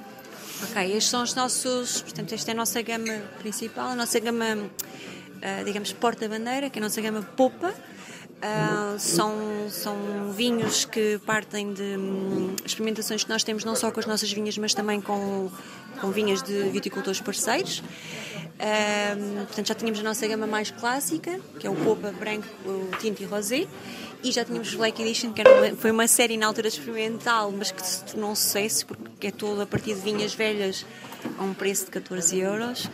Ok, 0.64 0.92
estes 0.92 1.10
são 1.10 1.22
os 1.24 1.36
nossos, 1.36 2.02
portanto, 2.02 2.34
esta 2.34 2.52
é 2.52 2.54
a 2.54 2.58
nossa 2.58 2.82
gama 2.82 3.22
principal, 3.40 3.90
a 3.90 3.96
nossa 3.96 4.20
gama, 4.20 4.46
uh, 4.56 5.66
digamos, 5.66 5.94
porta-bandeira, 5.94 6.70
que 6.70 6.80
é 6.80 6.82
a 6.82 6.84
nossa 6.84 7.00
gama 7.02 7.22
popa. 7.22 7.74
Uh, 8.38 9.00
são, 9.00 9.34
são 9.68 10.32
vinhos 10.32 10.86
que 10.86 11.20
partem 11.26 11.74
de 11.74 11.98
um, 11.98 12.56
experimentações 12.64 13.24
que 13.24 13.30
nós 13.32 13.44
temos 13.44 13.64
não 13.64 13.76
só 13.76 13.90
com 13.90 14.00
as 14.00 14.06
nossas 14.06 14.32
vinhas, 14.32 14.56
mas 14.60 14.76
também 14.76 15.02
com, 15.02 15.50
com 16.00 16.12
vinhas 16.12 16.44
de 16.44 16.70
viticultores 16.70 17.20
parceiros. 17.20 17.80
Uh, 17.80 19.46
portanto, 19.46 19.68
já 19.68 19.74
tínhamos 19.74 20.00
a 20.00 20.04
nossa 20.04 20.28
gama 20.28 20.46
mais 20.46 20.70
clássica, 20.70 21.40
que 21.60 21.66
é 21.66 21.70
o 21.70 21.76
Popa 21.76 22.12
branco, 22.12 22.48
o 22.64 22.96
tinto 22.98 23.24
e 23.24 23.26
rosé, 23.26 23.68
e 24.24 24.32
já 24.32 24.46
tínhamos 24.46 24.74
Black 24.76 25.02
Edition, 25.02 25.34
que 25.34 25.42
foi 25.78 25.90
uma 25.90 26.08
série 26.08 26.38
na 26.38 26.46
altura 26.46 26.68
experimental, 26.68 27.52
mas 27.52 27.72
que 27.72 27.84
se 27.84 28.04
tornou 28.04 28.32
um 28.32 28.36
sucesso 28.36 28.86
porque 28.86 29.28
é 29.28 29.32
toda 29.32 29.64
a 29.64 29.66
partir 29.66 29.96
de 29.96 30.02
vinhas 30.02 30.36
velhas 30.36 30.86
a 31.40 31.44
um 31.44 31.56
preço 31.56 31.86
de 31.86 31.92
14 31.92 32.38
euros. 32.38 32.88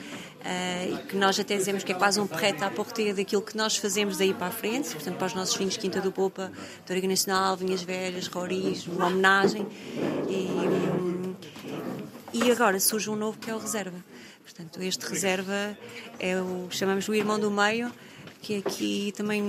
Uh, 0.44 0.96
e 0.96 0.98
que 1.08 1.16
nós 1.16 1.40
até 1.40 1.56
dizemos 1.56 1.86
que 1.86 1.94
é 1.94 1.96
quase 1.96 2.20
um 2.20 2.28
perreta 2.28 2.66
à 2.66 2.70
porteira 2.70 3.14
daquilo 3.14 3.42
que 3.42 3.56
nós 3.56 3.78
fazemos 3.78 4.18
daí 4.18 4.34
para 4.34 4.48
a 4.48 4.52
frente, 4.52 4.94
portanto, 4.94 5.16
para 5.16 5.28
os 5.28 5.34
nossos 5.34 5.56
vinhos 5.56 5.78
Quinta 5.78 6.02
do 6.02 6.12
Popa, 6.12 6.52
Toriga 6.86 7.08
Nacional, 7.08 7.56
Vinhas 7.56 7.82
Velhas, 7.82 8.28
Roriz, 8.28 8.86
uma 8.86 9.08
homenagem. 9.08 9.66
E, 10.28 10.50
e 12.34 12.52
agora 12.52 12.78
surge 12.82 13.10
um 13.10 13.16
novo 13.16 13.40
que 13.40 13.50
é 13.50 13.56
o 13.56 13.58
Reserva. 13.58 14.04
Portanto, 14.44 14.82
este 14.82 15.06
Reserva 15.06 15.78
é 16.20 16.36
o 16.36 16.68
chamamos 16.70 17.08
o 17.08 17.14
irmão 17.14 17.40
do 17.40 17.50
meio, 17.50 17.90
que 18.44 18.58
aqui 18.58 19.14
também 19.16 19.42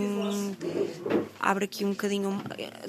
abre 1.40 1.64
aqui 1.64 1.84
um 1.84 1.90
bocadinho, 1.90 2.40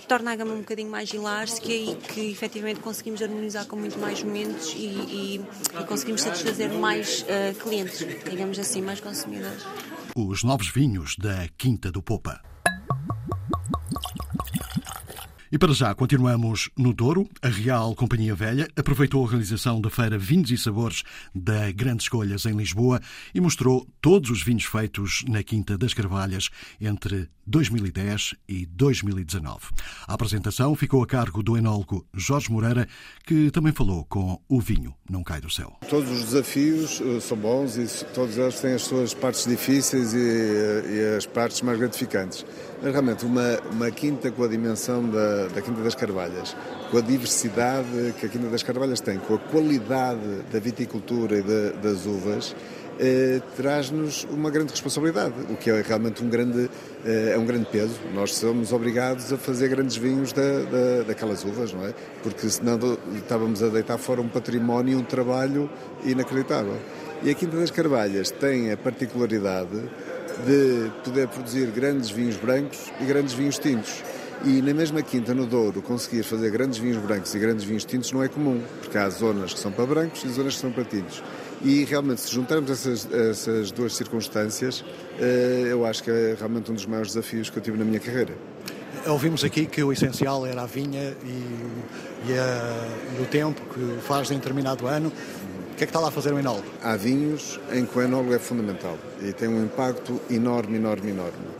torna 0.08 0.32
a 0.32 0.36
gama 0.36 0.54
um 0.54 0.60
bocadinho 0.60 0.90
mais 0.90 1.12
elástica 1.12 1.74
e 1.74 1.96
que 1.96 2.30
efetivamente 2.30 2.80
conseguimos 2.80 3.24
harmonizar 3.24 3.66
com 3.66 3.76
muito 3.76 3.98
mais 3.98 4.24
momentos 4.24 4.72
e, 4.74 4.86
e, 4.86 5.42
e 5.82 5.84
conseguimos 5.86 6.22
satisfazer 6.22 6.72
mais 6.72 7.24
uh, 7.24 7.56
clientes, 7.56 8.06
digamos 8.30 8.60
assim, 8.60 8.84
mais 8.84 9.00
consumidores. 9.00 9.66
Os 10.16 10.44
novos 10.44 10.70
vinhos 10.70 11.16
da 11.18 11.48
Quinta 11.58 11.92
do 11.92 12.04
Popa. 12.04 12.40
E 15.52 15.60
para 15.60 15.74
já 15.74 15.94
continuamos 15.94 16.72
no 16.76 16.92
Douro. 16.92 17.30
A 17.40 17.50
Real 17.50 17.94
Companhia 17.94 18.34
Velha 18.34 18.68
aproveitou 18.76 19.24
a 19.24 19.30
realização 19.30 19.80
da 19.80 19.92
Feira 19.92 20.18
Vinhos 20.18 20.50
e 20.50 20.58
Sabores 20.58 21.04
da 21.36 21.72
Grandes 21.72 22.06
Escolhas 22.06 22.48
em 22.48 22.54
Lisboa 22.54 23.00
e 23.34 23.40
mostrou 23.40 23.88
todos 24.02 24.32
os 24.32 24.44
vinhos 24.44 24.66
feitos 24.66 25.24
na 25.28 25.44
Quinta 25.44 25.78
das 25.78 25.94
Carvalhas 25.94 26.50
entre 26.82 27.30
2010 27.46 28.34
e 28.50 28.66
2019. 28.66 29.68
A 30.08 30.14
apresentação 30.16 30.74
ficou 30.76 31.04
a 31.04 31.08
cargo 31.08 31.44
do 31.44 31.56
enólogo 31.56 32.06
Jorge 32.12 32.52
Moreira, 32.52 32.88
que 33.24 33.52
também 33.52 33.72
falou 33.72 34.04
com 34.06 34.42
o 34.50 34.60
vinho 34.60 34.96
Não 35.08 35.24
Cai 35.24 35.40
do 35.40 35.50
Céu. 35.50 35.78
Todos 35.88 36.10
os 36.10 36.24
desafios 36.24 37.00
eh, 37.02 37.20
são 37.20 37.38
bons 37.38 37.78
e 37.78 38.06
todos 38.16 38.36
eles 38.38 38.60
têm 38.60 38.74
as 38.74 38.82
suas 38.82 39.14
partes 39.14 39.46
difíceis 39.46 40.14
e, 40.14 40.18
eh, 40.18 41.14
e 41.14 41.18
as 41.18 41.28
partes 41.28 41.62
mais 41.62 41.78
gratificantes. 41.78 42.44
Mas 42.82 42.92
realmente 42.92 43.24
uma, 43.26 43.60
uma 43.72 43.92
quinta 43.92 44.32
com 44.32 44.44
a 44.44 44.48
dimensão 44.48 45.08
da, 45.08 45.35
da 45.54 45.62
Quinta 45.62 45.82
das 45.82 45.96
Carvalhas, 45.96 46.56
com 46.92 46.98
a 46.98 47.02
diversidade 47.02 48.14
que 48.20 48.26
a 48.26 48.30
Quinta 48.30 48.48
das 48.48 48.64
Carvalhas 48.64 49.00
tem, 49.02 49.18
com 49.18 49.36
a 49.36 49.40
qualidade 49.40 50.44
da 50.52 50.60
viticultura 50.60 51.38
e 51.38 51.44
das 51.82 52.06
uvas, 52.06 52.56
eh, 52.98 53.42
traz-nos 53.58 54.26
uma 54.32 54.50
grande 54.50 54.72
responsabilidade, 54.72 55.34
o 55.50 55.58
que 55.58 55.70
é 55.70 55.82
realmente 55.82 56.24
um 56.24 56.30
grande, 56.30 56.70
eh, 57.06 57.34
é 57.34 57.38
um 57.38 57.46
grande 57.46 57.66
peso. 57.66 58.00
Nós 58.14 58.36
somos 58.36 58.72
obrigados 58.72 59.34
a 59.34 59.38
fazer 59.38 59.68
grandes 59.68 59.98
vinhos 59.98 60.32
da, 60.32 60.42
da, 60.42 61.04
daquelas 61.08 61.44
uvas, 61.44 61.74
não 61.74 61.86
é? 61.86 61.94
Porque 62.24 62.50
senão 62.50 62.80
estávamos 63.16 63.62
a 63.62 63.68
deitar 63.68 63.98
fora 63.98 64.22
um 64.22 64.30
património 64.30 64.98
um 64.98 65.04
trabalho 65.04 65.70
inacreditável. 66.06 66.78
E 67.22 67.30
a 67.30 67.34
Quinta 67.34 67.58
das 67.58 67.72
Carvalhas 67.72 68.32
tem 68.32 68.72
a 68.72 68.78
particularidade 68.78 69.82
de 70.46 70.92
poder 71.04 71.28
produzir 71.28 71.68
grandes 71.72 72.10
vinhos 72.10 72.36
brancos 72.38 72.92
e 73.02 73.06
grandes 73.06 73.34
vinhos 73.34 73.58
tintos. 73.58 74.04
E 74.44 74.62
na 74.62 74.74
mesma 74.74 75.02
quinta, 75.02 75.34
no 75.34 75.46
Douro, 75.46 75.82
conseguir 75.82 76.24
fazer 76.24 76.52
grandes 76.52 76.78
vinhos 76.78 76.98
brancos 76.98 77.34
e 77.34 77.40
grandes 77.40 77.64
vinhos 77.64 77.86
tintos 77.86 78.12
não 78.12 78.22
é 78.22 78.28
comum, 78.28 78.62
porque 78.82 78.98
há 78.98 79.10
zonas 79.10 79.54
que 79.54 79.60
são 79.60 79.72
para 79.72 79.86
brancos 79.86 80.24
e 80.24 80.30
zonas 80.30 80.56
que 80.56 80.62
são 80.62 80.72
para 80.72 80.84
tintos. 80.84 81.24
E 81.64 81.84
realmente, 81.86 82.22
se 82.22 82.32
juntarmos 82.32 82.70
essas, 82.70 83.12
essas 83.12 83.72
duas 83.72 83.96
circunstâncias, 83.96 84.84
eh, 85.20 85.68
eu 85.70 85.86
acho 85.86 86.04
que 86.04 86.12
é 86.12 86.36
realmente 86.38 86.70
um 86.70 86.76
dos 86.76 86.86
maiores 86.86 87.14
desafios 87.14 87.50
que 87.50 87.58
eu 87.58 87.64
tive 87.64 87.78
na 87.78 87.86
minha 87.86 88.00
carreira. 88.00 88.34
Ouvimos 89.08 89.44
aqui 89.44 89.66
que 89.66 89.84
o 89.84 89.92
essencial 89.92 90.46
era 90.46 90.64
a 90.64 90.66
vinha 90.66 91.16
e, 91.24 92.32
e, 92.32 92.38
a, 92.38 93.18
e 93.18 93.22
o 93.22 93.26
tempo 93.26 93.62
que 93.74 94.02
faz 94.02 94.30
em 94.32 94.36
determinado 94.36 94.86
ano. 94.88 95.12
O 95.72 95.76
que 95.76 95.84
é 95.84 95.88
que 95.88 95.92
está 95.92 96.00
lá 96.00 96.08
a 96.08 96.12
fazer 96.12 96.34
o 96.34 96.40
enólogo? 96.40 96.68
Há 96.82 96.96
vinhos 96.96 97.60
em 97.74 97.86
que 97.86 97.98
o 97.98 98.02
enólogo 98.02 98.34
é 98.34 98.40
fundamental 98.40 98.98
e 99.22 99.34
tem 99.34 99.50
um 99.50 99.64
impacto 99.64 100.22
enorme, 100.30 100.78
enorme, 100.78 101.12
enorme. 101.12 101.55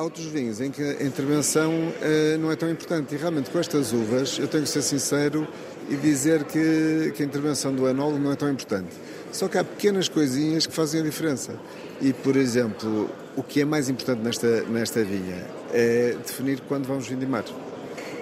Há 0.00 0.02
outros 0.02 0.24
vinhos 0.24 0.62
em 0.62 0.70
que 0.70 0.82
a 0.82 1.02
intervenção 1.02 1.74
eh, 2.00 2.38
não 2.38 2.50
é 2.50 2.56
tão 2.56 2.70
importante 2.70 3.14
e 3.14 3.18
realmente 3.18 3.50
com 3.50 3.58
estas 3.58 3.92
uvas 3.92 4.38
eu 4.38 4.48
tenho 4.48 4.64
que 4.64 4.70
ser 4.70 4.80
sincero 4.80 5.46
e 5.90 5.96
dizer 5.96 6.44
que, 6.44 7.12
que 7.14 7.22
a 7.22 7.26
intervenção 7.26 7.70
do 7.74 7.86
enólogo 7.86 8.18
não 8.18 8.32
é 8.32 8.34
tão 8.34 8.50
importante. 8.50 8.88
Só 9.30 9.46
que 9.46 9.58
há 9.58 9.62
pequenas 9.62 10.08
coisinhas 10.08 10.66
que 10.66 10.72
fazem 10.72 11.02
a 11.02 11.04
diferença. 11.04 11.54
E, 12.00 12.14
por 12.14 12.34
exemplo, 12.34 13.10
o 13.36 13.42
que 13.42 13.60
é 13.60 13.66
mais 13.66 13.90
importante 13.90 14.22
nesta, 14.22 14.62
nesta 14.62 15.04
vinha 15.04 15.46
é 15.70 16.16
definir 16.26 16.62
quando 16.66 16.86
vamos 16.86 17.06
vindimar, 17.06 17.44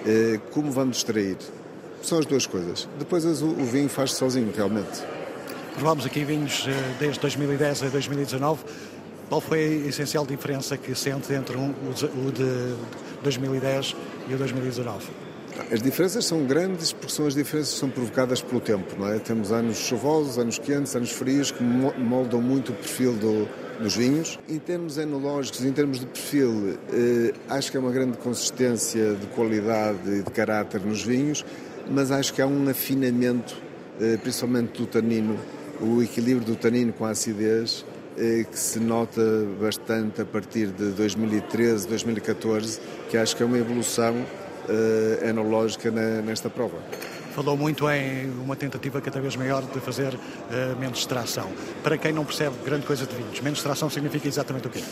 eh, 0.05 0.37
como 0.51 0.73
vamos 0.73 0.97
extrair. 0.97 1.37
São 2.03 2.19
as 2.19 2.25
duas 2.25 2.45
coisas. 2.45 2.89
Depois 2.99 3.23
o 3.23 3.55
vinho 3.63 3.87
faz 3.87 4.15
sozinho, 4.15 4.51
realmente. 4.53 5.01
Provamos 5.75 6.05
aqui 6.05 6.25
vinhos 6.25 6.65
eh, 6.67 6.73
desde 6.99 7.21
2010 7.21 7.83
a 7.83 7.87
2019. 7.87 8.65
Qual 9.29 9.39
foi 9.39 9.59
a 9.59 9.87
essencial 9.87 10.25
diferença 10.25 10.75
que 10.75 10.95
sente 10.95 11.31
entre 11.33 11.55
um, 11.55 11.69
o 11.69 12.31
de 12.31 12.75
2010 13.21 13.95
e 14.27 14.33
o 14.33 14.37
2019? 14.39 15.05
As 15.71 15.83
diferenças 15.83 16.25
são 16.25 16.45
grandes 16.45 16.91
porque 16.91 17.13
são 17.13 17.27
as 17.27 17.35
diferenças 17.35 17.75
são 17.75 17.91
provocadas 17.91 18.41
pelo 18.41 18.59
tempo, 18.59 18.95
não 18.97 19.07
é? 19.07 19.19
Temos 19.19 19.51
anos 19.51 19.77
chuvosos, 19.77 20.39
anos 20.39 20.57
quentes, 20.57 20.95
anos 20.95 21.11
frios 21.11 21.51
que 21.51 21.61
moldam 21.61 22.41
muito 22.41 22.71
o 22.71 22.75
perfil 22.75 23.13
do, 23.13 23.47
dos 23.79 23.95
vinhos. 23.95 24.39
Em 24.49 24.57
termos 24.57 24.97
enológicos, 24.97 25.63
em 25.63 25.71
termos 25.71 25.99
de 25.99 26.07
perfil, 26.07 26.79
eh, 26.91 27.31
acho 27.49 27.69
que 27.69 27.77
é 27.77 27.79
uma 27.79 27.91
grande 27.91 28.17
consistência 28.17 29.13
de 29.13 29.27
qualidade 29.27 30.09
e 30.09 30.23
de 30.23 30.31
caráter 30.31 30.81
nos 30.81 31.03
vinhos, 31.03 31.45
mas 31.87 32.09
acho 32.09 32.33
que 32.33 32.41
há 32.41 32.47
um 32.47 32.67
afinamento, 32.67 33.61
eh, 34.01 34.17
principalmente 34.17 34.79
do 34.79 34.87
tanino, 34.87 35.37
o 35.79 36.01
equilíbrio 36.01 36.45
do 36.45 36.55
tanino 36.55 36.91
com 36.93 37.05
a 37.05 37.11
acidez, 37.11 37.85
que 38.15 38.57
se 38.59 38.79
nota 38.79 39.21
bastante 39.59 40.21
a 40.21 40.25
partir 40.25 40.67
de 40.67 40.91
2013, 40.91 41.87
2014, 41.87 42.79
que 43.09 43.17
acho 43.17 43.35
que 43.35 43.43
é 43.43 43.45
uma 43.45 43.57
evolução 43.57 44.13
eh, 44.67 45.29
enológica 45.29 45.89
nesta 45.91 46.49
prova 46.49 46.77
falou 47.39 47.55
muito 47.55 47.89
em 47.89 48.29
uma 48.43 48.55
tentativa 48.55 48.99
cada 48.99 49.21
vez 49.21 49.37
maior 49.37 49.63
de 49.63 49.79
fazer 49.79 50.13
uh, 50.13 50.77
menos 50.77 50.99
extração. 50.99 51.49
Para 51.81 51.97
quem 51.97 52.11
não 52.11 52.25
percebe 52.25 52.53
grande 52.65 52.85
coisa 52.85 53.05
de 53.05 53.15
vinhos, 53.15 53.39
menos 53.39 53.59
extração 53.59 53.89
significa 53.89 54.27
exatamente 54.27 54.67
o 54.67 54.69
quê? 54.69 54.83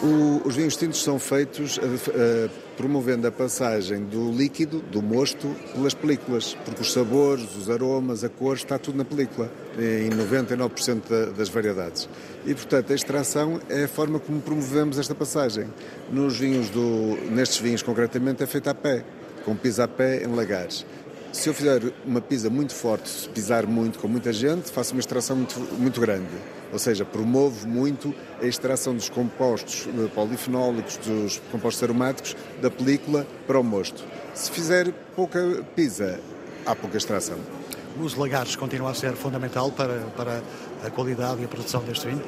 O, 0.00 0.46
os 0.46 0.54
vinhos 0.54 0.76
tintos 0.76 1.02
são 1.02 1.18
feitos 1.18 1.76
uh, 1.78 2.50
promovendo 2.76 3.26
a 3.26 3.32
passagem 3.32 4.04
do 4.04 4.30
líquido, 4.30 4.78
do 4.78 5.02
mosto, 5.02 5.52
pelas 5.74 5.92
películas, 5.92 6.56
porque 6.64 6.82
os 6.82 6.92
sabores, 6.92 7.56
os 7.56 7.68
aromas, 7.68 8.22
a 8.22 8.28
cor, 8.28 8.54
está 8.54 8.78
tudo 8.78 8.96
na 8.96 9.04
película, 9.04 9.50
em 9.76 10.08
99% 10.10 11.02
da, 11.08 11.32
das 11.32 11.48
variedades. 11.48 12.08
E, 12.46 12.54
portanto, 12.54 12.92
a 12.92 12.94
extração 12.94 13.60
é 13.68 13.84
a 13.84 13.88
forma 13.88 14.20
como 14.20 14.40
promovemos 14.40 15.00
esta 15.00 15.16
passagem. 15.16 15.66
Nos 16.12 16.38
vinhos 16.38 16.70
do, 16.70 17.18
nestes 17.32 17.58
vinhos, 17.58 17.82
concretamente, 17.82 18.40
é 18.40 18.46
feita 18.46 18.70
a 18.70 18.74
pé, 18.74 19.04
com 19.44 19.56
pisa 19.56 19.82
a 19.84 19.88
pé 19.88 20.22
em 20.22 20.28
lagares. 20.28 20.86
Se 21.32 21.48
eu 21.48 21.54
fizer 21.54 21.82
uma 22.06 22.20
pisa 22.20 22.48
muito 22.48 22.72
forte, 22.72 23.08
se 23.08 23.28
pisar 23.28 23.66
muito 23.66 23.98
com 23.98 24.06
muita 24.06 24.32
gente, 24.32 24.70
faço 24.70 24.92
uma 24.92 25.00
extração 25.00 25.36
muito, 25.36 25.58
muito 25.76 26.00
grande. 26.00 26.28
Ou 26.72 26.78
seja, 26.78 27.04
promovo 27.04 27.66
muito 27.66 28.14
a 28.42 28.46
extração 28.46 28.94
dos 28.94 29.08
compostos 29.08 29.88
eh, 29.88 30.08
polifenólicos, 30.14 30.98
dos 30.98 31.40
compostos 31.50 31.82
aromáticos 31.82 32.36
da 32.60 32.70
película 32.70 33.26
para 33.46 33.58
o 33.58 33.64
mosto. 33.64 34.04
Se 34.34 34.50
fizer 34.50 34.92
pouca 35.16 35.64
pisa, 35.74 36.20
há 36.66 36.74
pouca 36.74 36.98
extração. 36.98 37.38
Os 38.00 38.14
lagares 38.14 38.54
continua 38.54 38.90
a 38.90 38.94
ser 38.94 39.14
fundamental 39.14 39.72
para, 39.72 40.00
para 40.16 40.42
a 40.84 40.90
qualidade 40.90 41.40
e 41.40 41.44
a 41.44 41.48
produção 41.48 41.82
deste 41.82 42.06
vinho? 42.06 42.22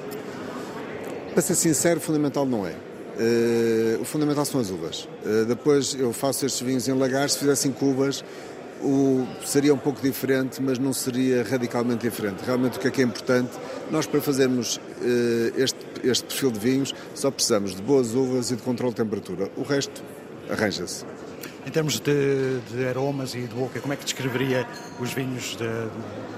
Para 1.33 1.43
ser 1.43 1.55
sincero, 1.55 2.01
fundamental 2.01 2.45
não 2.45 2.67
é. 2.67 2.75
Uh, 3.21 4.01
o 4.01 4.05
fundamental 4.05 4.45
são 4.45 4.61
as 4.61 4.71
uvas. 4.71 5.09
Uh, 5.25 5.45
depois 5.45 5.95
eu 5.95 6.13
faço 6.13 6.47
estes 6.47 6.61
vinhos 6.63 6.89
em 6.89 6.93
lagares, 6.93 7.35
se 7.35 7.39
fizessem 7.39 7.71
cubas, 7.71 8.25
o, 8.83 9.27
seria 9.45 9.75
um 9.75 9.79
pouco 9.79 10.01
diferente, 10.01 10.61
mas 10.63 10.79
não 10.79 10.93
seria 10.93 11.43
radicalmente 11.43 12.09
diferente. 12.09 12.43
Realmente 12.45 12.79
o 12.79 12.81
que 12.81 12.89
é 12.89 12.91
que 12.91 13.01
é 13.01 13.05
importante, 13.05 13.51
nós 13.91 14.07
para 14.07 14.21
fazermos 14.21 14.77
uh, 14.77 14.81
este, 15.57 15.79
este 16.03 16.25
perfil 16.25 16.51
de 16.51 16.59
vinhos 16.59 16.95
só 17.15 17.31
precisamos 17.31 17.75
de 17.75 17.83
boas 17.83 18.15
uvas 18.15 18.51
e 18.51 18.57
de 18.57 18.63
controle 18.63 18.93
de 18.93 19.03
temperatura. 19.03 19.51
O 19.57 19.63
resto 19.63 20.03
arranja-se. 20.49 21.05
Em 21.67 21.71
termos 21.71 22.01
de, 22.01 22.59
de, 22.73 22.87
aromas 22.87 23.35
e 23.35 23.41
de 23.43 23.55
boca, 23.55 23.81
como 23.81 23.93
é 23.93 23.97
que 23.97 24.05
descreveria 24.05 24.67
os 24.99 25.13
vinhos 25.13 25.57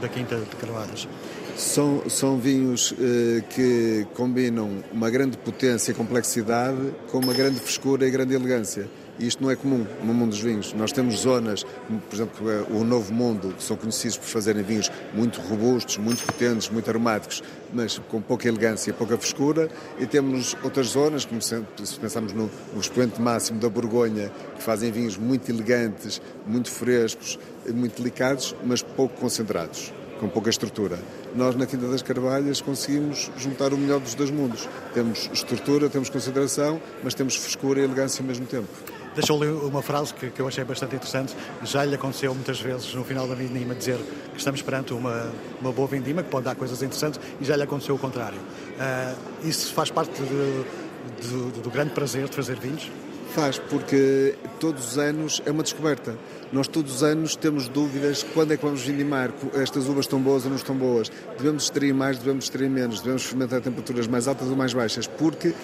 da 0.01 0.09
Quinta 0.09 0.37
de 0.37 0.57
Carvalhos? 0.57 1.09
São, 1.57 2.03
são 2.09 2.39
vinhos 2.39 2.93
eh, 2.99 3.43
que 3.51 4.07
combinam 4.15 4.83
uma 4.91 5.11
grande 5.11 5.37
potência 5.37 5.93
e 5.93 5.95
complexidade 5.95 6.93
com 7.11 7.19
uma 7.19 7.33
grande 7.35 7.61
frescura 7.61 8.07
e 8.07 8.11
grande 8.11 8.35
elegância. 8.35 8.89
E 9.19 9.27
isto 9.27 9.43
não 9.43 9.51
é 9.51 9.57
comum 9.57 9.87
no 10.03 10.15
mundo 10.15 10.31
dos 10.31 10.41
vinhos. 10.41 10.73
Nós 10.73 10.91
temos 10.91 11.21
zonas, 11.21 11.65
por 11.65 12.15
exemplo, 12.15 12.51
é 12.51 12.63
o 12.71 12.83
Novo 12.83 13.13
Mundo, 13.13 13.55
que 13.57 13.63
são 13.63 13.77
conhecidos 13.77 14.17
por 14.17 14.27
fazerem 14.27 14.63
vinhos 14.63 14.91
muito 15.13 15.41
robustos, 15.41 15.99
muito 15.99 16.25
potentes, 16.25 16.71
muito 16.71 16.89
aromáticos, 16.89 17.43
mas 17.73 17.99
com 18.09 18.21
pouca 18.21 18.49
elegância, 18.49 18.93
pouca 18.95 19.17
frescura. 19.19 19.69
E 19.99 20.07
temos 20.07 20.57
outras 20.63 20.89
zonas, 20.89 21.25
como 21.25 21.43
se 21.43 21.63
pensamos 22.01 22.33
no, 22.33 22.51
no 22.73 22.81
expoente 22.81 23.21
máximo 23.21 23.61
da 23.61 23.69
Borgonha, 23.69 24.33
que 24.57 24.63
fazem 24.63 24.91
vinhos 24.91 25.17
muito 25.17 25.51
elegantes, 25.51 26.21
muito 26.47 26.71
frescos, 26.71 27.39
muito 27.73 28.01
delicados, 28.01 28.57
mas 28.65 28.83
pouco 28.83 29.21
concentrados 29.21 29.93
com 30.19 30.29
pouca 30.29 30.51
estrutura. 30.51 31.01
Nós, 31.35 31.57
na 31.57 31.67
Quinta 31.67 31.89
das 31.89 32.01
Carvalhas, 32.01 32.61
conseguimos 32.61 33.29
juntar 33.37 33.75
o 33.75 33.77
melhor 33.77 33.99
dos 33.99 34.15
dois 34.15 34.31
mundos. 34.31 34.69
Temos 34.95 35.29
estrutura, 35.33 35.89
temos 35.89 36.09
concentração, 36.09 36.81
mas 37.03 37.13
temos 37.13 37.35
frescura 37.35 37.81
e 37.81 37.85
elegância 37.85 38.23
ao 38.23 38.29
mesmo 38.29 38.47
tempo 38.47 38.69
deixou-lhe 39.15 39.51
uma 39.51 39.83
frase 39.83 40.15
que, 40.15 40.31
que, 40.31 40.41
eu 40.41 40.49
achei 40.49 40.65
bastante 40.65 40.97
interessante. 40.97 41.35
Já 41.65 41.85
lhe 41.85 41.95
aconteceu 41.95 42.35
muitas 42.35 42.61
vezes 42.61 42.95
no 42.95 43.05
final 43.05 43.27
da 43.27 43.35
vindima 43.35 43.75
dizer 43.75 43.99
que 44.33 44.39
estamos 44.39 44.63
perante 44.63 44.93
uma, 44.93 45.31
uma 45.61 45.73
boa 45.73 45.89
vindima, 45.89 46.23
que 46.23 46.31
pode 46.31 46.45
dar 46.45 46.55
coisas 46.55 46.83
interessantes, 46.83 47.21
e 47.41 47.45
já 47.45 47.57
lhe 47.57 47.63
aconteceu 47.63 47.95
o 47.95 47.99
contrário. 47.99 48.39
Uh, 48.39 49.49
isso 49.49 49.73
faz 49.73 49.91
parte 49.91 50.23
de, 50.23 51.29
de, 51.29 51.61
do 51.61 51.71
grande 51.71 51.91
prazer 51.91 52.29
de 52.29 52.35
fazer 52.35 52.59
vinhos? 52.59 52.91
Faz, 53.35 53.59
porque 53.59 54.35
todos 54.61 54.93
os 54.93 54.99
anos 54.99 55.41
é 55.47 55.51
uma 55.51 55.63
descoberta. 55.63 56.17
Nós 56.53 56.69
todos 56.69 56.97
os 56.97 57.03
anos 57.03 57.35
temos 57.35 57.67
dúvidas 57.67 58.23
quando 58.35 58.53
é 58.53 58.59
que 58.59 58.65
vamos 58.65 58.83
vindimar, 58.83 59.31
estas 59.55 59.89
uvas 59.89 60.05
estão 60.05 60.21
boas 60.21 60.45
ou 60.45 60.51
não 60.51 60.57
estão 60.57 60.77
boas, 60.77 61.11
devemos 61.39 61.63
extrair 61.65 61.95
mais, 61.95 62.19
devemos 62.19 62.45
extrair 62.45 62.69
menos, 62.69 63.01
devemos 63.01 63.25
fermentar 63.25 63.61
a 63.61 63.63
temperaturas 63.63 64.07
mais 64.07 64.29
altas 64.29 64.49
ou 64.49 64.57
mais 64.57 64.75
baixas, 64.75 65.07
porque 65.07 65.55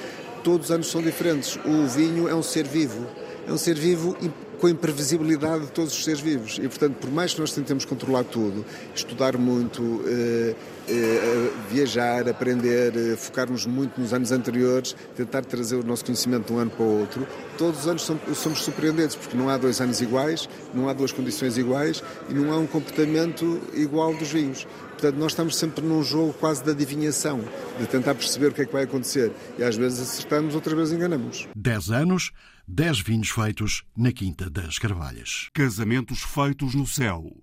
todos 0.42 0.68
os 0.68 0.72
anos 0.72 0.90
são 0.90 1.03
diferentes. 1.03 1.59
O 1.66 1.86
vinho 1.86 2.26
é 2.26 2.34
um 2.34 2.42
ser 2.42 2.66
vivo 2.66 3.07
é 3.49 3.53
um 3.53 3.57
ser 3.57 3.76
vivo 3.76 4.14
com 4.59 4.66
a 4.66 4.70
imprevisibilidade 4.70 5.66
de 5.66 5.72
todos 5.72 5.96
os 5.96 6.05
seres 6.05 6.20
vivos. 6.20 6.59
E, 6.59 6.68
portanto, 6.68 6.96
por 6.96 7.11
mais 7.11 7.32
que 7.32 7.40
nós 7.40 7.53
tentemos 7.53 7.84
controlar 7.84 8.24
tudo, 8.24 8.64
estudar 8.94 9.38
muito, 9.38 10.03
eh, 10.07 10.55
eh, 10.88 11.51
viajar, 11.70 12.28
aprender, 12.28 12.92
eh, 12.94 13.16
focarmos 13.16 13.64
muito 13.64 13.99
nos 13.99 14.12
anos 14.12 14.32
anteriores, 14.32 14.94
tentar 15.16 15.44
trazer 15.44 15.76
o 15.76 15.84
nosso 15.84 16.05
conhecimento 16.05 16.49
de 16.49 16.53
um 16.53 16.59
ano 16.59 16.70
para 16.70 16.84
o 16.84 17.01
outro, 17.01 17.26
todos 17.57 17.80
os 17.80 17.88
anos 17.88 18.03
somos 18.34 18.62
surpreendentes, 18.62 19.16
porque 19.16 19.36
não 19.36 19.49
há 19.49 19.57
dois 19.57 19.80
anos 19.80 20.01
iguais, 20.01 20.49
não 20.74 20.88
há 20.88 20.92
duas 20.92 21.12
condições 21.12 21.57
iguais 21.57 22.03
e 22.28 22.34
não 22.34 22.53
há 22.53 22.59
um 22.59 22.66
comportamento 22.66 23.61
igual 23.72 24.12
dos 24.14 24.30
vinhos. 24.30 24.66
Portanto, 24.90 25.16
nós 25.16 25.30
estamos 25.30 25.57
sempre 25.57 25.84
num 25.84 26.03
jogo 26.03 26.32
quase 26.32 26.64
de 26.64 26.72
adivinhação, 26.72 27.40
de 27.78 27.86
tentar 27.86 28.16
perceber 28.16 28.49
o 28.49 28.53
que 28.53 28.62
é 28.62 28.64
que 28.66 28.72
vai 28.72 28.82
acontecer. 28.82 29.30
E 29.57 29.62
às 29.62 29.76
vezes 29.76 30.01
acertamos, 30.01 30.57
outras 30.57 30.76
vezes 30.76 30.92
enganamos. 30.92 31.46
Dez 31.55 31.88
anos 31.88 32.32
10 32.71 33.01
vinhos 33.01 33.31
feitos 33.31 33.83
na 33.97 34.12
Quinta 34.12 34.51
das 34.51 34.79
Carvalhas. 34.79 35.49
Casamentos 35.55 36.21
feitos 36.21 36.75
no 36.75 36.87
céu. 36.87 37.35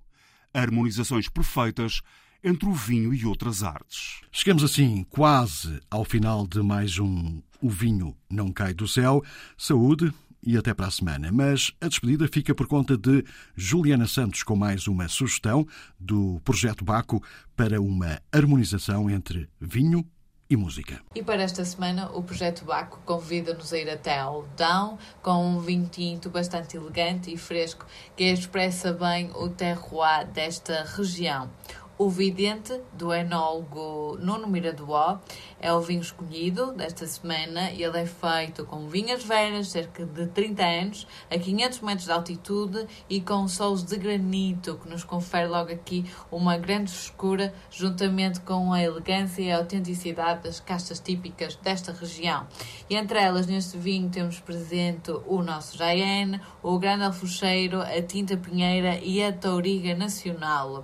Harmonizações 0.54 1.28
perfeitas 1.28 2.02
entre 2.44 2.70
o 2.70 2.74
vinho 2.74 3.12
e 3.12 3.26
outras 3.26 3.64
artes. 3.64 4.22
Chegamos 4.32 4.64
assim 4.64 5.04
quase 5.10 5.82
ao 5.90 6.06
final 6.06 6.46
de 6.46 6.62
mais 6.62 7.00
um 7.00 7.42
O 7.60 7.72
Vinho 7.72 8.16
Não 8.30 8.52
Cai 8.52 8.72
do 8.72 8.88
Céu. 8.88 9.24
Saúde 9.58 10.14
e 10.44 10.56
até 10.56 10.76
para 10.76 10.86
a 10.86 10.92
semana. 10.92 11.32
Mas 11.32 11.74
a 11.82 11.88
despedida 11.88 12.30
fica 12.32 12.54
por 12.54 12.68
conta 12.68 12.96
de 12.96 13.26
Juliana 13.56 14.06
Santos 14.06 14.44
com 14.44 14.56
mais 14.56 14.88
uma 14.88 15.08
sugestão 15.08 15.68
do 16.00 16.40
projeto 16.42 16.86
Baco 16.86 17.22
para 17.56 17.82
uma 17.82 18.22
harmonização 18.32 19.10
entre 19.10 19.50
vinho 19.60 20.08
e 20.50 20.56
música. 20.56 21.02
E 21.16 21.24
para 21.24 21.42
esta 21.42 21.66
semana, 21.66 22.10
o 22.14 22.22
Projeto 22.22 22.66
Baco 22.66 23.00
convida-nos 23.06 23.74
a 23.74 23.78
ir 23.78 23.90
até 23.90 24.20
ao 24.20 24.44
Dão 24.56 24.98
com 25.22 25.46
um 25.46 25.60
vinho 25.60 25.88
tinto 25.88 26.30
bastante 26.30 26.78
elegante 26.78 27.34
e 27.34 27.38
fresco 27.38 27.86
que 28.16 28.26
expressa 28.26 28.94
bem 28.94 29.32
o 29.34 29.50
terroir 29.50 30.28
desta 30.28 30.84
região. 30.84 31.50
O 31.98 32.10
Vidente, 32.10 32.82
do 32.92 33.14
enólogo 33.14 34.18
Nuno 34.20 34.48
Miradoó, 34.48 35.18
é 35.62 35.72
o 35.72 35.80
vinho 35.80 36.02
escolhido 36.02 36.74
desta 36.74 37.08
semana 37.08 37.72
ele 37.72 37.98
é 37.98 38.06
feito 38.06 38.66
com 38.66 38.90
vinhas 38.90 39.24
veras, 39.24 39.70
cerca 39.70 40.06
de 40.06 40.28
30 40.28 40.62
anos, 40.62 41.08
a 41.32 41.40
500 41.40 41.80
metros 41.80 42.06
de 42.06 42.12
altitude 42.12 42.88
e 43.10 43.22
com 43.22 43.48
solos 43.48 43.82
de 43.82 43.96
granito, 43.96 44.78
que 44.84 44.90
nos 44.90 45.06
confere 45.06 45.48
logo 45.48 45.72
aqui 45.72 46.06
uma 46.30 46.58
grande 46.58 46.92
frescura, 46.92 47.54
juntamente 47.72 48.42
com 48.42 48.74
a 48.74 48.84
elegância 48.84 49.42
e 49.42 49.50
a 49.50 49.58
autenticidade 49.60 50.44
das 50.44 50.60
castas 50.60 51.00
típicas 51.00 51.56
desta 51.56 51.94
região. 51.94 52.46
E 52.90 52.96
entre 52.98 53.20
elas, 53.20 53.48
neste 53.48 53.78
vinho, 53.78 54.10
temos 54.10 54.42
presente 54.42 55.12
o 55.26 55.42
nosso 55.42 55.78
Jaén, 55.78 56.42
o 56.62 56.78
Grande 56.78 57.06
Alfucheiro, 57.06 57.82
a 57.82 58.02
Tinta 58.02 58.36
Pinheira 58.36 59.00
e 59.02 59.24
a 59.24 59.32
Touriga 59.32 59.96
Nacional. 59.96 60.84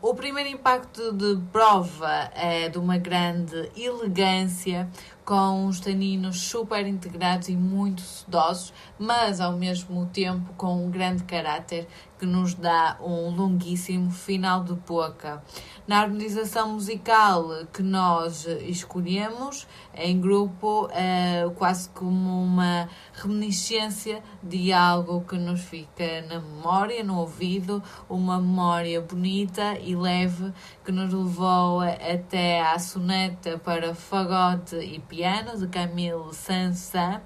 O 0.00 0.14
primeiro 0.14 0.48
impacto 0.48 1.12
de 1.12 1.36
prova 1.50 2.30
é 2.32 2.68
de 2.68 2.78
uma 2.78 2.96
grande 2.98 3.68
elegância, 3.76 4.88
com 5.24 5.66
uns 5.66 5.80
taninos 5.80 6.40
super 6.40 6.86
integrados 6.86 7.48
e 7.48 7.56
muito 7.56 8.00
sedosos, 8.02 8.72
mas 8.96 9.40
ao 9.40 9.54
mesmo 9.54 10.06
tempo 10.06 10.54
com 10.54 10.86
um 10.86 10.88
grande 10.88 11.24
caráter 11.24 11.88
que 12.18 12.26
nos 12.26 12.54
dá 12.54 12.98
um 13.00 13.30
longuíssimo 13.30 14.10
final 14.10 14.64
de 14.64 14.74
boca. 14.74 15.42
Na 15.86 16.00
harmonização 16.00 16.74
musical 16.74 17.48
que 17.72 17.82
nós 17.82 18.46
escolhemos 18.66 19.66
em 19.94 20.20
grupo, 20.20 20.88
é 20.92 21.48
quase 21.56 21.88
como 21.90 22.42
uma 22.42 22.88
reminiscência 23.14 24.22
de 24.42 24.72
algo 24.72 25.22
que 25.22 25.36
nos 25.36 25.60
fica 25.60 26.22
na 26.28 26.40
memória, 26.40 27.02
no 27.02 27.18
ouvido, 27.18 27.82
uma 28.08 28.38
memória 28.38 29.00
bonita 29.00 29.78
e 29.78 29.96
leve 29.96 30.52
que 30.84 30.92
nos 30.92 31.12
levou 31.12 31.80
até 31.80 32.60
à 32.60 32.78
soneta 32.78 33.58
para 33.58 33.94
fagote 33.94 34.76
e 34.76 34.98
piano 35.00 35.58
de 35.58 35.66
Camille 35.68 36.32
Saint-Saëns. 36.32 37.20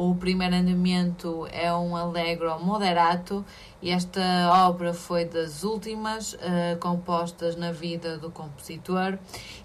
O 0.00 0.14
primeiro 0.14 0.54
andamento 0.54 1.48
é 1.50 1.74
um 1.74 1.96
allegro 1.96 2.56
moderato 2.60 3.44
e 3.82 3.90
esta 3.90 4.20
obra 4.68 4.94
foi 4.94 5.24
das 5.24 5.64
últimas 5.64 6.34
uh, 6.34 6.78
compostas 6.78 7.56
na 7.56 7.72
vida 7.72 8.16
do 8.16 8.30
compositor 8.30 9.18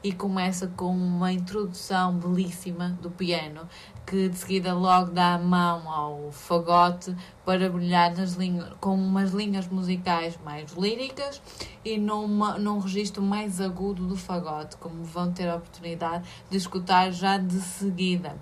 e 0.04 0.12
começa 0.12 0.66
com 0.66 0.90
uma 0.90 1.32
introdução 1.32 2.16
belíssima 2.16 2.98
do 3.00 3.12
piano 3.12 3.70
que 4.08 4.28
de 4.28 4.36
seguida 4.36 4.74
logo 4.74 5.12
dá 5.12 5.36
a 5.36 5.38
mão 5.38 5.88
ao 5.88 6.32
fagote 6.32 7.16
para 7.46 7.70
brilhar 7.70 8.12
linhas, 8.36 8.74
com 8.82 8.96
umas 8.96 9.34
linhas 9.34 9.68
musicais 9.68 10.36
mais 10.44 10.72
líricas 10.72 11.40
e 11.86 12.00
numa, 12.00 12.58
num 12.58 12.80
registro 12.80 13.22
mais 13.22 13.62
agudo 13.62 14.08
do 14.08 14.18
fagote, 14.18 14.78
como 14.78 15.04
vão 15.04 15.32
ter 15.32 15.48
a 15.48 15.58
oportunidade 15.58 16.28
de 16.50 16.58
escutar 16.58 17.12
já 17.12 17.38
de 17.38 17.62
seguida 17.62 18.36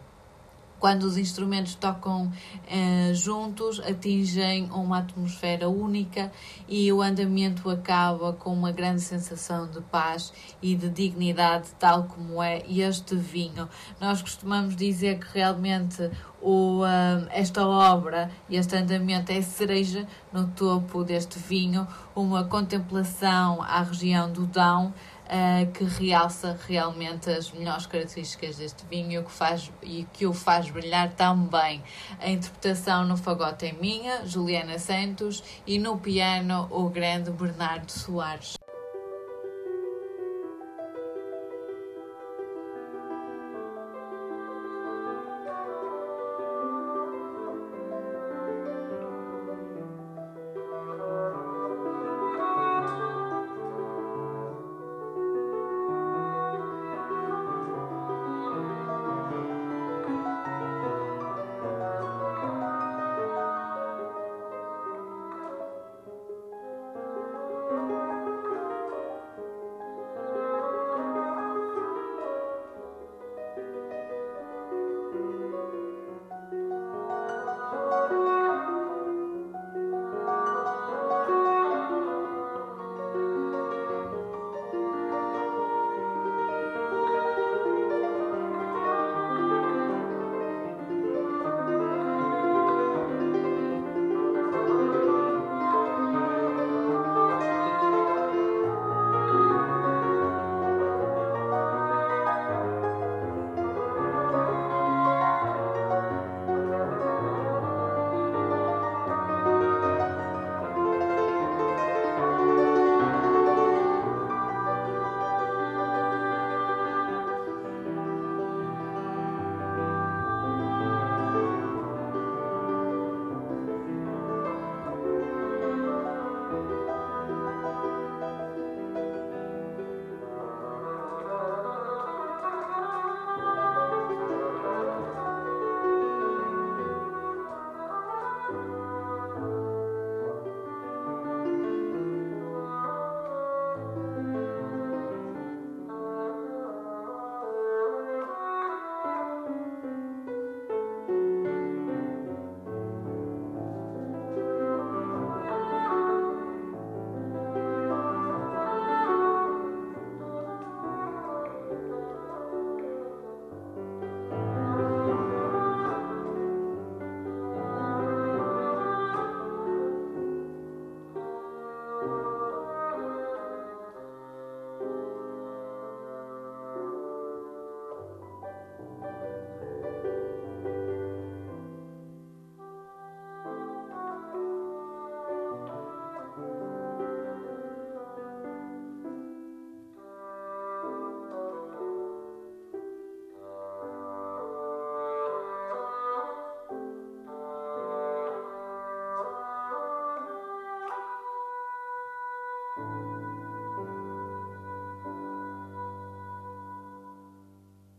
quando 0.81 1.03
os 1.03 1.15
instrumentos 1.15 1.75
tocam 1.75 2.25
uh, 2.25 3.13
juntos, 3.13 3.79
atingem 3.79 4.67
uma 4.71 4.97
atmosfera 4.97 5.69
única 5.69 6.31
e 6.67 6.91
o 6.91 7.03
andamento 7.03 7.69
acaba 7.69 8.33
com 8.33 8.51
uma 8.51 8.71
grande 8.71 8.99
sensação 8.99 9.69
de 9.69 9.79
paz 9.79 10.33
e 10.59 10.75
de 10.75 10.89
dignidade, 10.89 11.69
tal 11.79 12.05
como 12.05 12.41
é 12.41 12.63
este 12.67 13.15
vinho. 13.15 13.69
Nós 13.99 14.23
costumamos 14.23 14.75
dizer 14.75 15.19
que 15.19 15.27
realmente 15.37 16.09
o, 16.41 16.81
uh, 16.81 17.27
esta 17.29 17.67
obra 17.67 18.31
e 18.49 18.55
este 18.55 18.75
andamento 18.75 19.31
é 19.31 19.39
cereja 19.43 20.07
no 20.33 20.47
topo 20.47 21.03
deste 21.03 21.37
vinho, 21.37 21.87
uma 22.15 22.45
contemplação 22.45 23.61
à 23.61 23.83
região 23.83 24.31
do 24.31 24.47
Dão 24.47 24.91
uh, 25.31 25.71
que 25.71 25.85
realça 25.85 26.59
realmente 26.67 27.29
as 27.29 27.51
melhores 27.51 27.85
características 27.85 28.57
deste 28.57 28.85
vinho 28.85 29.23
que, 29.23 29.31
faz, 29.31 29.71
e 29.81 30.05
que 30.11 30.27
o 30.27 30.33
faz 30.33 30.69
brilhar 30.69 31.09
tão 31.13 31.37
bem. 31.47 31.81
A 32.19 32.29
interpretação 32.29 33.05
no 33.05 33.15
fagote 33.15 33.65
é 33.65 33.71
minha, 33.71 34.25
Juliana 34.25 34.77
Santos, 34.77 35.41
e 35.65 35.79
no 35.79 35.97
piano 35.97 36.67
o 36.69 36.89
grande 36.89 37.31
Bernardo 37.31 37.89
Soares. 37.89 38.57